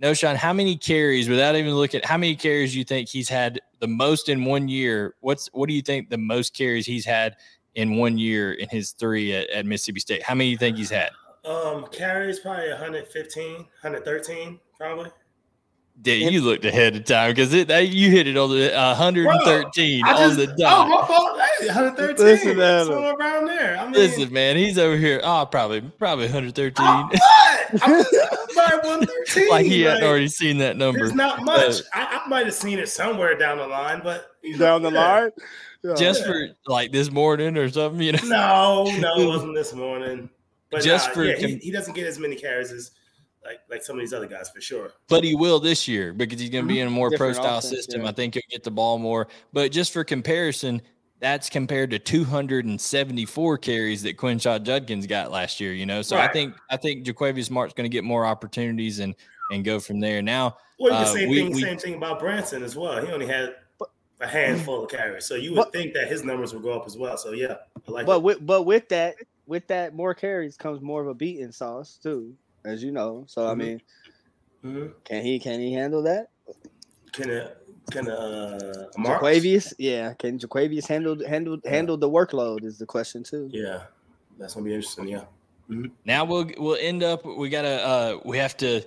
Knowshon, 0.04 0.36
how 0.36 0.54
many 0.54 0.78
carries 0.78 1.28
without 1.28 1.56
even 1.56 1.74
looking? 1.74 2.02
How 2.04 2.16
many 2.16 2.36
carries 2.36 2.76
you 2.76 2.84
think 2.84 3.10
he's 3.10 3.28
had 3.28 3.60
the 3.80 3.88
most 3.88 4.30
in 4.30 4.46
one 4.46 4.68
year? 4.68 5.16
What's 5.22 5.48
what 5.54 5.70
do 5.70 5.74
you 5.74 5.82
think 5.82 6.12
the 6.12 6.20
most 6.20 6.54
carries 6.54 6.86
he's 6.86 7.06
had 7.06 7.38
in 7.74 7.96
one 7.96 8.20
year 8.20 8.54
in 8.54 8.70
his 8.70 8.92
three 8.92 9.34
at, 9.34 9.50
at 9.50 9.66
Mississippi 9.66 10.00
State? 10.00 10.22
How 10.22 10.36
many 10.36 10.50
do 10.50 10.52
you 10.52 10.58
think 10.60 10.78
he's 10.78 10.92
had? 10.92 11.10
Um, 11.44 11.88
carries 11.88 12.40
probably 12.40 12.70
115, 12.70 13.56
113, 13.56 14.60
probably. 14.78 15.10
Yeah, 16.04 16.30
you 16.30 16.42
looked 16.42 16.64
ahead 16.64 16.96
of 16.96 17.06
time 17.06 17.32
because 17.32 17.54
it 17.54 17.70
you 17.70 18.12
hit 18.12 18.28
it 18.28 18.38
on 18.38 18.52
the 18.52 18.74
uh, 18.74 18.96
113 18.96 20.02
Bro, 20.02 20.12
on 20.12 20.18
just, 20.18 20.38
the 20.38 20.48
dot. 20.56 20.88
Oh, 20.88 20.90
my 20.90 21.08
fault. 21.08 21.40
Hey, 21.60 21.68
113. 21.68 22.26
Listen 22.26 22.56
to 22.56 23.16
around 23.16 23.46
there. 23.48 23.78
I 23.78 23.84
mean, 23.84 23.94
Listen, 23.94 24.32
man, 24.32 24.56
he's 24.58 24.78
over 24.78 24.96
here. 24.96 25.20
Oh, 25.24 25.48
probably 25.50 25.82
probably 25.82 26.26
113. 26.26 26.86
I'm 26.86 27.10
what? 27.10 27.82
I'm 27.82 28.06
by 28.56 28.88
113. 28.88 29.50
like 29.50 29.66
he 29.66 29.82
had 29.82 29.96
like, 29.96 30.04
already 30.04 30.28
seen 30.28 30.60
that 30.60 30.78
number. 30.78 31.00
There's 31.00 31.14
not 31.14 31.40
uh, 31.40 31.44
much. 31.44 31.82
I, 31.94 32.22
I 32.24 32.30
might 32.30 32.46
have 32.46 32.56
seen 32.56 32.80
it 32.80 32.90
somewhere 32.90 33.38
down 33.38 33.58
the 33.58 33.68
line, 33.68 34.02
but 34.04 34.32
Down 34.58 34.84
the 34.84 34.92
yeah. 34.92 35.20
line. 35.20 35.32
Yeah. 35.84 35.94
just 35.96 36.26
for 36.26 36.48
like 36.66 36.92
this 36.92 37.12
morning 37.12 37.58
or 37.58 37.70
something, 37.70 38.02
you 38.02 38.12
know. 38.14 38.20
No, 38.24 38.84
no, 39.00 39.20
it 39.20 39.28
wasn't 39.28 39.56
this 39.56 39.74
morning. 39.74 40.30
But 40.70 40.84
Just 40.84 41.10
nah, 41.10 41.14
for 41.14 41.24
yeah, 41.24 41.36
com- 41.36 41.50
he, 41.50 41.58
he 41.58 41.72
doesn't 41.72 41.94
get 41.94 42.06
as 42.08 42.20
many 42.20 42.36
carries 42.36 42.72
as 42.72 42.92
like 43.48 43.60
like 43.70 43.82
some 43.84 43.96
of 43.96 44.02
these 44.02 44.14
other 44.14 44.28
guys 44.28 44.50
for 44.50 44.62
sure. 44.62 44.92
But 45.08 45.24
he 45.24 45.34
will 45.36 45.60
this 45.60 45.88
year 45.88 46.14
because 46.14 46.40
he's 46.40 46.50
going 46.50 46.66
to 46.66 46.68
be 46.68 46.80
in 46.82 46.88
a 46.88 46.92
more 46.92 47.10
pro 47.12 47.32
style 47.34 47.58
offense, 47.60 47.70
system. 47.70 48.02
yeah. 48.04 48.10
I 48.10 48.12
think 48.12 48.34
he'll 48.36 48.44
get 48.50 48.64
the 48.64 48.72
ball 48.72 48.98
more. 49.00 49.28
But 49.54 49.72
just 49.72 49.94
for 49.94 50.04
comparison, 50.04 50.82
that's 51.20 51.50
compared 51.50 51.90
to 51.92 52.00
274 52.00 53.58
carries 53.58 54.04
that 54.04 54.18
Quinshon 54.18 54.64
Judkins 54.64 55.08
got 55.08 55.32
last 55.32 55.60
year. 55.60 55.74
You 55.74 55.86
know, 55.86 56.02
so 56.02 56.18
I 56.18 56.28
think 56.28 56.56
I 56.70 56.78
think 56.78 57.06
Jaquavius 57.06 57.50
Mart's 57.50 57.74
going 57.74 57.90
to 57.90 57.94
get 57.94 58.04
more 58.04 58.26
opportunities 58.26 59.00
and 59.00 59.16
and 59.52 59.64
go 59.64 59.80
from 59.80 60.00
there. 60.00 60.22
Now, 60.22 60.58
Well, 60.80 60.92
you 60.92 60.98
Uh, 61.00 61.04
can 61.06 61.14
say 61.16 61.26
we- 61.26 61.36
thing, 61.38 61.52
we- 61.54 61.62
same 61.62 61.78
thing 61.78 61.94
about 61.96 62.20
Branson 62.20 62.62
as 62.64 62.76
well. 62.76 63.04
He 63.04 63.12
only 63.12 63.26
had 63.28 63.56
a 64.20 64.28
handful 64.28 64.84
of 64.84 64.90
carries, 64.92 65.26
so 65.26 65.36
you 65.36 65.52
would 65.52 65.56
But- 65.58 65.74
think 65.74 65.94
that 65.94 66.08
his 66.10 66.24
numbers 66.24 66.54
would 66.54 66.64
go 66.64 66.72
up 66.74 66.86
as 66.86 66.98
well. 66.98 67.18
So 67.18 67.32
yeah, 67.32 67.56
I 67.88 67.92
like 67.92 68.06
But 68.06 68.18
it. 68.18 68.24
with 68.24 68.46
but 68.46 68.64
with 68.64 68.90
that 68.90 69.16
with 69.48 69.66
that 69.68 69.94
more 69.96 70.14
carries 70.14 70.58
comes 70.58 70.82
more 70.82 71.02
of 71.02 71.08
a 71.08 71.14
beating 71.14 71.52
sauce 71.54 71.98
too, 72.04 72.36
as 72.68 72.84
you 72.84 72.92
know. 72.92 73.24
So 73.28 73.48
I 73.48 73.54
Mhm. 73.54 73.58
mean, 73.58 73.82
Mhm. 74.64 74.94
can 75.04 75.24
he 75.24 75.40
can 75.40 75.60
he 75.60 75.74
handle 75.74 76.04
that? 76.04 76.30
Can 77.12 77.30
it? 77.30 77.58
Can 77.92 78.10
uh, 78.10 78.88
Mark? 78.98 79.22
Jaquavius, 79.22 79.74
yeah. 79.80 80.14
Can 80.14 80.38
Jaquavius 80.38 80.88
handle 80.88 81.26
handle 81.26 81.58
handle 81.66 81.98
the 81.98 82.10
workload 82.10 82.64
is 82.66 82.78
the 82.78 82.86
question 82.86 83.24
too. 83.24 83.50
Yeah, 83.52 83.84
that's 84.38 84.54
gonna 84.54 84.66
be 84.66 84.74
interesting. 84.74 85.08
Yeah. 85.08 85.26
Now 86.06 86.26
we'll 86.26 86.50
we'll 86.58 86.78
end 86.80 87.04
up. 87.04 87.26
We 87.26 87.50
gotta 87.50 87.86
uh 87.86 88.20
we 88.26 88.38
have 88.38 88.58
to 88.58 88.82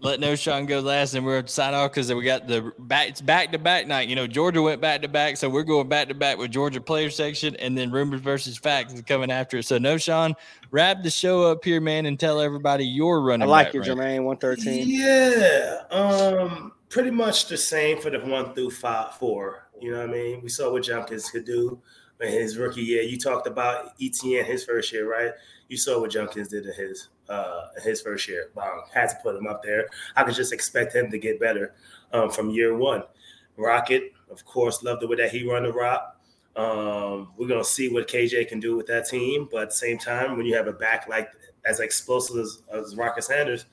let 0.00 0.20
Knowshon 0.20 0.66
go 0.66 0.80
last, 0.80 1.14
and 1.14 1.24
we're 1.24 1.38
gonna 1.38 1.48
sign 1.48 1.74
off 1.74 1.90
because 1.90 2.12
we 2.12 2.22
got 2.22 2.46
the 2.46 2.72
back. 2.78 3.08
It's 3.08 3.20
back 3.20 3.52
to 3.52 3.58
back 3.58 3.86
night. 3.86 4.08
You 4.08 4.16
know, 4.16 4.26
Georgia 4.26 4.60
went 4.60 4.80
back 4.80 5.02
to 5.02 5.08
back, 5.08 5.36
so 5.36 5.48
we're 5.48 5.62
going 5.62 5.88
back 5.88 6.08
to 6.08 6.14
back 6.14 6.38
with 6.38 6.50
Georgia 6.50 6.80
player 6.80 7.10
section, 7.10 7.56
and 7.56 7.76
then 7.76 7.90
rumors 7.90 8.20
versus 8.20 8.58
facts 8.58 8.92
is 8.92 9.02
coming 9.02 9.30
after 9.30 9.58
it. 9.58 9.64
So 9.64 9.78
Knowshon, 9.78 10.34
wrap 10.70 11.02
the 11.02 11.10
show 11.10 11.44
up 11.44 11.64
here, 11.64 11.80
man, 11.80 12.06
and 12.06 12.20
tell 12.20 12.40
everybody 12.40 12.84
you're 12.84 13.20
running. 13.20 13.48
I 13.48 13.50
like 13.50 13.66
back 13.68 13.74
you. 13.74 13.80
Jermaine. 13.80 14.24
One 14.24 14.36
thirteen. 14.36 14.84
Yeah. 14.86 15.82
Um, 15.90 16.72
pretty 16.88 17.10
much 17.10 17.48
the 17.48 17.56
same 17.56 18.00
for 18.00 18.10
the 18.10 18.20
one 18.20 18.54
through 18.54 18.70
five, 18.70 19.14
four. 19.14 19.68
You 19.80 19.92
know 19.92 20.00
what 20.00 20.10
I 20.10 20.12
mean? 20.12 20.40
We 20.42 20.48
saw 20.48 20.70
what 20.72 20.84
Judkins 20.84 21.30
could 21.30 21.44
do 21.44 21.80
in 22.20 22.28
his 22.28 22.56
rookie 22.56 22.82
year. 22.82 23.02
You 23.02 23.18
talked 23.18 23.46
about 23.46 23.92
Etienne 24.00 24.44
his 24.44 24.64
first 24.64 24.92
year, 24.92 25.10
right? 25.10 25.32
You 25.68 25.76
saw 25.76 26.00
what 26.00 26.10
Judkins 26.10 26.48
did 26.48 26.66
in 26.66 26.72
his 26.72 27.08
uh 27.28 27.68
his 27.82 28.00
first 28.00 28.28
year. 28.28 28.50
Wow, 28.54 28.84
had 28.92 29.08
to 29.10 29.16
put 29.22 29.36
him 29.36 29.46
up 29.46 29.62
there. 29.62 29.86
I 30.14 30.24
could 30.24 30.34
just 30.34 30.52
expect 30.52 30.94
him 30.94 31.10
to 31.10 31.18
get 31.18 31.40
better 31.40 31.74
um, 32.12 32.30
from 32.30 32.50
year 32.50 32.76
one. 32.76 33.02
Rocket, 33.56 34.12
of 34.30 34.44
course, 34.44 34.82
love 34.82 35.00
the 35.00 35.08
way 35.08 35.16
that 35.16 35.30
he 35.30 35.48
run 35.48 35.64
the 35.64 35.72
rock. 35.72 36.20
Um, 36.56 37.32
we're 37.36 37.48
gonna 37.48 37.64
see 37.64 37.88
what 37.88 38.08
KJ 38.08 38.48
can 38.48 38.60
do 38.60 38.76
with 38.76 38.86
that 38.86 39.08
team, 39.08 39.48
but 39.50 39.62
at 39.62 39.68
the 39.70 39.76
same 39.76 39.98
time, 39.98 40.36
when 40.36 40.46
you 40.46 40.54
have 40.54 40.68
a 40.68 40.72
back 40.72 41.08
like 41.08 41.30
as 41.66 41.80
explosive 41.80 42.36
as, 42.38 42.62
as 42.72 42.96
Rocket 42.96 43.24
Sanders, 43.24 43.66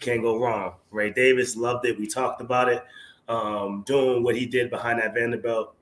can't 0.00 0.22
go 0.22 0.38
wrong. 0.38 0.74
Ray 0.90 1.12
Davis 1.12 1.56
loved 1.56 1.86
it. 1.86 1.98
We 1.98 2.06
talked 2.06 2.40
about 2.40 2.68
it. 2.68 2.82
Um, 3.28 3.82
doing 3.86 4.22
what 4.22 4.36
he 4.36 4.46
did 4.46 4.70
behind 4.70 5.00
that 5.00 5.14
Vanderbilt 5.14 5.74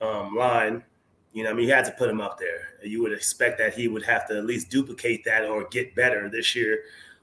um, 0.00 0.34
line, 0.36 0.84
you 1.32 1.44
know, 1.44 1.50
I 1.50 1.52
mean, 1.52 1.68
you 1.68 1.74
had 1.74 1.84
to 1.84 1.92
put 1.92 2.10
him 2.10 2.20
up 2.20 2.38
there. 2.38 2.74
You 2.82 3.02
would 3.02 3.12
expect 3.12 3.58
that 3.58 3.74
he 3.74 3.88
would 3.88 4.02
have 4.04 4.26
to 4.28 4.38
at 4.38 4.44
least 4.44 4.70
duplicate 4.70 5.24
that 5.24 5.44
or 5.44 5.64
get 5.68 5.94
better 5.94 6.28
this 6.28 6.56
year 6.56 6.80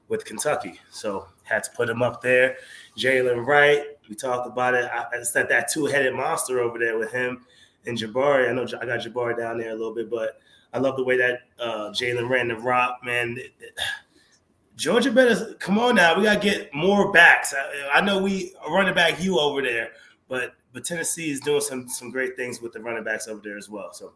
with 0.08 0.24
Kentucky. 0.24 0.80
So 0.90 1.28
had 1.44 1.64
to 1.64 1.70
put 1.72 1.88
him 1.88 2.02
up 2.02 2.22
there. 2.22 2.56
Jalen 2.96 3.44
Wright, 3.44 3.82
we 4.08 4.14
talked 4.14 4.46
about 4.46 4.74
it. 4.74 4.90
I, 4.92 5.04
I 5.18 5.22
said 5.22 5.48
that 5.50 5.70
two-headed 5.70 6.14
monster 6.14 6.60
over 6.60 6.78
there 6.78 6.98
with 6.98 7.12
him 7.12 7.44
and 7.86 7.96
Jabari. 7.96 8.48
I 8.48 8.52
know 8.52 8.62
I 8.62 8.86
got 8.86 9.00
Jabari 9.00 9.36
down 9.36 9.58
there 9.58 9.70
a 9.70 9.74
little 9.74 9.94
bit, 9.94 10.10
but 10.10 10.40
I 10.72 10.78
love 10.78 10.96
the 10.96 11.04
way 11.04 11.16
that 11.16 11.40
uh, 11.58 11.90
Jalen 11.90 12.28
ran 12.28 12.48
the 12.48 12.56
rock, 12.56 13.00
man. 13.04 13.38
Georgia 14.76 15.10
better 15.10 15.54
come 15.54 15.76
on 15.76 15.96
now. 15.96 16.16
We 16.16 16.22
gotta 16.22 16.38
get 16.38 16.72
more 16.72 17.10
backs. 17.10 17.52
I, 17.52 17.98
I 17.98 18.00
know 18.00 18.22
we 18.22 18.54
running 18.70 18.94
back 18.94 19.20
you 19.20 19.40
over 19.40 19.60
there, 19.60 19.90
but 20.28 20.54
but 20.72 20.84
Tennessee 20.84 21.30
is 21.30 21.40
doing 21.40 21.60
some 21.60 21.88
some 21.88 22.10
great 22.10 22.36
things 22.36 22.60
with 22.60 22.72
the 22.72 22.80
running 22.80 23.04
backs 23.04 23.28
over 23.28 23.40
there 23.42 23.56
as 23.56 23.68
well. 23.68 23.92
So 23.92 24.12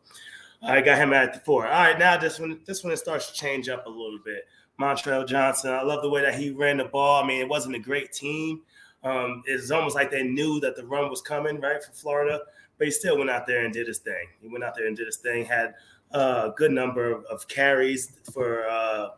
I 0.62 0.80
got 0.80 0.98
him 0.98 1.12
at 1.12 1.34
the 1.34 1.40
four. 1.40 1.66
All 1.66 1.72
right, 1.72 1.98
now 1.98 2.16
this 2.16 2.38
one, 2.38 2.60
this 2.66 2.84
one 2.84 2.96
starts 2.96 3.28
to 3.28 3.34
change 3.34 3.68
up 3.68 3.86
a 3.86 3.90
little 3.90 4.20
bit. 4.24 4.46
Montrell 4.80 5.26
Johnson, 5.26 5.72
I 5.72 5.82
love 5.82 6.02
the 6.02 6.08
way 6.08 6.22
that 6.22 6.34
he 6.34 6.50
ran 6.50 6.78
the 6.78 6.84
ball. 6.84 7.22
I 7.22 7.26
mean, 7.26 7.40
it 7.40 7.48
wasn't 7.48 7.76
a 7.76 7.80
great 7.80 8.12
team. 8.12 8.62
Um, 9.04 9.42
it's 9.46 9.70
almost 9.70 9.94
like 9.96 10.10
they 10.10 10.22
knew 10.22 10.60
that 10.60 10.76
the 10.76 10.86
run 10.86 11.10
was 11.10 11.20
coming, 11.20 11.60
right, 11.60 11.82
for 11.82 11.92
Florida, 11.92 12.40
but 12.78 12.86
he 12.86 12.90
still 12.90 13.18
went 13.18 13.30
out 13.30 13.46
there 13.46 13.64
and 13.64 13.72
did 13.72 13.88
his 13.88 13.98
thing. 13.98 14.28
He 14.40 14.48
went 14.48 14.62
out 14.62 14.74
there 14.76 14.86
and 14.86 14.96
did 14.96 15.06
his 15.06 15.16
thing, 15.16 15.44
had 15.44 15.74
a 16.12 16.52
good 16.56 16.70
number 16.70 17.24
of 17.26 17.48
carries 17.48 18.12
for, 18.32 18.66
uh, 18.68 19.08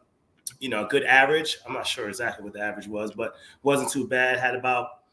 you 0.60 0.70
know, 0.70 0.86
a 0.86 0.88
good 0.88 1.04
average. 1.04 1.58
I'm 1.66 1.74
not 1.74 1.86
sure 1.86 2.08
exactly 2.08 2.44
what 2.44 2.54
the 2.54 2.60
average 2.60 2.88
was, 2.88 3.12
but 3.12 3.34
wasn't 3.62 3.90
too 3.90 4.08
bad. 4.08 4.38
Had 4.38 4.54
about, 4.54 5.03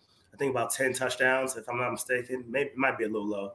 think, 0.42 0.52
about 0.52 0.72
10 0.72 0.94
touchdowns, 0.94 1.56
if 1.56 1.70
I'm 1.70 1.78
not 1.78 1.92
mistaken. 1.92 2.44
Maybe 2.50 2.72
it 2.72 2.78
might 2.78 2.98
be 2.98 3.06
a 3.06 3.08
little 3.08 3.28
low. 3.28 3.54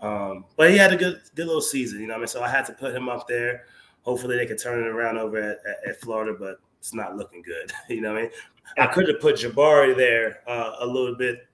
Um, 0.00 0.44
but 0.56 0.70
he 0.70 0.76
had 0.76 0.92
a 0.92 0.96
good, 0.96 1.20
good 1.34 1.46
little 1.46 1.62
season, 1.62 2.00
you 2.00 2.06
know. 2.06 2.14
I 2.14 2.18
mean, 2.18 2.26
so 2.26 2.42
I 2.42 2.48
had 2.48 2.66
to 2.66 2.72
put 2.72 2.94
him 2.94 3.08
up 3.08 3.26
there. 3.28 3.64
Hopefully, 4.02 4.36
they 4.36 4.46
could 4.46 4.60
turn 4.60 4.82
it 4.82 4.86
around 4.86 5.18
over 5.18 5.38
at, 5.38 5.58
at, 5.66 5.90
at 5.90 6.00
Florida, 6.00 6.36
but 6.38 6.58
it's 6.78 6.92
not 6.92 7.16
looking 7.16 7.42
good. 7.42 7.72
You 7.88 8.00
know 8.00 8.12
what 8.12 8.18
I 8.18 8.22
mean? 8.22 8.30
I 8.78 8.86
could 8.86 9.08
have 9.08 9.20
put 9.20 9.36
Jabari 9.36 9.96
there 9.96 10.40
uh, 10.46 10.76
a 10.80 10.86
little 10.86 11.14
bit 11.14 11.46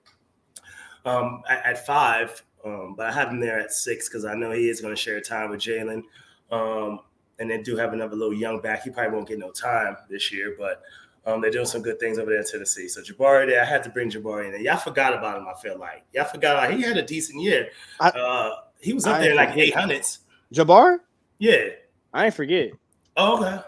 um, 1.05 1.43
at, 1.47 1.65
at, 1.65 1.85
five, 1.85 2.43
um, 2.65 2.95
but 2.97 3.07
I 3.07 3.11
have 3.11 3.29
him 3.29 3.39
there 3.39 3.59
at 3.59 3.71
six 3.71 4.09
because 4.09 4.25
I 4.25 4.33
know 4.33 4.51
he 4.51 4.67
is 4.67 4.81
going 4.81 4.93
to 4.93 4.99
share 4.99 5.21
time 5.21 5.51
with 5.51 5.59
Jalen. 5.59 6.03
Um, 6.51 6.99
and 7.39 7.49
they 7.49 7.61
do 7.61 7.75
have 7.77 7.93
another 7.93 8.15
little 8.15 8.33
young 8.33 8.61
back. 8.61 8.83
He 8.83 8.89
probably 8.89 9.15
won't 9.15 9.27
get 9.27 9.39
no 9.39 9.51
time 9.51 9.97
this 10.09 10.31
year, 10.31 10.55
but 10.57 10.81
um, 11.25 11.41
they're 11.41 11.51
doing 11.51 11.65
some 11.65 11.81
good 11.81 11.99
things 11.99 12.17
over 12.17 12.29
there 12.31 12.39
in 12.39 12.45
Tennessee. 12.45 12.87
So 12.87 13.01
Jabari 13.01 13.47
there, 13.47 13.61
I 13.61 13.65
had 13.65 13.83
to 13.83 13.89
bring 13.89 14.09
Jabari 14.09 14.45
in 14.45 14.51
there. 14.51 14.61
Y'all 14.61 14.77
forgot 14.77 15.13
about 15.13 15.37
him, 15.37 15.47
I 15.47 15.59
feel 15.59 15.77
like. 15.77 16.03
Y'all 16.13 16.25
forgot 16.25 16.57
about, 16.57 16.77
he 16.77 16.81
had 16.83 16.97
a 16.97 17.01
decent 17.01 17.41
year. 17.41 17.69
I, 17.99 18.09
uh, 18.09 18.55
he 18.81 18.93
was 18.93 19.05
up 19.05 19.15
I 19.15 19.19
there 19.19 19.35
like 19.35 19.55
eight 19.57 19.73
hundreds. 19.73 20.19
Jabari? 20.53 20.97
Yeah. 21.39 21.69
I 22.13 22.25
ain't 22.25 22.33
forget. 22.33 22.71
Oh, 23.15 23.43
okay. 23.43 23.63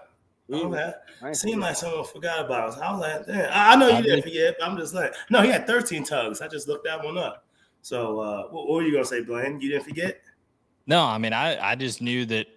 Okay. 0.52 0.94
Seemed 1.34 1.62
like 1.62 1.76
someone 1.76 2.04
forgot 2.04 2.46
about 2.46 2.70
us. 2.70 2.78
I 2.78 2.92
was 2.92 3.02
like, 3.02 3.26
damn. 3.26 3.52
I, 3.52 3.74
I 3.74 3.76
know 3.76 3.88
you 3.88 4.04
didn't 4.04 4.24
forget. 4.24 4.56
I'm 4.62 4.78
just 4.78 4.94
like, 4.94 5.14
no, 5.30 5.42
he 5.42 5.50
had 5.50 5.66
13 5.66 6.04
tugs. 6.04 6.42
I 6.42 6.48
just 6.48 6.68
looked 6.68 6.86
that 6.86 7.04
one 7.04 7.18
up. 7.18 7.46
So 7.82 8.20
uh, 8.20 8.44
what, 8.50 8.68
what 8.68 8.76
were 8.76 8.82
you 8.84 8.92
gonna 8.92 9.06
say, 9.06 9.22
Blaine? 9.22 9.60
You 9.60 9.70
didn't 9.70 9.86
forget? 9.86 10.20
No, 10.88 11.04
I 11.04 11.18
mean, 11.18 11.34
I, 11.34 11.72
I 11.72 11.76
just 11.76 12.02
knew 12.02 12.26
that 12.26 12.48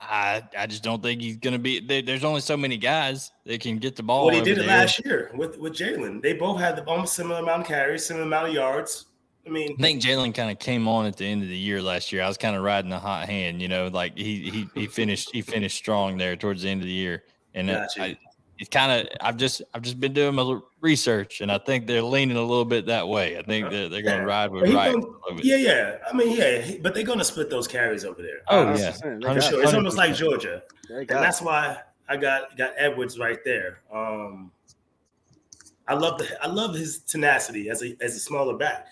I 0.00 0.42
I 0.56 0.66
just 0.66 0.82
don't 0.82 1.02
think 1.02 1.20
he's 1.20 1.36
going 1.36 1.52
to 1.52 1.58
be. 1.58 1.80
There, 1.80 2.02
there's 2.02 2.24
only 2.24 2.40
so 2.40 2.56
many 2.56 2.76
guys 2.76 3.32
that 3.44 3.60
can 3.60 3.78
get 3.78 3.96
the 3.96 4.02
ball. 4.02 4.26
Well, 4.26 4.34
he 4.34 4.42
did 4.42 4.58
it 4.58 4.66
there. 4.66 4.78
last 4.78 5.04
year 5.04 5.30
with 5.34 5.58
with 5.58 5.72
Jalen. 5.72 6.22
They 6.22 6.34
both 6.34 6.60
had 6.60 6.76
the 6.76 6.84
almost 6.84 7.14
similar 7.14 7.40
amount 7.40 7.62
of 7.62 7.68
carries, 7.68 8.06
similar 8.06 8.26
amount 8.26 8.48
of 8.48 8.54
yards. 8.54 9.06
I 9.46 9.48
mean, 9.48 9.76
I 9.78 9.82
think 9.82 10.02
Jalen 10.02 10.34
kind 10.34 10.50
of 10.50 10.58
came 10.58 10.88
on 10.88 11.06
at 11.06 11.16
the 11.16 11.24
end 11.24 11.42
of 11.42 11.48
the 11.48 11.56
year 11.56 11.80
last 11.80 12.12
year. 12.12 12.22
I 12.22 12.28
was 12.28 12.36
kind 12.36 12.56
of 12.56 12.62
riding 12.62 12.90
the 12.90 12.98
hot 12.98 13.28
hand, 13.28 13.62
you 13.62 13.68
know, 13.68 13.88
like 13.88 14.16
he 14.18 14.50
he 14.50 14.68
he 14.74 14.86
finished 14.86 15.30
he 15.32 15.40
finished 15.40 15.76
strong 15.76 16.18
there 16.18 16.36
towards 16.36 16.62
the 16.62 16.68
end 16.68 16.82
of 16.82 16.86
the 16.86 16.92
year, 16.92 17.22
and 17.54 17.70
uh, 17.70 17.80
gotcha. 17.80 18.02
I, 18.02 18.18
it's 18.58 18.70
kind 18.70 18.92
of 18.92 19.08
I've 19.20 19.36
just 19.36 19.62
I've 19.74 19.82
just 19.82 20.00
been 20.00 20.12
doing 20.12 20.34
my 20.34 20.60
research, 20.80 21.40
and 21.40 21.52
I 21.52 21.58
think 21.58 21.86
they're 21.86 22.02
leaning 22.02 22.36
a 22.36 22.42
little 22.42 22.64
bit 22.64 22.86
that 22.86 23.06
way. 23.06 23.38
I 23.38 23.42
think 23.42 23.70
they're, 23.70 23.88
they're 23.88 24.02
going 24.02 24.20
to 24.20 24.26
ride 24.26 24.50
with 24.50 24.72
right. 24.72 24.96
Yeah, 25.42 25.56
yeah. 25.56 25.98
I 26.10 26.16
mean, 26.16 26.36
yeah, 26.36 26.76
but 26.80 26.94
they're 26.94 27.04
going 27.04 27.18
to 27.18 27.24
split 27.24 27.50
those 27.50 27.68
carries 27.68 28.04
over 28.04 28.22
there. 28.22 28.38
Oh 28.48 28.74
yeah, 28.74 28.92
for 28.92 29.40
sure. 29.40 29.62
It's 29.62 29.74
almost 29.74 29.96
like 29.96 30.14
Georgia, 30.14 30.62
and 30.88 31.08
that's 31.08 31.42
why 31.42 31.78
I 32.08 32.16
got 32.16 32.56
got 32.56 32.72
Edwards 32.76 33.18
right 33.18 33.38
there. 33.44 33.80
Um, 33.92 34.52
I 35.88 35.94
love 35.94 36.18
the 36.18 36.42
I 36.42 36.48
love 36.48 36.74
his 36.74 37.00
tenacity 37.00 37.68
as 37.68 37.82
a 37.82 37.96
as 38.00 38.16
a 38.16 38.20
smaller 38.20 38.56
back. 38.56 38.86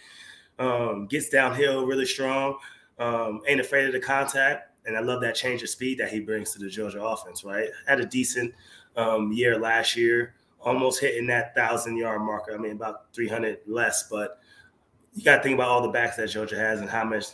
Um, 0.58 1.06
gets 1.06 1.30
downhill 1.30 1.86
really 1.86 2.06
strong. 2.06 2.58
Um, 2.98 3.40
ain't 3.48 3.60
afraid 3.60 3.86
of 3.86 3.92
the 3.92 4.00
contact, 4.00 4.70
and 4.86 4.96
I 4.96 5.00
love 5.00 5.20
that 5.22 5.34
change 5.34 5.62
of 5.62 5.68
speed 5.68 5.98
that 5.98 6.10
he 6.10 6.20
brings 6.20 6.52
to 6.52 6.58
the 6.58 6.68
Georgia 6.68 7.02
offense. 7.02 7.44
Right, 7.44 7.70
had 7.86 8.00
a 8.00 8.06
decent 8.06 8.52
um, 8.96 9.32
year 9.32 9.58
last 9.58 9.96
year, 9.96 10.34
almost 10.60 11.00
hitting 11.00 11.26
that 11.28 11.54
thousand 11.54 11.96
yard 11.96 12.22
marker. 12.22 12.54
I 12.54 12.58
mean, 12.58 12.72
about 12.72 13.12
300 13.12 13.58
less, 13.66 14.08
but 14.08 14.38
you 15.14 15.22
got 15.24 15.36
to 15.36 15.42
think 15.42 15.54
about 15.54 15.68
all 15.68 15.82
the 15.82 15.88
backs 15.88 16.16
that 16.16 16.28
Georgia 16.28 16.56
has 16.56 16.80
and 16.80 16.88
how 16.88 17.04
much. 17.04 17.26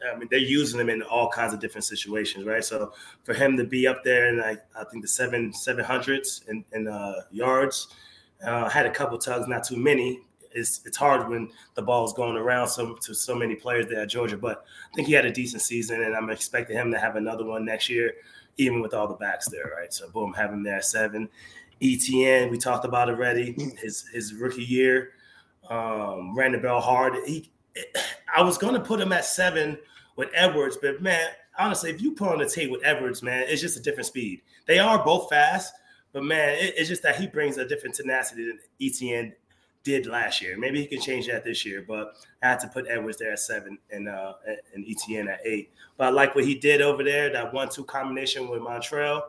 I 0.00 0.16
mean, 0.16 0.28
they're 0.30 0.38
using 0.38 0.78
them 0.78 0.90
in 0.90 1.02
all 1.02 1.28
kinds 1.28 1.52
of 1.52 1.58
different 1.58 1.84
situations, 1.84 2.46
right? 2.46 2.64
So 2.64 2.92
for 3.24 3.34
him 3.34 3.56
to 3.56 3.64
be 3.64 3.88
up 3.88 4.04
there 4.04 4.28
and 4.28 4.40
I, 4.40 4.56
I 4.78 4.84
think 4.84 5.02
the 5.02 5.08
seven 5.08 5.52
seven 5.52 5.84
hundreds 5.84 6.44
and 6.46 6.64
in 6.72 6.86
uh, 6.86 7.22
yards, 7.32 7.88
uh, 8.46 8.68
had 8.68 8.86
a 8.86 8.90
couple 8.90 9.18
tugs, 9.18 9.48
not 9.48 9.64
too 9.64 9.76
many. 9.76 10.20
It's 10.52 10.82
it's 10.86 10.96
hard 10.96 11.28
when 11.28 11.50
the 11.74 11.82
ball 11.82 12.06
is 12.06 12.12
going 12.12 12.36
around 12.36 12.68
so 12.68 12.94
to 12.94 13.14
so 13.14 13.34
many 13.34 13.56
players 13.56 13.86
there 13.88 14.00
at 14.00 14.08
Georgia, 14.08 14.36
but 14.36 14.64
I 14.92 14.94
think 14.94 15.08
he 15.08 15.14
had 15.14 15.26
a 15.26 15.32
decent 15.32 15.62
season, 15.62 16.02
and 16.02 16.14
I'm 16.14 16.30
expecting 16.30 16.76
him 16.76 16.90
to 16.92 16.98
have 16.98 17.16
another 17.16 17.44
one 17.44 17.64
next 17.64 17.88
year 17.88 18.14
even 18.58 18.82
with 18.82 18.92
all 18.92 19.08
the 19.08 19.14
backs 19.14 19.48
there, 19.48 19.72
right? 19.76 19.92
So 19.92 20.08
boom, 20.10 20.32
have 20.34 20.52
him 20.52 20.62
there 20.62 20.76
at 20.76 20.84
seven. 20.84 21.28
Etienne, 21.80 22.50
we 22.50 22.58
talked 22.58 22.84
about 22.84 23.08
already. 23.08 23.56
His 23.78 24.06
his 24.12 24.34
rookie 24.34 24.64
year, 24.64 25.12
um, 25.70 26.36
ran 26.36 26.52
the 26.52 26.58
bell 26.58 26.80
hard. 26.80 27.14
He, 27.26 27.50
I 28.36 28.42
was 28.42 28.58
going 28.58 28.74
to 28.74 28.80
put 28.80 29.00
him 29.00 29.12
at 29.12 29.24
seven 29.24 29.78
with 30.16 30.28
Edwards, 30.34 30.76
but 30.80 31.00
man, 31.00 31.28
honestly, 31.58 31.90
if 31.90 32.02
you 32.02 32.12
put 32.12 32.28
on 32.28 32.38
the 32.38 32.48
tape 32.48 32.70
with 32.70 32.80
Edwards, 32.84 33.22
man, 33.22 33.44
it's 33.46 33.62
just 33.62 33.78
a 33.78 33.82
different 33.82 34.06
speed. 34.06 34.42
They 34.66 34.80
are 34.80 35.02
both 35.02 35.30
fast, 35.30 35.72
but 36.12 36.24
man, 36.24 36.54
it, 36.58 36.74
it's 36.76 36.88
just 36.88 37.02
that 37.04 37.16
he 37.16 37.28
brings 37.28 37.56
a 37.56 37.66
different 37.66 37.94
tenacity 37.94 38.46
than 38.46 38.58
Etienne 38.80 39.34
did 39.84 40.06
last 40.06 40.42
year. 40.42 40.56
Maybe 40.58 40.80
he 40.80 40.86
can 40.86 41.00
change 41.00 41.26
that 41.28 41.44
this 41.44 41.64
year, 41.64 41.84
but 41.86 42.14
I 42.42 42.48
had 42.48 42.60
to 42.60 42.68
put 42.68 42.86
Edwards 42.88 43.18
there 43.18 43.32
at 43.32 43.38
seven 43.38 43.78
and 43.90 44.08
uh 44.08 44.34
and 44.74 44.84
Etienne 44.88 45.28
at 45.28 45.40
eight. 45.44 45.72
But 45.96 46.08
I 46.08 46.10
like 46.10 46.34
what 46.34 46.44
he 46.44 46.54
did 46.54 46.80
over 46.80 47.02
there. 47.02 47.30
That 47.32 47.52
one-two 47.52 47.84
combination 47.84 48.48
with 48.48 48.60
Montrell, 48.60 49.22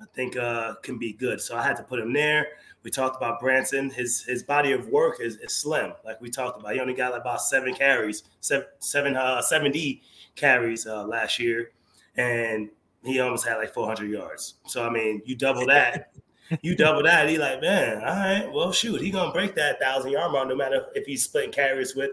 I 0.00 0.04
think 0.14 0.36
uh 0.36 0.74
can 0.82 0.98
be 0.98 1.12
good. 1.12 1.40
So 1.40 1.56
I 1.56 1.62
had 1.62 1.76
to 1.76 1.82
put 1.82 2.00
him 2.00 2.12
there. 2.12 2.48
We 2.82 2.90
talked 2.90 3.16
about 3.16 3.40
Branson. 3.40 3.90
His 3.90 4.22
his 4.22 4.42
body 4.42 4.72
of 4.72 4.88
work 4.88 5.20
is, 5.20 5.36
is 5.36 5.54
slim, 5.54 5.92
like 6.04 6.20
we 6.20 6.30
talked 6.30 6.58
about. 6.60 6.74
He 6.74 6.80
only 6.80 6.94
got 6.94 7.12
like 7.12 7.20
about 7.20 7.40
seven 7.40 7.74
carries, 7.74 8.24
seven 8.40 8.66
seven 8.80 9.16
uh 9.16 9.40
70 9.40 10.02
carries 10.34 10.86
uh 10.86 11.04
last 11.04 11.38
year, 11.38 11.70
and 12.16 12.68
he 13.04 13.20
almost 13.20 13.46
had 13.46 13.56
like 13.56 13.72
400 13.72 14.10
yards. 14.10 14.54
So 14.66 14.84
I 14.84 14.90
mean, 14.90 15.22
you 15.24 15.36
double 15.36 15.66
that. 15.66 16.12
you 16.62 16.76
double 16.76 17.02
that, 17.02 17.28
he 17.28 17.38
like, 17.38 17.60
man, 17.60 17.98
all 17.98 18.16
right, 18.16 18.52
well, 18.52 18.72
shoot, 18.72 19.00
he 19.00 19.10
gonna 19.10 19.32
break 19.32 19.54
that 19.54 19.80
thousand 19.80 20.10
yard 20.10 20.32
mark 20.32 20.48
no 20.48 20.56
matter 20.56 20.86
if 20.94 21.06
he's 21.06 21.24
splitting 21.24 21.52
carries 21.52 21.94
with, 21.94 22.10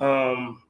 um, 0.00 0.62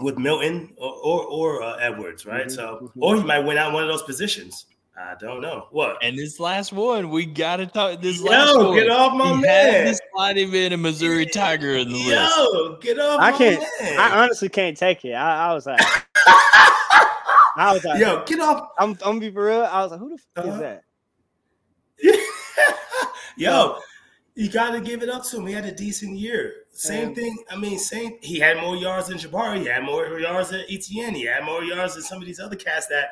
with 0.00 0.18
Milton 0.18 0.74
or 0.76 0.92
or, 0.92 1.24
or 1.24 1.62
uh, 1.62 1.76
Edwards, 1.76 2.26
right? 2.26 2.46
Mm-hmm. 2.46 2.50
So, 2.50 2.78
mm-hmm. 2.82 3.02
or 3.02 3.16
he 3.16 3.22
might 3.22 3.40
win 3.40 3.58
out 3.58 3.72
one 3.72 3.82
of 3.82 3.88
those 3.88 4.02
positions. 4.02 4.66
I 4.96 5.14
don't 5.18 5.40
know 5.40 5.66
what. 5.72 5.98
And 6.02 6.16
this 6.16 6.38
last 6.38 6.72
one, 6.72 7.10
we 7.10 7.26
got 7.26 7.56
to 7.56 7.66
talk. 7.66 8.00
This 8.00 8.20
Yo, 8.20 8.30
last 8.30 8.56
one, 8.56 8.76
get 8.76 8.88
off 8.88 9.16
my 9.16 9.34
he 9.34 9.42
man. 9.42 9.86
Had 9.86 9.98
slide 10.12 10.38
him 10.38 10.54
in 10.54 10.72
a 10.72 10.76
Missouri 10.76 11.26
Tiger 11.26 11.74
in 11.74 11.90
the 11.90 11.98
Yo, 11.98 12.08
list. 12.10 12.36
Yo, 12.36 12.76
get 12.76 12.98
off. 13.00 13.20
I 13.20 13.32
can't. 13.32 13.64
Man. 13.80 13.98
I 13.98 14.22
honestly 14.22 14.48
can't 14.48 14.76
take 14.76 15.04
it. 15.04 15.14
I, 15.14 15.50
I 15.50 15.54
was 15.54 15.66
like, 15.66 15.80
I 17.56 17.72
was 17.72 17.84
like, 17.84 17.98
yo, 17.98 18.24
get 18.24 18.38
off. 18.38 18.68
I'm, 18.78 18.90
I'm 18.90 18.96
gonna 18.96 19.20
be 19.20 19.30
for 19.32 19.46
real. 19.46 19.64
I 19.64 19.82
was 19.82 19.90
like, 19.90 20.00
who 20.00 20.10
the 20.10 20.18
fuck 20.18 20.44
uh-huh. 20.44 20.54
is 20.54 20.60
that? 20.60 20.83
Yo, 23.36 23.78
you 24.34 24.50
got 24.50 24.70
to 24.70 24.80
give 24.80 25.02
it 25.02 25.08
up 25.08 25.24
to 25.26 25.38
him. 25.38 25.46
He 25.46 25.52
had 25.52 25.64
a 25.64 25.72
decent 25.72 26.18
year. 26.18 26.64
Same 26.70 27.14
thing. 27.14 27.36
I 27.50 27.56
mean, 27.56 27.78
same. 27.78 28.18
He 28.20 28.38
had 28.38 28.56
more 28.56 28.76
yards 28.76 29.08
than 29.08 29.18
Jabari. 29.18 29.60
He 29.60 29.66
had 29.66 29.84
more 29.84 30.18
yards 30.18 30.50
than 30.50 30.64
Etienne. 30.68 31.14
He 31.14 31.26
had 31.26 31.44
more 31.44 31.62
yards 31.62 31.94
than 31.94 32.02
some 32.02 32.18
of 32.18 32.26
these 32.26 32.40
other 32.40 32.56
cats 32.56 32.88
that 32.88 33.10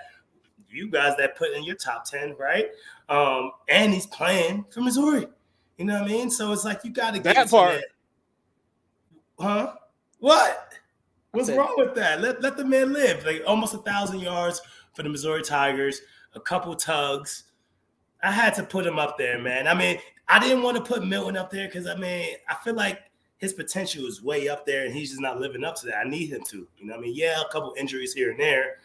you 0.68 0.90
guys 0.90 1.16
that 1.18 1.36
put 1.36 1.53
in 1.53 1.62
your 1.62 1.76
top 1.76 2.05
ten, 2.05 2.34
right? 2.38 2.70
Um, 3.09 3.53
and 3.68 3.93
he's 3.93 4.07
playing 4.07 4.64
for 4.70 4.80
Missouri. 4.80 5.28
You 5.78 5.84
know 5.84 5.95
what 5.95 6.11
I 6.11 6.12
mean? 6.12 6.30
So 6.30 6.53
it's 6.53 6.64
like 6.64 6.84
you 6.84 6.90
got 6.90 7.14
to 7.14 7.20
get 7.20 7.36
that 7.36 7.51
part. 7.51 7.74
That. 7.74 9.45
Huh? 9.45 9.74
What? 10.18 10.74
What's 11.32 11.49
said, 11.49 11.59
wrong 11.59 11.74
with 11.76 11.95
that? 11.95 12.20
Let 12.20 12.43
let 12.43 12.57
the 12.57 12.64
man 12.64 12.93
live. 12.93 13.24
Like 13.24 13.43
almost 13.47 13.74
a 13.74 13.78
thousand 13.78 14.20
yards 14.20 14.61
for 14.93 15.03
the 15.03 15.09
Missouri 15.09 15.43
Tigers, 15.43 16.01
a 16.34 16.40
couple 16.40 16.74
tugs. 16.74 17.45
I 18.23 18.31
had 18.31 18.55
to 18.55 18.62
put 18.62 18.87
him 18.87 18.99
up 18.99 19.18
there, 19.18 19.39
man. 19.39 19.66
I 19.66 19.75
mean, 19.75 19.99
I 20.29 20.39
didn't 20.39 20.62
want 20.62 20.77
to 20.77 20.83
put 20.83 21.05
Milton 21.05 21.37
up 21.37 21.51
there 21.51 21.66
because 21.66 21.87
I 21.87 21.97
mean, 21.97 22.37
I 22.49 22.55
feel 22.62 22.75
like 22.75 23.01
his 23.39 23.53
potential 23.53 24.07
is 24.07 24.23
way 24.23 24.49
up 24.49 24.64
there 24.64 24.85
and 24.85 24.95
he's 24.95 25.11
just 25.11 25.20
not 25.20 25.41
living 25.41 25.64
up 25.64 25.75
to 25.75 25.87
that. 25.87 25.97
I 25.97 26.09
need 26.09 26.31
him 26.31 26.43
to. 26.51 26.66
You 26.79 26.87
know, 26.87 26.95
I 26.95 27.01
mean, 27.01 27.14
yeah, 27.14 27.41
a 27.41 27.53
couple 27.53 27.75
injuries 27.77 28.14
here 28.14 28.31
and 28.31 28.39
there. 28.39 28.77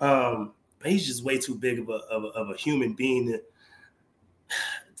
Um, 0.00 0.52
but 0.78 0.90
he's 0.90 1.06
just 1.06 1.22
way 1.22 1.36
too 1.38 1.54
big 1.54 1.78
of 1.78 1.90
a, 1.90 2.00
of 2.10 2.24
a, 2.24 2.28
of 2.28 2.50
a 2.50 2.56
human 2.56 2.94
being 2.94 3.38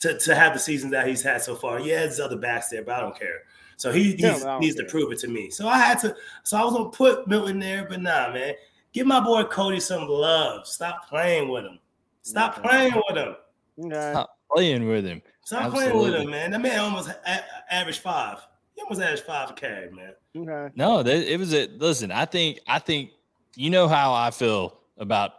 to, 0.00 0.18
to, 0.18 0.34
have 0.34 0.52
the 0.52 0.58
season 0.58 0.90
that 0.90 1.08
he's 1.08 1.22
had 1.22 1.40
so 1.40 1.54
far. 1.54 1.80
Yeah, 1.80 2.00
there's 2.00 2.20
other 2.20 2.36
backs 2.36 2.68
there, 2.68 2.84
but 2.84 2.96
I 2.96 3.00
don't 3.00 3.18
care. 3.18 3.44
So 3.78 3.90
he 3.90 4.14
yeah, 4.16 4.58
needs 4.60 4.76
care. 4.76 4.84
to 4.84 4.90
prove 4.90 5.10
it 5.10 5.18
to 5.20 5.28
me. 5.28 5.48
So 5.48 5.66
I 5.66 5.78
had 5.78 5.98
to. 6.00 6.14
So 6.42 6.58
I 6.58 6.64
was 6.64 6.74
gonna 6.74 6.90
put 6.90 7.26
Milton 7.26 7.58
there, 7.58 7.86
but 7.88 8.02
nah, 8.02 8.30
man. 8.30 8.54
Give 8.92 9.06
my 9.06 9.20
boy 9.20 9.44
Cody 9.44 9.80
some 9.80 10.06
love. 10.08 10.66
Stop 10.66 11.08
playing 11.08 11.48
with 11.48 11.64
him. 11.64 11.78
Stop 12.22 12.62
playing 12.62 12.92
with 13.08 13.16
him. 13.16 13.36
Okay. 13.84 14.12
Stop 14.12 14.30
playing 14.52 14.88
with 14.88 15.04
him. 15.04 15.22
Stop 15.44 15.64
Absolutely. 15.64 15.90
playing 15.92 16.12
with 16.12 16.20
him, 16.22 16.30
man. 16.30 16.50
That 16.50 16.60
man 16.60 16.78
almost 16.80 17.08
a- 17.08 17.74
averaged 17.74 18.00
five. 18.00 18.38
He 18.74 18.82
almost 18.82 19.00
averaged 19.00 19.24
five 19.24 19.50
a 19.50 19.52
carry, 19.54 19.90
man. 19.90 20.12
Okay. 20.36 20.72
No, 20.76 21.02
that, 21.02 21.32
it 21.32 21.38
was 21.38 21.54
a 21.54 21.66
listen. 21.78 22.12
I 22.12 22.24
think 22.24 22.60
I 22.66 22.78
think 22.78 23.10
you 23.56 23.70
know 23.70 23.88
how 23.88 24.12
I 24.12 24.30
feel 24.30 24.78
about 24.98 25.32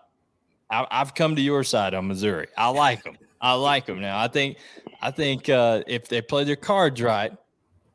I, 0.71 0.87
have 0.91 1.13
come 1.13 1.35
to 1.35 1.41
your 1.41 1.63
side 1.63 1.93
on 1.93 2.07
Missouri. 2.07 2.47
I 2.57 2.69
like 2.69 3.03
them. 3.03 3.17
I 3.41 3.53
like 3.53 3.85
them 3.85 3.99
now. 3.99 4.19
I 4.19 4.27
think, 4.27 4.57
I 5.01 5.11
think 5.11 5.49
uh, 5.49 5.83
if 5.87 6.07
they 6.07 6.21
play 6.21 6.43
their 6.43 6.55
cards 6.55 7.01
right, 7.01 7.33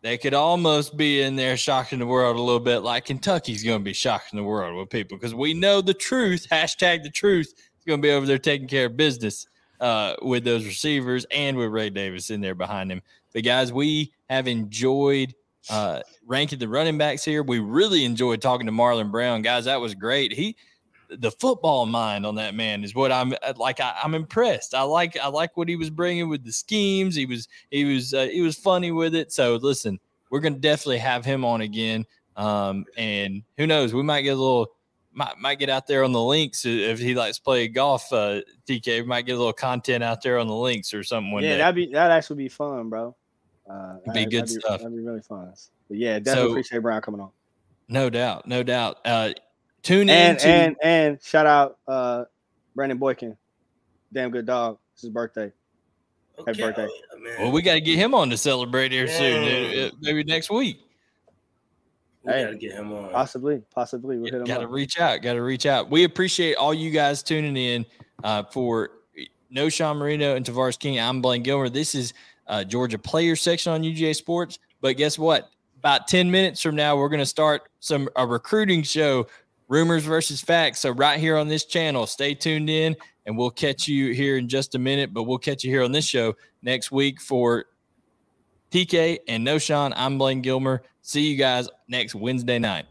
they 0.03 0.19
could 0.19 0.35
almost 0.35 0.97
be 0.97 1.23
in 1.23 1.37
there 1.37 1.57
shocking 1.57 1.99
the 1.99 2.07
world 2.07 2.37
a 2.37 2.41
little 2.41 2.61
bit, 2.61 2.81
like 2.81 3.07
Kentucky's 3.07 3.63
going 3.65 3.79
to 3.79 3.85
be 3.85 3.93
shocking 3.93 4.37
the 4.37 4.45
world 4.45 4.77
with 4.77 4.91
people 4.91 5.17
because 5.17 5.35
we 5.35 5.55
know 5.55 5.81
the 5.81 5.95
truth. 5.95 6.47
Hashtag 6.51 7.03
the 7.03 7.11
truth 7.11 7.55
is 7.57 7.85
going 7.87 8.01
to 8.01 8.07
be 8.07 8.13
over 8.13 8.27
there 8.27 8.39
taking 8.39 8.69
care 8.69 8.87
of 8.87 8.97
business 8.97 9.47
uh, 9.81 10.15
with 10.23 10.45
those 10.45 10.65
receivers 10.65 11.27
and 11.31 11.57
with 11.57 11.71
Ray 11.71 11.91
Davis 11.91 12.31
in 12.31 12.41
there 12.41 12.55
behind 12.55 12.91
him. 12.91 13.03
But 13.33 13.45
guys, 13.45 13.73
we 13.73 14.13
have 14.29 14.49
enjoyed 14.49 15.35
uh, 15.71 16.01
ranking 16.25 16.59
the 16.59 16.69
running 16.69 16.99
backs 16.99 17.25
here. 17.25 17.43
We 17.43 17.59
really 17.59 18.05
enjoyed 18.05 18.41
talking 18.41 18.67
to 18.67 18.73
Marlon 18.73 19.11
Brown, 19.11 19.43
guys. 19.43 19.65
That 19.65 19.81
was 19.81 19.95
great. 19.95 20.33
He 20.33 20.57
the 21.09 21.31
football 21.31 21.87
mind 21.87 22.27
on 22.27 22.35
that 22.35 22.55
man 22.55 22.83
is 22.83 22.95
what 22.95 23.13
I'm 23.13 23.33
uh, 23.43 23.53
like. 23.57 23.81
I, 23.81 23.91
am 23.91 23.95
I'm 24.05 24.15
impressed. 24.15 24.75
I 24.75 24.83
like 24.83 25.17
I 25.19 25.29
like 25.29 25.57
what 25.57 25.69
he 25.69 25.77
was 25.77 25.91
bringing 25.91 26.29
with 26.29 26.45
the 26.45 26.53
schemes. 26.53 27.15
He 27.15 27.27
was 27.27 27.49
he 27.71 27.85
was 27.85 28.15
uh, 28.15 28.27
he 28.27 28.41
was 28.41 28.57
funny 28.57 28.91
with 28.91 29.15
it. 29.15 29.33
So 29.33 29.57
listen, 29.57 29.99
we're 30.31 30.41
gonna 30.41 30.59
definitely 30.59 30.99
have 30.99 31.25
him 31.25 31.45
on 31.45 31.61
again. 31.61 32.05
Um, 32.37 32.85
and 32.97 33.43
who 33.57 33.67
knows, 33.67 33.95
we 33.95 34.03
might 34.03 34.23
get 34.23 34.37
a 34.37 34.41
little 34.41 34.76
might 35.17 35.39
might 35.39 35.59
get 35.59 35.71
out 35.71 35.87
there 35.87 36.05
on 36.05 36.13
the 36.13 36.21
links 36.21 36.65
if 36.65 36.99
he 36.99 37.15
likes 37.15 37.39
to 37.39 37.43
play 37.43 37.67
golf. 37.67 38.13
Uh, 38.13 38.43
TK 38.69 39.01
we 39.01 39.03
might 39.03 39.23
get 39.23 39.33
a 39.33 39.39
little 39.39 39.53
content 39.53 40.05
out 40.05 40.23
there 40.23 40.39
on 40.39 40.47
the 40.47 40.55
links 40.55 40.93
or 40.93 41.03
something. 41.03 41.33
One 41.33 41.43
yeah, 41.43 41.53
day. 41.53 41.59
that'd 41.59 41.75
be 41.75 41.87
that'd 41.93 42.13
actually 42.13 42.37
be 42.37 42.49
fun, 42.49 42.91
bro. 42.91 43.17
Uh, 43.69 43.97
be 44.13 44.27
good 44.27 44.43
that'd 44.43 44.61
stuff. 44.61 44.79
Be, 44.79 44.85
that'd 44.85 44.97
be 44.97 45.03
really 45.03 45.23
fun. 45.23 45.53
But 45.89 45.97
yeah, 45.97 46.19
definitely 46.19 46.49
so, 46.49 46.51
appreciate 46.51 46.79
Brown 46.81 47.01
coming 47.01 47.21
on. 47.21 47.31
No 47.89 48.11
doubt, 48.11 48.47
no 48.47 48.63
doubt. 48.63 48.99
Uh, 49.05 49.33
tune 49.83 50.11
and, 50.11 50.37
in 50.37 50.43
to, 50.43 50.49
and 50.49 50.77
and 50.83 51.23
shout 51.23 51.47
out 51.47 51.79
uh 51.89 52.25
Brandon 52.75 52.99
Boykin, 52.99 53.37
damn 54.13 54.31
good 54.31 54.47
dog. 54.47 54.79
It's 54.93 55.03
his 55.03 55.11
birthday. 55.11 55.51
Okay. 56.39 56.51
Happy 56.51 56.63
birthday. 56.63 56.89
Well, 57.39 57.51
we 57.51 57.63
got 57.63 57.75
to 57.75 57.81
get 57.81 57.97
him 57.97 58.15
on 58.15 58.29
to 58.29 58.37
celebrate 58.37 58.93
here 58.93 59.07
yeah. 59.07 59.19
soon. 59.19 59.93
Maybe 60.03 60.23
next 60.25 60.51
week. 60.51 60.86
We 62.27 62.33
hey, 62.33 62.45
gotta 62.45 62.57
get 62.57 62.73
him 62.73 62.93
on. 62.93 63.11
Possibly, 63.11 63.63
possibly. 63.73 64.19
We'll 64.19 64.45
got 64.45 64.59
to 64.59 64.67
reach 64.67 64.99
out. 64.99 65.23
Got 65.23 65.35
to 65.35 65.43
reach 65.43 65.65
out. 65.65 65.91
We 65.91 66.03
appreciate 66.03 66.57
all 66.57 66.75
you 66.75 66.91
guys 66.91 67.23
tuning 67.23 67.57
in 67.57 67.87
uh, 68.25 68.43
for 68.45 68.91
Knowshon 69.55 69.97
Moreno 69.97 70.35
and 70.35 70.45
Tavarres 70.45 70.79
King. 70.79 70.99
I'm 70.99 71.23
Blaine 71.23 71.45
Gilmer. 71.45 71.69
This 71.69 71.95
is 71.95 72.15
uh, 72.49 72.65
Georgia 72.65 72.99
Player 72.99 73.37
section 73.37 73.73
on 73.73 73.83
UGA 73.83 74.17
Sports. 74.17 74.59
But 74.81 74.97
guess 74.97 75.19
what? 75.19 75.51
About 75.79 76.09
10 76.09 76.29
minutes 76.29 76.61
from 76.61 76.75
now, 76.75 76.97
we're 76.97 77.09
going 77.09 77.21
to 77.21 77.27
start 77.27 77.69
some 77.79 78.09
a 78.17 78.27
recruiting 78.27 78.83
show, 78.83 79.29
rumors 79.69 80.05
versus 80.05 80.41
facts. 80.41 80.81
So 80.81 80.91
right 80.91 81.21
here 81.21 81.37
on 81.37 81.47
this 81.47 81.65
channel, 81.65 82.09
stay 82.09 82.35
tuned 82.35 82.69
in, 82.69 82.97
and 83.25 83.39
we'll 83.39 83.51
catch 83.51 83.87
you 83.87 84.13
here 84.13 84.37
in 84.37 84.49
just 84.49 84.75
a 84.75 84.81
minute. 84.81 85.15
But 85.15 85.25
we'll 85.25 85.39
catch 85.39 85.63
you 85.63 85.71
here 85.71 85.85
on 85.85 85.93
this 85.93 86.07
show 86.07 86.35
next 86.61 86.91
week 86.91 87.21
for 87.21 87.67
TK 88.73 89.19
and 89.29 89.47
Knowshon. 89.47 89.93
I'm 89.95 90.19
Blaine 90.19 90.41
Gilmer. 90.43 90.83
See 91.09 91.31
you 91.31 91.37
guys 91.37 91.69
next 91.87 92.17
Wednesday 92.17 92.59
night. 92.59 92.87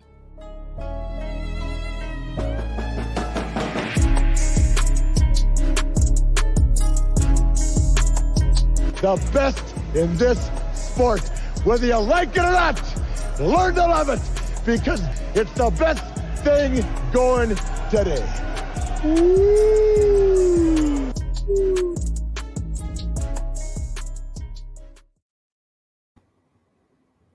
The 9.02 9.30
best 9.34 9.76
in 9.94 10.16
this 10.16 10.50
sport, 10.74 11.28
whether 11.66 11.86
you 11.86 11.98
like 11.98 12.30
it 12.30 12.40
or 12.40 12.54
not, 12.54 12.82
learn 13.38 13.76
to 13.76 13.82
love 13.82 14.08
it 14.08 14.22
because 14.66 15.02
it's 15.36 15.52
the 15.52 15.70
best 15.72 16.02
thing 16.42 16.86
going 17.12 17.54
today. 17.90 18.26
Woo! 19.04 19.66